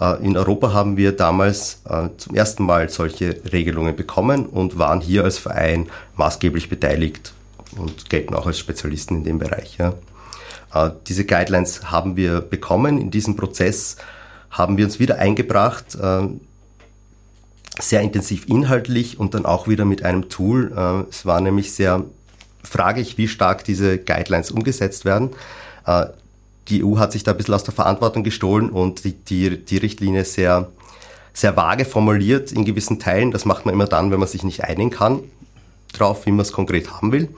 Äh, 0.00 0.24
In 0.24 0.36
Europa 0.36 0.72
haben 0.72 0.96
wir 0.96 1.12
damals 1.12 1.82
äh, 1.88 2.08
zum 2.16 2.34
ersten 2.34 2.64
Mal 2.64 2.88
solche 2.88 3.40
Regelungen 3.52 3.94
bekommen 3.94 4.46
und 4.46 4.78
waren 4.78 5.00
hier 5.00 5.24
als 5.24 5.38
Verein 5.38 5.88
maßgeblich 6.16 6.68
beteiligt 6.68 7.32
und 7.76 8.08
gelten 8.10 8.34
auch 8.34 8.46
als 8.46 8.58
Spezialisten 8.58 9.16
in 9.16 9.24
dem 9.24 9.38
Bereich. 9.38 9.76
Ja. 9.78 9.94
Äh, 10.74 10.90
Diese 11.06 11.24
Guidelines 11.24 11.90
haben 11.90 12.16
wir 12.16 12.40
bekommen. 12.40 12.98
In 12.98 13.10
diesem 13.10 13.36
Prozess 13.36 13.96
haben 14.50 14.76
wir 14.76 14.84
uns 14.84 14.98
wieder 14.98 15.18
eingebracht, 15.18 15.94
äh, 15.94 16.28
sehr 17.80 18.00
intensiv 18.00 18.46
inhaltlich 18.48 19.20
und 19.20 19.34
dann 19.34 19.46
auch 19.46 19.68
wieder 19.68 19.84
mit 19.84 20.02
einem 20.02 20.28
Tool. 20.28 20.72
Äh, 20.76 21.08
Es 21.10 21.26
war 21.26 21.40
nämlich 21.40 21.72
sehr 21.72 22.04
fraglich, 22.64 23.18
wie 23.18 23.28
stark 23.28 23.64
diese 23.64 23.98
Guidelines 23.98 24.50
umgesetzt 24.50 25.04
werden. 25.04 25.30
Die 26.66 26.84
EU 26.84 26.98
hat 26.98 27.12
sich 27.12 27.22
da 27.22 27.30
ein 27.30 27.38
bisschen 27.38 27.54
aus 27.54 27.62
der 27.64 27.72
Verantwortung 27.72 28.24
gestohlen 28.24 28.68
und 28.68 29.04
die, 29.04 29.12
die, 29.12 29.64
die 29.64 29.78
Richtlinie 29.78 30.24
sehr, 30.26 30.68
sehr 31.32 31.56
vage 31.56 31.86
formuliert 31.86 32.52
in 32.52 32.66
gewissen 32.66 32.98
Teilen. 32.98 33.30
Das 33.30 33.46
macht 33.46 33.64
man 33.64 33.72
immer 33.72 33.86
dann, 33.86 34.10
wenn 34.10 34.18
man 34.18 34.28
sich 34.28 34.42
nicht 34.42 34.64
einigen 34.64 34.90
kann 34.90 35.20
drauf, 35.92 36.26
wie 36.26 36.30
man 36.30 36.40
es 36.40 36.52
konkret 36.52 36.90
haben 36.92 37.12
will. 37.12 37.28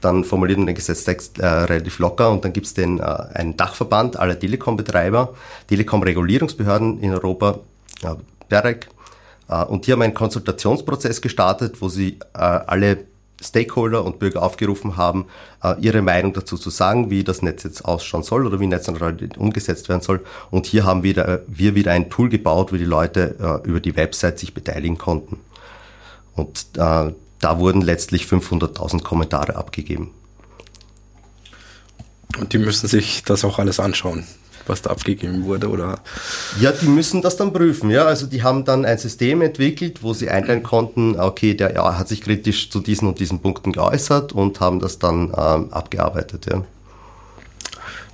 Dann 0.00 0.24
formuliert 0.24 0.58
man 0.58 0.66
den 0.66 0.76
Gesetztext 0.76 1.38
äh, 1.38 1.46
relativ 1.46 1.98
locker 1.98 2.30
und 2.30 2.44
dann 2.44 2.52
gibt 2.52 2.66
es 2.66 2.76
äh, 2.78 2.84
einen 2.84 3.56
Dachverband 3.56 4.18
aller 4.18 4.38
Telekom-Betreiber, 4.38 5.34
Telekom-Regulierungsbehörden 5.68 7.00
in 7.00 7.12
Europa, 7.12 7.60
äh, 8.02 8.14
BEREC, 8.48 8.88
äh, 9.48 9.64
und 9.64 9.86
die 9.86 9.92
haben 9.92 10.02
einen 10.02 10.14
Konsultationsprozess 10.14 11.20
gestartet, 11.20 11.80
wo 11.80 11.88
sie 11.88 12.18
äh, 12.34 12.38
alle 12.38 12.98
Stakeholder 13.42 14.04
und 14.04 14.18
Bürger 14.18 14.42
aufgerufen 14.42 14.96
haben, 14.96 15.26
äh, 15.62 15.74
ihre 15.80 16.02
Meinung 16.02 16.32
dazu 16.32 16.56
zu 16.56 16.70
sagen, 16.70 17.10
wie 17.10 17.24
das 17.24 17.42
Netz 17.42 17.62
jetzt 17.62 17.84
ausschauen 17.84 18.22
soll 18.22 18.46
oder 18.46 18.60
wie 18.60 18.66
Netzneutralität 18.66 19.38
umgesetzt 19.38 19.88
werden 19.88 20.02
soll. 20.02 20.20
Und 20.50 20.66
hier 20.66 20.84
haben 20.84 21.02
wieder, 21.02 21.40
wir 21.46 21.74
wieder 21.74 21.92
ein 21.92 22.10
Tool 22.10 22.28
gebaut, 22.28 22.72
wo 22.72 22.76
die 22.76 22.84
Leute 22.84 23.36
äh, 23.40 23.68
über 23.68 23.80
die 23.80 23.96
Website 23.96 24.38
sich 24.38 24.54
beteiligen 24.54 24.98
konnten. 24.98 25.40
Und 26.36 26.66
äh, 26.76 27.12
da 27.40 27.58
wurden 27.58 27.82
letztlich 27.82 28.24
500.000 28.24 29.02
Kommentare 29.02 29.56
abgegeben. 29.56 30.12
Und 32.38 32.52
die 32.52 32.58
müssen 32.58 32.86
sich 32.86 33.24
das 33.24 33.44
auch 33.44 33.58
alles 33.58 33.80
anschauen 33.80 34.24
was 34.70 34.80
da 34.82 34.90
abgegeben 34.90 35.44
wurde, 35.44 35.68
oder? 35.68 35.98
Ja, 36.58 36.72
die 36.72 36.86
müssen 36.86 37.20
das 37.20 37.36
dann 37.36 37.52
prüfen, 37.52 37.90
ja. 37.90 38.04
Also 38.04 38.26
die 38.26 38.42
haben 38.42 38.64
dann 38.64 38.86
ein 38.86 38.96
System 38.96 39.42
entwickelt, 39.42 40.02
wo 40.02 40.14
sie 40.14 40.30
einstellen 40.30 40.62
konnten, 40.62 41.18
okay, 41.18 41.54
der 41.54 41.74
ja, 41.74 41.98
hat 41.98 42.08
sich 42.08 42.22
kritisch 42.22 42.70
zu 42.70 42.80
diesen 42.80 43.08
und 43.08 43.18
diesen 43.18 43.40
Punkten 43.40 43.72
geäußert 43.72 44.32
und 44.32 44.60
haben 44.60 44.80
das 44.80 44.98
dann 44.98 45.34
ähm, 45.36 45.72
abgearbeitet, 45.72 46.46
ja. 46.46 46.64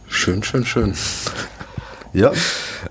Schön, 0.09 0.43
schön, 0.43 0.65
schön. 0.65 0.95
Ja, 2.13 2.33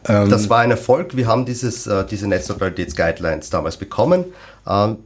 ähm, 0.08 0.30
das 0.30 0.50
war 0.50 0.60
ein 0.60 0.72
Erfolg. 0.72 1.16
Wir 1.16 1.28
haben 1.28 1.46
dieses, 1.46 1.88
äh, 1.88 2.06
diese 2.06 2.28
Netzneutralitäts-Guidelines 2.28 3.50
damals 3.50 3.78
bekommen. 3.78 4.26
Ähm, 4.68 4.98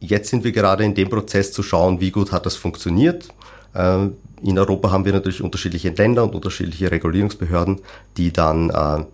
jetzt 0.00 0.30
sind 0.30 0.44
wir 0.44 0.52
gerade 0.52 0.84
in 0.84 0.94
dem 0.94 1.08
Prozess 1.08 1.52
zu 1.52 1.62
schauen, 1.62 2.00
wie 2.00 2.10
gut 2.10 2.32
hat 2.32 2.46
das 2.46 2.56
funktioniert. 2.56 3.28
Ähm, 3.74 4.16
in 4.42 4.58
Europa 4.58 4.90
haben 4.90 5.04
wir 5.04 5.12
natürlich 5.12 5.42
unterschiedliche 5.42 5.90
Länder 5.90 6.24
und 6.24 6.34
unterschiedliche 6.34 6.90
Regulierungsbehörden, 6.90 7.80
die 8.16 8.32
dann 8.32 8.70
äh, 8.70 9.04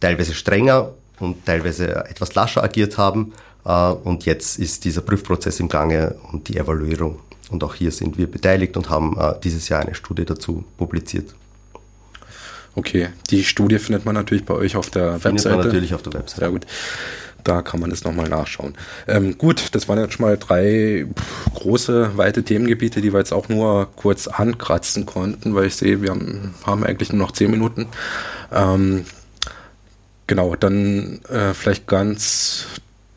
teilweise 0.00 0.34
strenger 0.34 0.90
und 1.20 1.46
teilweise 1.46 1.94
etwas 2.06 2.34
lascher 2.34 2.62
agiert 2.62 2.98
haben. 2.98 3.32
Äh, 3.64 3.90
und 3.90 4.26
jetzt 4.26 4.58
ist 4.58 4.84
dieser 4.84 5.02
Prüfprozess 5.02 5.60
im 5.60 5.68
Gange 5.68 6.16
und 6.32 6.48
die 6.48 6.56
Evaluierung. 6.56 7.20
Und 7.48 7.62
auch 7.62 7.74
hier 7.74 7.92
sind 7.92 8.18
wir 8.18 8.26
beteiligt 8.26 8.76
und 8.76 8.90
haben 8.90 9.16
äh, 9.18 9.34
dieses 9.42 9.68
Jahr 9.68 9.80
eine 9.80 9.94
Studie 9.94 10.24
dazu 10.24 10.64
publiziert. 10.76 11.34
Okay, 12.74 13.08
die 13.30 13.42
Studie 13.42 13.78
findet 13.78 14.04
man 14.04 14.14
natürlich 14.14 14.44
bei 14.44 14.54
euch 14.54 14.76
auf 14.76 14.90
der 14.90 15.18
findet 15.18 15.44
Webseite. 15.44 15.56
Man 15.56 15.66
natürlich 15.66 15.94
auf 15.94 16.02
der 16.02 16.12
Webseite. 16.12 16.40
Sehr 16.40 16.50
gut. 16.50 16.66
Da 17.46 17.62
kann 17.62 17.78
man 17.78 17.92
es 17.92 18.02
nochmal 18.02 18.28
nachschauen. 18.28 18.74
Ähm, 19.06 19.38
gut, 19.38 19.74
das 19.74 19.88
waren 19.88 20.00
jetzt 20.00 20.14
schon 20.14 20.26
mal 20.26 20.36
drei 20.36 21.06
große, 21.54 22.16
weite 22.16 22.42
Themengebiete, 22.42 23.00
die 23.00 23.12
wir 23.12 23.20
jetzt 23.20 23.32
auch 23.32 23.48
nur 23.48 23.88
kurz 23.94 24.26
ankratzen 24.26 25.06
konnten, 25.06 25.54
weil 25.54 25.66
ich 25.66 25.76
sehe, 25.76 26.02
wir 26.02 26.10
haben, 26.10 26.54
haben 26.64 26.82
eigentlich 26.82 27.12
nur 27.12 27.24
noch 27.24 27.30
zehn 27.30 27.50
Minuten. 27.50 27.86
Ähm, 28.52 29.04
genau, 30.26 30.56
dann 30.56 31.20
äh, 31.28 31.54
vielleicht 31.54 31.86
ganz 31.86 32.66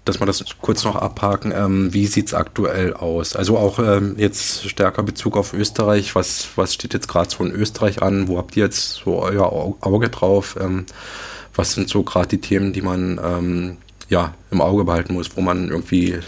dass 0.05 0.19
wir 0.19 0.25
das 0.25 0.43
kurz 0.61 0.83
noch 0.83 0.95
abhaken. 0.95 1.51
Ähm, 1.55 1.93
wie 1.93 2.07
sieht 2.07 2.27
es 2.27 2.33
aktuell 2.33 2.93
aus? 2.93 3.35
Also 3.35 3.57
auch 3.57 3.77
ähm, 3.79 4.15
jetzt 4.17 4.67
stärker 4.67 5.03
Bezug 5.03 5.37
auf 5.37 5.53
Österreich. 5.53 6.15
Was, 6.15 6.47
was 6.55 6.73
steht 6.73 6.93
jetzt 6.93 7.07
gerade 7.07 7.29
so 7.29 7.43
in 7.43 7.51
Österreich 7.51 8.01
an? 8.01 8.27
Wo 8.27 8.37
habt 8.37 8.57
ihr 8.57 8.63
jetzt 8.63 9.01
so 9.03 9.21
euer 9.21 9.51
Auge 9.81 10.09
drauf? 10.09 10.57
Ähm, 10.59 10.85
was 11.53 11.73
sind 11.73 11.89
so 11.89 12.03
gerade 12.03 12.27
die 12.27 12.41
Themen, 12.41 12.73
die 12.73 12.81
man 12.81 13.19
ähm, 13.23 13.77
ja, 14.09 14.33
im 14.51 14.61
Auge 14.61 14.83
behalten 14.83 15.13
muss, 15.13 15.35
wo 15.35 15.41
man 15.41 15.69
irgendwie 15.69 16.19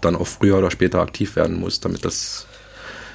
dann 0.00 0.16
auch 0.16 0.26
früher 0.26 0.58
oder 0.58 0.70
später 0.70 1.00
aktiv 1.00 1.36
werden 1.36 1.58
muss, 1.58 1.80
damit 1.80 2.04
das 2.04 2.46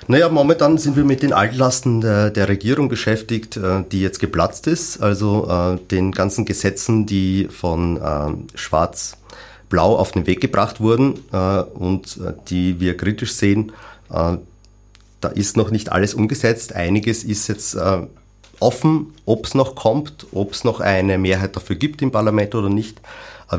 naja, 0.08 0.30
momentan 0.30 0.78
sind 0.78 0.96
wir 0.96 1.04
mit 1.04 1.22
den 1.22 1.32
Altlasten 1.32 2.02
der, 2.02 2.32
der 2.32 2.50
Regierung 2.50 2.90
beschäftigt, 2.90 3.58
äh, 3.58 3.84
die 3.92 4.02
jetzt 4.02 4.20
geplatzt 4.20 4.68
ist. 4.68 5.02
Also 5.02 5.48
äh, 5.48 5.78
den 5.90 6.12
ganzen 6.12 6.44
Gesetzen, 6.46 7.06
die 7.06 7.48
von 7.50 7.98
äh, 7.98 8.58
Schwarz-Blau 8.58 9.96
auf 9.96 10.12
den 10.12 10.28
Weg 10.28 10.42
gebracht 10.42 10.82
wurden 10.82 11.20
und 11.76 12.20
die 12.50 12.82
wir 12.82 12.98
kritisch 12.98 13.34
sehen. 13.34 13.72
Da 14.10 15.28
ist 15.34 15.56
noch 15.56 15.72
nicht 15.72 15.94
alles 15.94 16.14
umgesetzt. 16.14 16.76
Einiges 16.76 17.24
ist 17.24 17.48
jetzt 17.48 17.78
offen, 18.60 19.14
ob 19.26 19.46
es 19.46 19.56
noch 19.56 19.76
kommt, 19.76 20.28
ob 20.34 20.52
es 20.52 20.66
noch 20.66 20.82
eine 20.82 21.18
Mehrheit 21.18 21.56
dafür 21.56 21.78
gibt 21.78 22.02
im 22.02 22.12
Parlament 22.12 22.54
oder 22.54 22.68
nicht. 22.68 23.00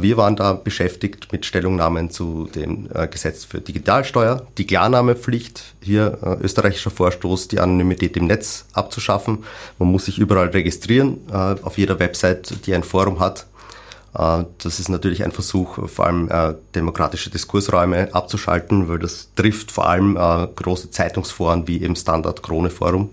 Wir 0.00 0.16
waren 0.16 0.36
da 0.36 0.54
beschäftigt 0.54 1.32
mit 1.32 1.44
Stellungnahmen 1.44 2.10
zu 2.10 2.48
dem 2.54 2.88
äh, 2.94 3.06
Gesetz 3.08 3.44
für 3.44 3.60
Digitalsteuer, 3.60 4.46
die 4.56 4.66
Klarnahmepflicht, 4.66 5.74
hier 5.82 6.18
äh, 6.22 6.42
österreichischer 6.42 6.90
Vorstoß, 6.90 7.48
die 7.48 7.60
Anonymität 7.60 8.16
im 8.16 8.26
Netz 8.26 8.64
abzuschaffen. 8.72 9.44
Man 9.78 9.90
muss 9.90 10.06
sich 10.06 10.18
überall 10.18 10.48
registrieren, 10.48 11.18
äh, 11.30 11.56
auf 11.62 11.76
jeder 11.76 11.98
Website, 11.98 12.66
die 12.66 12.74
ein 12.74 12.84
Forum 12.84 13.20
hat. 13.20 13.46
Das 14.14 14.78
ist 14.78 14.90
natürlich 14.90 15.24
ein 15.24 15.32
Versuch, 15.32 15.88
vor 15.88 16.06
allem 16.06 16.28
demokratische 16.74 17.30
Diskursräume 17.30 18.14
abzuschalten, 18.14 18.86
weil 18.90 18.98
das 18.98 19.30
trifft 19.36 19.72
vor 19.72 19.88
allem 19.88 20.16
große 20.54 20.90
Zeitungsforen 20.90 21.66
wie 21.66 21.80
eben 21.80 21.96
Standard 21.96 22.42
Krone 22.42 22.68
Forum. 22.68 23.08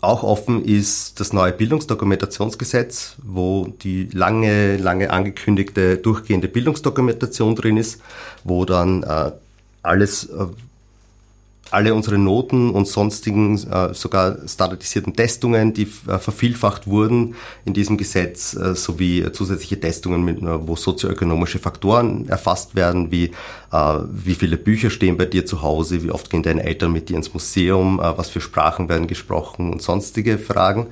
Auch 0.00 0.22
offen 0.22 0.64
ist 0.64 1.20
das 1.20 1.32
neue 1.32 1.52
Bildungsdokumentationsgesetz, 1.52 3.16
wo 3.22 3.66
die 3.82 4.08
lange, 4.12 4.76
lange 4.76 5.10
angekündigte 5.10 5.96
durchgehende 5.96 6.48
Bildungsdokumentation 6.48 7.56
drin 7.56 7.76
ist, 7.76 8.00
wo 8.44 8.64
dann 8.64 9.02
äh, 9.02 9.32
alles, 9.82 10.24
äh, 10.24 10.46
alle 11.70 11.94
unsere 11.94 12.18
Noten 12.18 12.70
und 12.70 12.86
sonstigen, 12.86 13.54
äh, 13.70 13.92
sogar 13.94 14.36
standardisierten 14.46 15.14
Testungen, 15.14 15.72
die 15.72 15.88
äh, 16.06 16.18
vervielfacht 16.18 16.86
wurden 16.86 17.34
in 17.64 17.74
diesem 17.74 17.96
Gesetz, 17.96 18.54
äh, 18.54 18.74
sowie 18.74 19.30
zusätzliche 19.32 19.80
Testungen, 19.80 20.24
mit, 20.24 20.42
äh, 20.42 20.66
wo 20.66 20.76
sozioökonomische 20.76 21.58
Faktoren 21.58 22.28
erfasst 22.28 22.74
werden, 22.74 23.10
wie 23.10 23.32
äh, 23.72 23.98
wie 24.10 24.34
viele 24.34 24.56
Bücher 24.56 24.90
stehen 24.90 25.16
bei 25.16 25.26
dir 25.26 25.46
zu 25.46 25.62
Hause, 25.62 26.02
wie 26.02 26.10
oft 26.10 26.30
gehen 26.30 26.42
deine 26.42 26.62
Eltern 26.62 26.92
mit 26.92 27.08
dir 27.08 27.16
ins 27.16 27.32
Museum, 27.32 28.00
äh, 28.00 28.16
was 28.16 28.28
für 28.28 28.40
Sprachen 28.40 28.88
werden 28.88 29.06
gesprochen 29.06 29.72
und 29.72 29.82
sonstige 29.82 30.38
Fragen. 30.38 30.86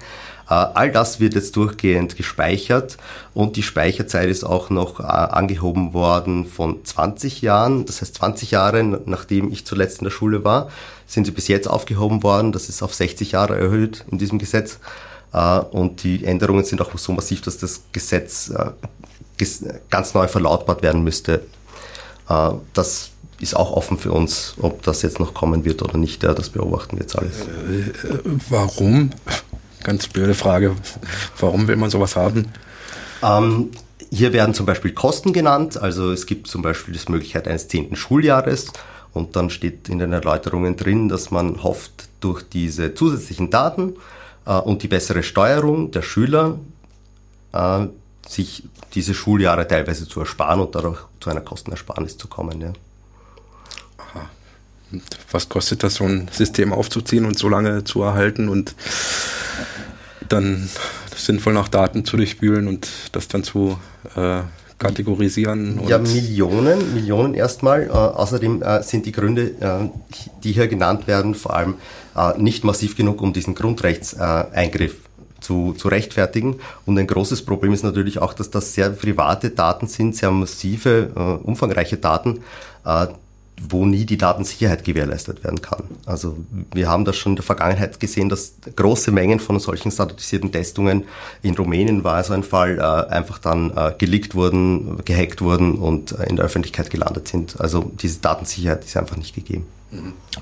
All 0.46 0.92
das 0.92 1.20
wird 1.20 1.34
jetzt 1.34 1.56
durchgehend 1.56 2.16
gespeichert 2.16 2.98
und 3.32 3.56
die 3.56 3.62
Speicherzeit 3.62 4.28
ist 4.28 4.44
auch 4.44 4.68
noch 4.68 5.00
angehoben 5.00 5.94
worden 5.94 6.44
von 6.46 6.84
20 6.84 7.40
Jahren. 7.40 7.86
Das 7.86 8.02
heißt 8.02 8.16
20 8.16 8.50
Jahre, 8.50 8.84
nachdem 8.84 9.50
ich 9.50 9.64
zuletzt 9.64 9.98
in 9.98 10.04
der 10.04 10.10
Schule 10.10 10.44
war, 10.44 10.68
sind 11.06 11.24
sie 11.24 11.30
bis 11.30 11.48
jetzt 11.48 11.68
aufgehoben 11.68 12.22
worden. 12.22 12.52
Das 12.52 12.68
ist 12.68 12.82
auf 12.82 12.94
60 12.94 13.32
Jahre 13.32 13.58
erhöht 13.58 14.04
in 14.10 14.18
diesem 14.18 14.38
Gesetz. 14.38 14.78
Und 15.70 16.02
die 16.04 16.24
Änderungen 16.24 16.64
sind 16.64 16.80
auch 16.82 16.96
so 16.96 17.12
massiv, 17.12 17.40
dass 17.40 17.58
das 17.58 17.80
Gesetz 17.92 18.52
ganz 19.90 20.14
neu 20.14 20.28
verlautbart 20.28 20.82
werden 20.82 21.04
müsste. 21.04 21.40
Das 22.74 23.10
ist 23.40 23.56
auch 23.56 23.72
offen 23.72 23.98
für 23.98 24.12
uns, 24.12 24.54
ob 24.60 24.82
das 24.82 25.02
jetzt 25.02 25.18
noch 25.20 25.34
kommen 25.34 25.64
wird 25.64 25.82
oder 25.82 25.96
nicht. 25.96 26.22
das 26.22 26.50
beobachten 26.50 26.96
wir 26.96 27.02
jetzt 27.02 27.18
alles. 27.18 27.46
Warum? 28.48 29.10
Ganz 29.84 30.08
blöde 30.08 30.34
Frage. 30.34 30.74
Warum 31.38 31.68
will 31.68 31.76
man 31.76 31.90
sowas 31.90 32.16
haben? 32.16 32.48
Ähm, 33.22 33.70
hier 34.10 34.32
werden 34.32 34.54
zum 34.54 34.64
Beispiel 34.64 34.92
Kosten 34.92 35.32
genannt. 35.34 35.76
Also 35.76 36.10
es 36.10 36.26
gibt 36.26 36.48
zum 36.48 36.62
Beispiel 36.62 36.94
die 36.94 37.12
Möglichkeit 37.12 37.46
eines 37.46 37.68
zehnten 37.68 37.94
Schuljahres. 37.94 38.72
Und 39.12 39.36
dann 39.36 39.50
steht 39.50 39.88
in 39.90 39.98
den 39.98 40.12
Erläuterungen 40.12 40.76
drin, 40.76 41.08
dass 41.08 41.30
man 41.30 41.62
hofft, 41.62 42.08
durch 42.20 42.42
diese 42.42 42.94
zusätzlichen 42.94 43.50
Daten 43.50 43.94
äh, 44.46 44.54
und 44.54 44.82
die 44.82 44.88
bessere 44.88 45.22
Steuerung 45.22 45.90
der 45.90 46.00
Schüler 46.00 46.58
äh, 47.52 47.86
sich 48.26 48.64
diese 48.94 49.12
Schuljahre 49.12 49.68
teilweise 49.68 50.08
zu 50.08 50.20
ersparen 50.20 50.60
und 50.60 50.74
dadurch 50.74 51.00
zu 51.20 51.28
einer 51.28 51.42
Kostenersparnis 51.42 52.16
zu 52.16 52.26
kommen. 52.26 52.60
Ja. 52.62 52.72
Aha. 53.98 54.30
Und 54.92 55.02
was 55.30 55.48
kostet 55.50 55.82
das, 55.82 55.96
so 55.96 56.04
ein 56.04 56.28
System 56.32 56.72
aufzuziehen 56.72 57.26
und 57.26 57.38
so 57.38 57.50
lange 57.50 57.84
zu 57.84 58.02
erhalten 58.02 58.48
und 58.48 58.74
dann 60.28 60.68
sinnvoll 61.16 61.52
nach 61.52 61.68
Daten 61.68 62.04
zu 62.04 62.16
durchspülen 62.16 62.68
und 62.68 62.88
das 63.12 63.28
dann 63.28 63.42
zu 63.42 63.78
äh, 64.16 64.40
kategorisieren? 64.78 65.80
ja, 65.86 65.98
Millionen, 65.98 66.94
Millionen 66.94 67.34
erstmal. 67.34 67.84
Äh, 67.84 67.90
außerdem 67.90 68.62
äh, 68.62 68.82
sind 68.82 69.06
die 69.06 69.12
Gründe, 69.12 69.52
äh, 69.60 69.88
die 70.42 70.52
hier 70.52 70.68
genannt 70.68 71.06
werden, 71.06 71.34
vor 71.34 71.54
allem 71.54 71.74
äh, 72.16 72.38
nicht 72.38 72.64
massiv 72.64 72.96
genug, 72.96 73.22
um 73.22 73.32
diesen 73.32 73.54
Grundrechtseingriff 73.54 74.96
zu, 75.40 75.74
zu 75.74 75.88
rechtfertigen. 75.88 76.56
Und 76.86 76.98
ein 76.98 77.06
großes 77.06 77.42
Problem 77.42 77.72
ist 77.72 77.84
natürlich 77.84 78.18
auch, 78.18 78.32
dass 78.34 78.50
das 78.50 78.74
sehr 78.74 78.90
private 78.90 79.50
Daten 79.50 79.86
sind, 79.86 80.16
sehr 80.16 80.30
massive, 80.30 81.10
äh, 81.14 81.46
umfangreiche 81.46 81.96
Daten, 81.96 82.40
wo 83.68 83.86
nie 83.86 84.04
die 84.04 84.18
Datensicherheit 84.18 84.84
gewährleistet 84.84 85.44
werden 85.44 85.62
kann. 85.62 85.84
Also 86.06 86.36
wir 86.72 86.88
haben 86.88 87.04
das 87.04 87.16
schon 87.16 87.32
in 87.32 87.36
der 87.36 87.44
Vergangenheit 87.44 88.00
gesehen, 88.00 88.28
dass 88.28 88.54
große 88.74 89.12
Mengen 89.12 89.40
von 89.40 89.58
solchen 89.60 89.90
standardisierten 89.90 90.50
Testungen 90.50 91.04
in 91.42 91.54
Rumänien 91.54 92.04
war 92.04 92.22
so 92.24 92.34
ein 92.34 92.42
Fall, 92.42 92.78
äh, 92.78 93.12
einfach 93.12 93.38
dann 93.38 93.70
äh, 93.76 93.92
geleakt 93.96 94.34
wurden, 94.34 95.04
gehackt 95.04 95.40
wurden 95.40 95.76
und 95.76 96.12
äh, 96.12 96.24
in 96.24 96.36
der 96.36 96.44
Öffentlichkeit 96.44 96.90
gelandet 96.90 97.28
sind. 97.28 97.60
Also 97.60 97.92
diese 98.00 98.18
Datensicherheit 98.18 98.84
ist 98.84 98.96
einfach 98.96 99.16
nicht 99.16 99.34
gegeben. 99.34 99.66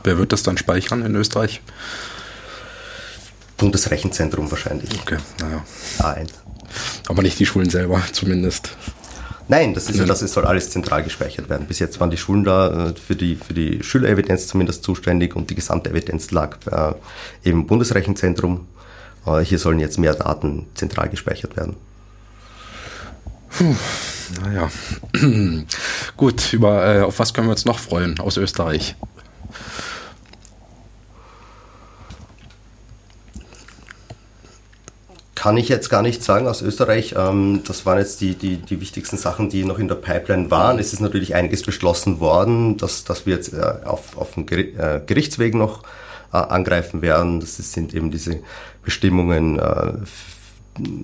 Wer 0.02 0.18
wird 0.18 0.32
das 0.32 0.42
dann 0.42 0.56
speichern 0.56 1.04
in 1.04 1.14
Österreich? 1.14 1.60
Bundesrechenzentrum 3.58 4.50
wahrscheinlich. 4.50 4.90
Okay, 5.02 5.18
naja. 5.38 5.64
A1. 5.98 6.30
Aber 7.08 7.22
nicht 7.22 7.38
die 7.38 7.46
Schulen 7.46 7.70
selber, 7.70 8.02
zumindest. 8.12 8.76
Nein, 9.48 9.74
das 9.74 9.90
ist 9.90 9.98
ja, 9.98 10.04
das 10.04 10.22
es 10.22 10.32
soll 10.32 10.44
alles 10.44 10.70
zentral 10.70 11.02
gespeichert 11.02 11.48
werden. 11.48 11.66
Bis 11.66 11.78
jetzt 11.78 12.00
waren 12.00 12.10
die 12.10 12.16
Schulen 12.16 12.44
da 12.44 12.90
äh, 12.90 12.94
für 12.94 13.16
die, 13.16 13.36
für 13.36 13.54
die 13.54 13.82
Schülerevidenz 13.82 14.46
zumindest 14.46 14.84
zuständig 14.84 15.36
und 15.36 15.50
die 15.50 15.54
gesamte 15.54 15.90
Evidenz 15.90 16.30
lag 16.30 16.58
äh, 16.70 16.94
im 17.42 17.66
Bundesrechenzentrum. 17.66 18.66
Äh, 19.26 19.40
hier 19.40 19.58
sollen 19.58 19.78
jetzt 19.78 19.98
mehr 19.98 20.14
Daten 20.14 20.66
zentral 20.74 21.08
gespeichert 21.08 21.56
werden. 21.56 21.76
Puh, 23.50 23.74
naja. 24.42 24.70
Gut, 26.16 26.52
über 26.52 26.96
äh, 26.96 27.00
auf 27.02 27.18
was 27.18 27.34
können 27.34 27.48
wir 27.48 27.52
uns 27.52 27.64
noch 27.64 27.78
freuen 27.78 28.18
aus 28.20 28.36
Österreich? 28.36 28.96
Kann 35.42 35.56
ich 35.56 35.68
jetzt 35.68 35.90
gar 35.90 36.02
nicht 36.02 36.22
sagen 36.22 36.46
aus 36.46 36.62
Österreich. 36.62 37.16
Ähm, 37.18 37.62
das 37.66 37.84
waren 37.84 37.98
jetzt 37.98 38.20
die, 38.20 38.36
die, 38.36 38.58
die 38.58 38.80
wichtigsten 38.80 39.16
Sachen, 39.16 39.48
die 39.48 39.64
noch 39.64 39.80
in 39.80 39.88
der 39.88 39.96
Pipeline 39.96 40.52
waren. 40.52 40.78
Es 40.78 40.92
ist 40.92 41.00
natürlich 41.00 41.34
einiges 41.34 41.64
beschlossen 41.64 42.20
worden, 42.20 42.76
dass, 42.76 43.02
dass 43.02 43.26
wir 43.26 43.34
jetzt 43.34 43.52
äh, 43.52 43.60
auf, 43.84 44.16
auf 44.16 44.34
dem 44.34 44.46
äh, 44.46 45.00
Gerichtsweg 45.04 45.56
noch 45.56 45.82
äh, 46.32 46.36
angreifen 46.36 47.02
werden. 47.02 47.40
Das 47.40 47.56
sind 47.56 47.92
eben 47.92 48.12
diese 48.12 48.38
Bestimmungen 48.84 49.60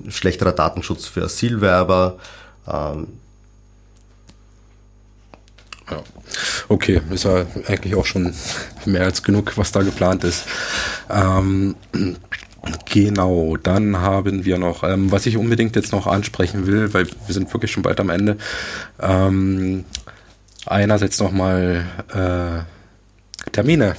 schlechterer 0.09 0.53
Datenschutz 0.53 1.07
für 1.07 1.25
Asylwerber. 1.25 2.19
Ähm. 2.69 3.09
Ja. 5.91 6.03
Okay, 6.69 7.01
ist 7.11 7.25
ja 7.25 7.45
eigentlich 7.67 7.97
auch 7.97 8.07
schon 8.07 8.33
mehr 8.85 9.03
als 9.03 9.25
genug, 9.25 9.59
was 9.59 9.73
da 9.73 9.83
geplant 9.83 10.23
ist. 10.23 10.45
Ähm, 11.11 11.75
Genau, 12.91 13.57
dann 13.57 13.99
haben 13.99 14.45
wir 14.45 14.59
noch, 14.59 14.83
ähm, 14.83 15.13
was 15.13 15.27
ich 15.27 15.37
unbedingt 15.37 15.77
jetzt 15.77 15.93
noch 15.93 16.07
ansprechen 16.07 16.67
will, 16.67 16.93
weil 16.95 17.07
wir 17.07 17.35
sind 17.35 17.53
wirklich 17.53 17.71
schon 17.71 17.83
bald 17.83 18.01
am 18.01 18.11
Ende. 18.11 18.39
Ähm, 19.01 19.85
einerseits 20.67 21.19
nochmal 21.21 21.87
äh, 22.13 23.51
Termine. 23.51 23.97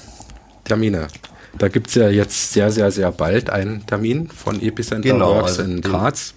Termine. 0.63 1.07
Da 1.57 1.67
gibt 1.67 1.88
es 1.88 1.95
ja 1.95 2.09
jetzt 2.09 2.53
sehr, 2.53 2.72
sehr, 2.72 2.91
sehr 2.91 3.11
bald 3.11 3.49
einen 3.49 3.86
Termin 3.86 4.30
von 4.30 4.61
Epicenter 4.61 5.09
genau, 5.09 5.36
Works 5.36 5.59
also 5.59 5.63
in 5.63 5.82
Graz. 5.82 6.34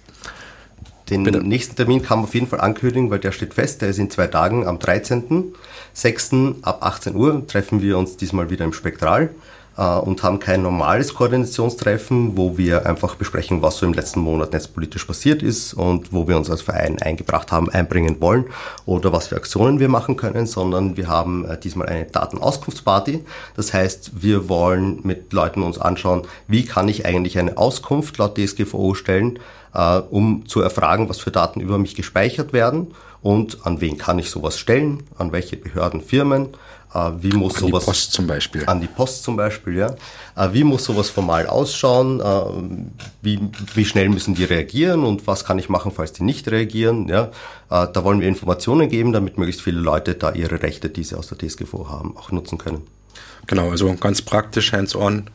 Den 1.09 1.23
Bitte. 1.23 1.43
nächsten 1.43 1.75
Termin 1.75 2.01
kann 2.01 2.19
man 2.19 2.27
auf 2.27 2.33
jeden 2.33 2.47
Fall 2.47 2.61
ankündigen, 2.61 3.09
weil 3.09 3.19
der 3.19 3.31
steht 3.31 3.53
fest. 3.53 3.81
Der 3.81 3.89
ist 3.89 3.99
in 3.99 4.09
zwei 4.09 4.27
Tagen 4.27 4.65
am 4.65 4.77
13.06. 4.77 6.63
ab 6.63 6.79
18 6.81 7.15
Uhr 7.15 7.45
treffen 7.45 7.81
wir 7.81 7.97
uns 7.97 8.17
diesmal 8.17 8.49
wieder 8.49 8.65
im 8.65 8.73
Spektral. 8.73 9.29
Äh, 9.77 9.97
und 9.97 10.21
haben 10.23 10.39
kein 10.39 10.61
normales 10.61 11.13
Koordinationstreffen, 11.13 12.37
wo 12.37 12.57
wir 12.57 12.85
einfach 12.85 13.15
besprechen, 13.15 13.61
was 13.61 13.77
so 13.77 13.85
im 13.85 13.93
letzten 13.93 14.19
Monat 14.19 14.53
netzpolitisch 14.53 15.05
passiert 15.05 15.41
ist 15.41 15.73
und 15.73 16.13
wo 16.13 16.27
wir 16.27 16.37
uns 16.37 16.49
als 16.49 16.61
Verein 16.61 17.01
eingebracht 17.01 17.51
haben, 17.51 17.69
einbringen 17.69 18.17
wollen 18.19 18.45
oder 18.85 19.11
was 19.11 19.27
für 19.27 19.35
Aktionen 19.35 19.79
wir 19.79 19.89
machen 19.89 20.15
können, 20.15 20.45
sondern 20.45 20.95
wir 20.95 21.07
haben 21.07 21.45
äh, 21.45 21.57
diesmal 21.57 21.87
eine 21.87 22.05
Datenauskunftsparty. 22.05 23.23
Das 23.55 23.73
heißt, 23.73 24.11
wir 24.21 24.47
wollen 24.47 24.99
mit 25.03 25.33
Leuten 25.33 25.63
uns 25.63 25.79
anschauen, 25.79 26.23
wie 26.47 26.65
kann 26.65 26.87
ich 26.87 27.05
eigentlich 27.05 27.39
eine 27.39 27.57
Auskunft 27.57 28.17
laut 28.17 28.37
DSGVO 28.37 28.93
stellen, 28.93 29.39
äh, 29.73 29.97
um 29.97 30.45
zu 30.45 30.61
erfragen, 30.61 31.09
was 31.09 31.19
für 31.19 31.31
Daten 31.31 31.59
über 31.59 31.79
mich 31.79 31.95
gespeichert 31.95 32.53
werden 32.53 32.93
und 33.23 33.65
an 33.65 33.81
wen 33.81 33.97
kann 33.97 34.19
ich 34.19 34.29
sowas 34.29 34.59
stellen, 34.59 35.03
an 35.17 35.31
welche 35.31 35.57
Behörden, 35.57 36.01
Firmen 36.01 36.49
wie 36.93 37.31
muss 37.31 37.55
an 37.55 37.61
sowas. 37.61 37.83
Die 37.83 37.91
Post 37.91 38.13
zum 38.13 38.27
Beispiel. 38.27 38.63
An 38.65 38.81
die 38.81 38.87
Post 38.87 39.23
zum 39.23 39.35
Beispiel, 39.35 39.77
ja. 39.77 39.95
Äh, 40.35 40.53
wie 40.53 40.63
muss 40.63 40.83
sowas 40.83 41.09
formal 41.09 41.47
ausschauen? 41.47 42.19
Äh, 42.19 43.03
wie, 43.21 43.39
wie 43.73 43.85
schnell 43.85 44.09
müssen 44.09 44.35
die 44.35 44.43
reagieren 44.43 45.03
und 45.03 45.25
was 45.27 45.45
kann 45.45 45.59
ich 45.59 45.69
machen, 45.69 45.91
falls 45.91 46.13
die 46.13 46.23
nicht 46.23 46.49
reagieren? 46.49 47.07
Ja. 47.07 47.31
Da 47.69 48.03
wollen 48.03 48.19
wir 48.19 48.27
Informationen 48.27 48.87
geben, 48.87 49.13
damit 49.13 49.39
möglichst 49.39 49.63
viele 49.63 49.79
Leute 49.79 50.13
da 50.13 50.31
ihre 50.31 50.61
Rechte, 50.61 50.89
die 50.89 51.03
sie 51.03 51.15
aus 51.15 51.29
der 51.29 51.39
DSGVO 51.39 51.89
haben, 51.89 52.15
auch 52.15 52.31
nutzen 52.31 52.59
können. 52.59 52.83
Genau, 53.47 53.71
also 53.71 53.91
ganz 53.95 54.21
praktisch, 54.21 54.73
hands-on. 54.73 55.27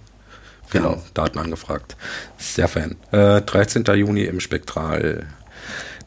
Genau, 0.70 1.02
Daten 1.14 1.38
angefragt. 1.38 1.96
Sehr 2.36 2.68
fein. 2.68 2.96
Äh, 3.10 3.40
13. 3.42 3.84
Juni 3.96 4.24
im 4.24 4.38
Spektral 4.38 5.26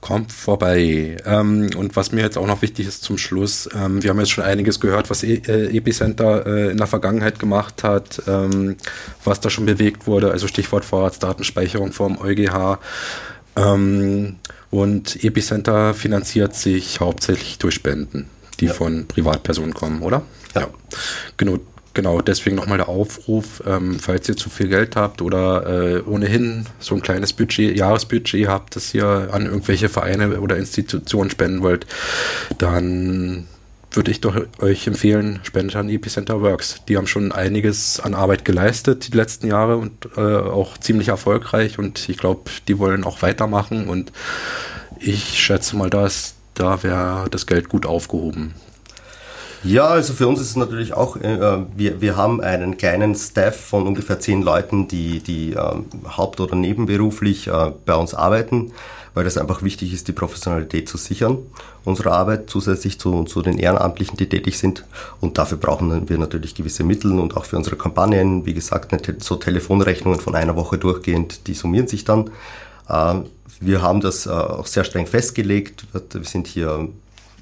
kommt 0.02 0.32
vorbei. 0.32 1.18
Ähm, 1.26 1.70
und 1.78 1.96
was 1.96 2.12
mir 2.12 2.22
jetzt 2.22 2.38
auch 2.38 2.48
noch 2.48 2.62
wichtig 2.64 2.88
ist 2.88 3.04
zum 3.04 3.18
Schluss, 3.18 3.70
ähm, 3.74 4.04
wir 4.04 4.10
haben 4.10 4.20
jetzt 4.20 4.32
schon 4.32 4.44
einiges 4.44 4.80
gehört, 4.80 5.10
was 5.10 5.24
e 5.24 5.36
äh, 5.48 5.78
Epicenter 5.78 6.46
äh, 6.46 6.72
in 6.72 6.78
der 6.78 6.88
Vergangenheit 6.88 7.40
gemacht 7.40 7.84
hat, 7.84 8.22
ähm, 8.28 8.76
was 9.24 9.40
da 9.40 9.50
schon 9.50 9.66
bewegt 9.66 10.08
wurde, 10.08 10.32
also 10.32 10.48
Stichwort 10.48 10.84
Vorratsdatenspeicherung 10.84 11.94
vom 11.94 12.18
EuGH. 12.20 12.80
Ähm, 13.56 14.38
und 14.72 15.24
Epicenter 15.24 15.94
finanziert 15.94 16.56
sich 16.56 17.00
hauptsächlich 17.00 17.60
durch 17.60 17.76
Spenden, 17.76 18.28
die 18.60 18.66
ja. 18.66 18.74
von 18.74 19.06
Privatpersonen 19.06 19.74
kommen, 19.74 20.02
oder? 20.02 20.24
Ja. 20.56 20.62
ja. 20.62 20.68
Genau, 21.38 21.60
Genau, 21.94 22.22
deswegen 22.22 22.56
nochmal 22.56 22.78
der 22.78 22.88
Aufruf, 22.88 23.62
ähm, 23.68 24.00
falls 24.00 24.30
ihr 24.30 24.38
zu 24.38 24.50
viel 24.50 24.70
Geld 24.70 24.96
habt 24.96 25.22
oder 25.22 25.68
äh, 25.68 26.02
ohnehin 26.02 26.66
so 26.80 26.96
ein 26.96 27.02
kleines 27.02 27.34
Budget, 27.34 27.78
Jahresbudget 27.78 28.48
habt, 28.48 28.78
das 28.78 28.94
ihr 28.94 29.30
an 29.32 29.46
irgendwelche 29.46 29.90
Vereine 29.90 30.40
oder 30.40 30.56
Institutionen 30.56 31.30
spenden 31.30 31.64
wollt, 31.64 31.86
dann 32.58 33.48
würde 33.92 34.12
ich 34.12 34.22
doch 34.22 34.40
euch 34.60 34.88
empfehlen, 34.88 35.42
spendet 35.44 35.76
an 35.76 35.90
Epicenter 35.90 36.42
Works. 36.42 36.82
Die 36.88 36.96
haben 36.96 37.08
schon 37.08 37.34
einiges 37.34 38.00
an 38.00 38.14
Arbeit 38.14 38.46
geleistet 38.46 39.12
die 39.12 39.18
letzten 39.18 39.48
Jahre 39.48 39.76
und 39.76 40.08
äh, 40.16 40.22
auch 40.22 40.78
ziemlich 40.78 41.10
erfolgreich 41.10 41.78
und 41.78 42.08
ich 42.08 42.18
glaube, 42.18 42.50
die 42.70 42.80
wollen 42.80 43.04
auch 43.04 43.22
weitermachen 43.22 43.90
und 43.90 44.14
ich 44.98 45.40
schätze 45.40 45.76
mal, 45.76 45.90
dass 45.90 46.36
da 46.54 46.84
wäre 46.84 47.28
das 47.30 47.48
Geld 47.48 47.68
gut 47.68 47.86
aufgehoben. 47.86 48.54
Ja, 49.64 49.88
also 49.88 50.14
für 50.14 50.28
uns 50.28 50.42
ist 50.42 50.50
es 50.50 50.56
natürlich 50.56 50.94
auch, 50.94 51.18
äh, 51.18 51.66
wir, 51.76 52.02
wir 52.02 52.16
haben 52.18 52.42
einen 52.42 52.78
kleinen 52.78 53.14
Staff 53.14 53.56
von 53.56 53.86
ungefähr 53.86 54.20
zehn 54.20 54.42
Leuten, 54.42 54.88
die, 54.88 55.20
die 55.20 55.54
äh, 55.54 55.76
haupt- 56.18 56.40
oder 56.40 56.56
nebenberuflich 56.56 57.48
äh, 57.48 57.72
bei 57.86 57.94
uns 57.94 58.16
arbeiten, 58.16 58.72
weil 59.14 59.24
das 59.24 59.38
einfach 59.38 59.62
wichtig 59.62 59.94
ist, 59.94 60.08
die 60.08 60.14
Professionalität 60.14 60.90
zu 60.90 60.98
sichern, 60.98 61.38
unsere 61.86 62.12
Arbeit 62.12 62.50
zusätzlich 62.50 63.00
zu, 63.00 63.24
zu 63.26 63.44
den 63.44 63.60
Ehrenamtlichen, 63.60 64.18
die 64.18 64.28
tätig 64.28 64.58
sind. 64.58 64.84
Und 65.20 65.38
dafür 65.38 65.60
brauchen 65.60 66.10
wir 66.10 66.18
natürlich 66.18 66.56
gewisse 66.56 66.84
Mittel 66.84 67.20
und 67.20 67.38
auch 67.38 67.46
für 67.46 67.58
unsere 67.58 67.76
Kampagnen, 67.76 68.48
wie 68.48 68.56
gesagt, 68.56 68.96
so 69.22 69.36
Telefonrechnungen 69.36 70.20
von 70.20 70.34
einer 70.34 70.56
Woche 70.56 70.80
durchgehend, 70.80 71.46
die 71.46 71.54
summieren 71.54 71.88
sich 71.88 72.04
dann. 72.04 72.32
Äh, 72.90 73.22
wir 73.60 73.84
haben 73.84 74.02
das 74.02 74.26
äh, 74.26 74.32
auch 74.32 74.66
sehr 74.66 74.86
streng 74.86 75.06
festgelegt. 75.06 75.86
Wir 75.94 76.24
sind 76.24 76.48
hier 76.48 76.90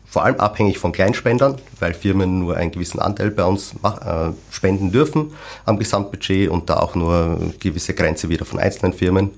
vor 0.10 0.24
allem 0.24 0.40
abhängig 0.40 0.80
von 0.80 0.92
Kleinspendern, 0.92 1.58
weil 1.80 1.94
Firmen 1.94 2.40
nur 2.40 2.58
einen 2.58 2.72
gewissen 2.72 3.00
Anteil 3.00 3.30
bei 3.30 3.44
uns 3.44 3.76
äh, 3.84 4.32
spenden 4.52 4.92
dürfen 4.92 5.32
am 5.66 5.78
Gesamtbudget 5.78 6.50
und 6.50 6.70
da 6.70 6.78
auch 6.78 6.96
nur 6.96 7.38
eine 7.40 7.54
gewisse 7.60 7.94
Grenze 7.94 8.30
wieder 8.30 8.46
von 8.46 8.60
einzelnen 8.60 8.94
Firmen. 8.94 9.32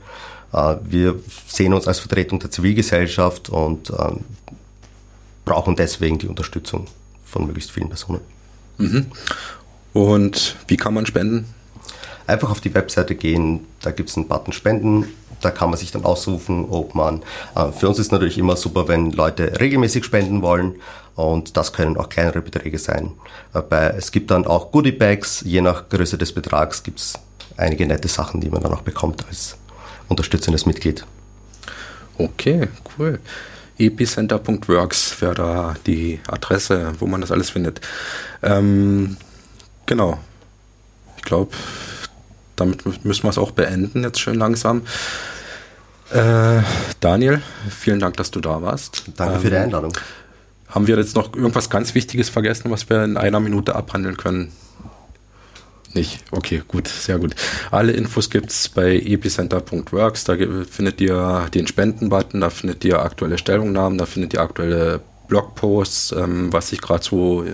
Äh, 0.54 0.76
wir 0.84 1.20
sehen 1.48 1.74
uns 1.74 1.88
als 1.88 2.00
Vertretung 2.00 2.40
der 2.40 2.52
Zivilgesellschaft 2.52 3.50
und 3.50 3.90
äh, 3.90 4.14
brauchen 5.44 5.76
deswegen 5.76 6.20
die 6.20 6.28
Unterstützung 6.28 6.88
von 7.26 7.46
möglichst 7.46 7.72
vielen 7.72 7.90
Personen. 7.90 8.22
Mhm. 8.78 9.08
Und 9.92 10.56
wie 10.68 10.78
kann 10.78 10.94
man 10.94 11.06
spenden? 11.06 11.54
Einfach 12.28 12.50
auf 12.50 12.62
die 12.62 12.74
Webseite 12.74 13.16
gehen, 13.16 13.66
da 13.82 13.92
gibt 13.92 14.10
es 14.10 14.16
einen 14.16 14.30
Button 14.30 14.54
Spenden 14.54 15.08
da 15.42 15.52
kann 15.52 15.70
man 15.70 15.80
sich 15.80 15.92
dann 15.92 16.06
ausrufen, 16.06 16.66
ob 16.70 16.96
man, 16.96 17.24
äh, 17.56 17.72
für 17.72 17.90
uns 17.90 18.00
ist 18.00 18.12
natürlich 18.12 18.38
immer 18.38 18.56
super, 18.56 18.88
wenn 18.88 19.12
Leute 19.12 19.60
regelmäßig 19.60 20.06
spenden 20.06 20.42
wollen 20.42 20.76
und 21.16 21.58
das 21.58 21.74
können 21.74 21.98
auch 21.98 22.10
kleinere 22.10 22.42
Beträge 22.42 22.80
sein. 22.80 23.14
Äh, 23.54 23.98
es 23.98 24.12
gibt 24.12 24.32
dann 24.32 24.46
auch 24.46 24.72
Goodie 24.72 24.92
Bags, 24.92 25.42
je 25.46 25.62
nach 25.62 25.90
Größe 25.90 26.18
des 26.18 26.34
Betrags 26.34 26.84
gibt 26.84 27.00
es 27.00 27.14
einige 27.58 27.86
nette 27.86 28.08
Sachen, 28.08 28.42
die 28.42 28.50
man 28.50 28.62
dann 28.62 28.74
auch 28.74 28.82
bekommt 28.82 29.26
als 29.28 29.58
unterstützendes 30.08 30.66
Mitglied. 30.66 31.06
Okay, 32.18 32.68
cool. 32.98 33.20
epicenter.works 33.78 35.22
wäre 35.22 35.36
da 35.36 35.76
die 35.86 36.20
Adresse, 36.28 36.94
wo 37.00 37.08
man 37.08 37.22
das 37.22 37.32
alles 37.32 37.50
findet. 37.50 37.82
Ähm, 38.44 39.18
genau. 39.86 40.20
Ich 41.18 41.24
glaube, 41.24 41.52
damit 42.62 43.06
müssen 43.06 43.24
wir 43.24 43.30
es 43.30 43.38
auch 43.38 43.52
beenden, 43.52 44.04
jetzt 44.04 44.20
schön 44.20 44.36
langsam. 44.36 44.84
Äh, 46.12 46.62
Daniel, 47.00 47.42
vielen 47.70 48.00
Dank, 48.00 48.18
dass 48.18 48.32
du 48.32 48.40
da 48.40 48.62
warst. 48.62 49.04
Danke 49.16 49.36
ähm, 49.36 49.42
für 49.42 49.50
die 49.50 49.56
ähm, 49.56 49.64
Einladung. 49.64 49.94
Haben 50.68 50.88
wir 50.88 50.98
jetzt 50.98 51.16
noch 51.16 51.34
irgendwas 51.34 51.70
ganz 51.70 51.96
Wichtiges 51.96 52.30
vergessen, 52.30 52.72
was 52.72 52.90
wir 52.90 53.04
in 53.04 53.18
einer 53.18 53.40
Minute 53.40 53.76
abhandeln 53.76 54.18
können? 54.18 54.52
Nicht. 55.94 56.24
Okay, 56.32 56.64
gut, 56.68 56.88
sehr 56.88 57.20
gut. 57.20 57.36
Alle 57.70 57.92
Infos 57.92 58.30
gibt 58.30 58.50
es 58.50 58.70
bei 58.70 58.96
epicenter.works. 58.96 60.24
Da 60.24 60.38
findet 60.70 61.02
ihr 61.02 61.48
den 61.54 61.68
Spenden-Button, 61.68 62.40
da 62.40 62.50
findet 62.50 62.86
ihr 62.86 63.02
aktuelle 63.02 63.38
Stellungnahmen, 63.38 63.98
da 63.98 64.06
findet 64.06 64.34
ihr 64.34 64.42
aktuelle 64.42 65.02
Blogposts, 65.32 66.12
ähm, 66.12 66.52
was 66.52 66.68
sich 66.68 66.82
gerade 66.82 67.04
so 67.04 67.46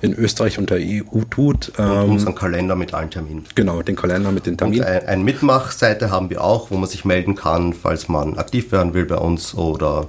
in 0.00 0.14
Österreich 0.14 0.56
und 0.56 0.70
der 0.70 0.78
EU 0.78 1.22
tut. 1.28 1.72
Ähm, 1.78 1.90
und 1.90 2.10
unseren 2.10 2.36
Kalender 2.36 2.76
mit 2.76 2.94
allen 2.94 3.10
Terminen. 3.10 3.44
Genau, 3.56 3.82
den 3.82 3.96
Kalender 3.96 4.30
mit 4.30 4.46
den 4.46 4.56
Terminen. 4.56 4.84
Und 4.84 4.88
ein, 4.88 5.06
eine 5.06 5.24
Mitmachseite 5.24 6.10
haben 6.12 6.30
wir 6.30 6.44
auch, 6.44 6.70
wo 6.70 6.76
man 6.76 6.88
sich 6.88 7.04
melden 7.04 7.34
kann, 7.34 7.72
falls 7.72 8.08
man 8.08 8.38
aktiv 8.38 8.70
werden 8.70 8.94
will 8.94 9.04
bei 9.04 9.16
uns 9.16 9.52
oder 9.54 10.06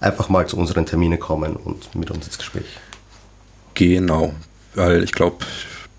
einfach 0.00 0.28
mal 0.28 0.46
zu 0.48 0.56
unseren 0.56 0.86
Terminen 0.86 1.20
kommen 1.20 1.54
und 1.54 1.94
mit 1.94 2.10
uns 2.10 2.26
ins 2.26 2.38
Gespräch. 2.38 2.66
Genau, 3.74 4.34
weil 4.74 5.04
ich 5.04 5.12
glaube, 5.12 5.36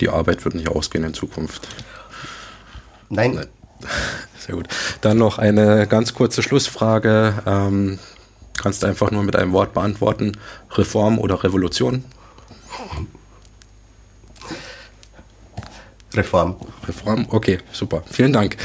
die 0.01 0.09
Arbeit 0.09 0.43
wird 0.43 0.55
nicht 0.55 0.67
ausgehen 0.67 1.05
in 1.05 1.13
Zukunft. 1.13 1.65
Nein. 3.09 3.45
Sehr 4.37 4.55
gut. 4.55 4.67
Dann 4.99 5.17
noch 5.17 5.37
eine 5.37 5.87
ganz 5.87 6.13
kurze 6.13 6.43
Schlussfrage. 6.43 7.35
Ähm, 7.45 7.99
kannst 8.67 8.83
einfach 8.83 9.11
nur 9.11 9.23
mit 9.23 9.37
einem 9.37 9.53
Wort 9.53 9.73
beantworten. 9.73 10.33
Reform 10.71 11.19
oder 11.19 11.41
Revolution? 11.41 12.03
Reform. 16.13 16.57
Reform, 16.85 17.27
okay, 17.29 17.59
super. 17.71 18.03
Vielen 18.11 18.33
Dank. 18.33 18.57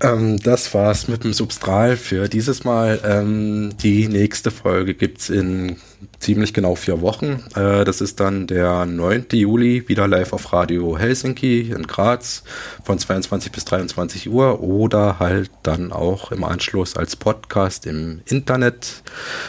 Ähm, 0.00 0.40
das 0.42 0.74
war's 0.74 1.06
mit 1.06 1.22
dem 1.22 1.32
Substral 1.32 1.96
für 1.96 2.28
dieses 2.28 2.64
Mal. 2.64 3.00
Ähm, 3.04 3.76
die 3.80 4.08
nächste 4.08 4.50
Folge 4.50 4.94
gibt's 4.94 5.30
in 5.30 5.76
ziemlich 6.20 6.54
genau 6.54 6.74
vier 6.74 7.00
Wochen. 7.00 7.44
Äh, 7.54 7.84
das 7.84 8.00
ist 8.00 8.20
dann 8.20 8.46
der 8.46 8.86
9. 8.86 9.26
Juli, 9.32 9.88
wieder 9.88 10.06
live 10.08 10.32
auf 10.32 10.52
Radio 10.52 10.98
Helsinki 10.98 11.72
in 11.72 11.86
Graz 11.86 12.42
von 12.84 12.98
22 12.98 13.52
bis 13.52 13.64
23 13.64 14.28
Uhr 14.30 14.60
oder 14.60 15.18
halt 15.18 15.50
dann 15.62 15.92
auch 15.92 16.32
im 16.32 16.44
Anschluss 16.44 16.96
als 16.96 17.16
Podcast 17.16 17.86
im 17.86 18.20
Internet. 18.26 19.02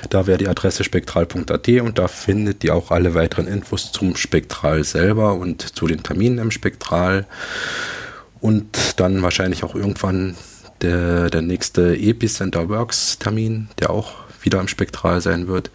Da 0.10 0.28
wäre 0.28 0.38
die 0.38 0.48
Adresse 0.48 0.84
spektral.at 0.84 1.68
und 1.68 2.00
da 2.00 2.08
findet 2.08 2.64
ihr 2.64 2.76
auch 2.76 2.92
alle 2.92 3.14
weiteren 3.14 3.48
Infos 3.48 3.92
zum 3.92 4.16
Spektral 4.16 4.84
selber 4.84 5.36
und 5.36 5.62
zu 5.62 5.88
den 5.88 6.04
Terminen 6.04 6.40
im 6.40 6.52
Spektral. 6.52 7.26
Und 8.42 9.00
dann 9.00 9.22
wahrscheinlich 9.22 9.64
auch 9.64 9.76
irgendwann 9.76 10.36
der, 10.82 11.30
der 11.30 11.42
nächste 11.42 11.98
Epicenter 11.98 12.70
Works 12.70 13.20
Termin, 13.20 13.68
der 13.80 13.90
auch 13.90 14.29
wieder 14.42 14.60
im 14.60 14.68
Spektral 14.68 15.22
sein 15.22 15.48
wird. 15.48 15.72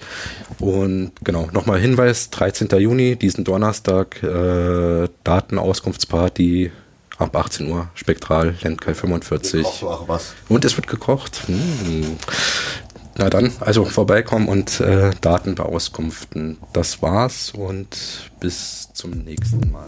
Und 0.58 1.12
genau, 1.22 1.48
nochmal 1.52 1.80
Hinweis, 1.80 2.30
13. 2.30 2.68
Juni, 2.78 3.16
diesen 3.16 3.44
Donnerstag, 3.44 4.22
äh, 4.22 5.08
Datenauskunftsparty 5.24 6.72
ab 7.18 7.36
18 7.36 7.70
Uhr, 7.70 7.88
Spektral, 7.94 8.54
Landkai 8.62 8.94
45. 8.94 9.62
Gekocht, 9.62 10.08
was. 10.08 10.34
Und 10.48 10.64
es 10.64 10.76
wird 10.76 10.86
gekocht. 10.86 11.42
Hm. 11.46 12.16
Na 13.16 13.30
dann, 13.30 13.52
also 13.60 13.84
vorbeikommen 13.84 14.48
und 14.48 14.80
äh, 14.80 15.10
Daten 15.20 15.54
beauskunften. 15.54 16.58
Das 16.72 17.00
war's 17.00 17.52
und 17.52 18.30
bis 18.40 18.92
zum 18.92 19.10
nächsten 19.10 19.70
Mal. 19.70 19.84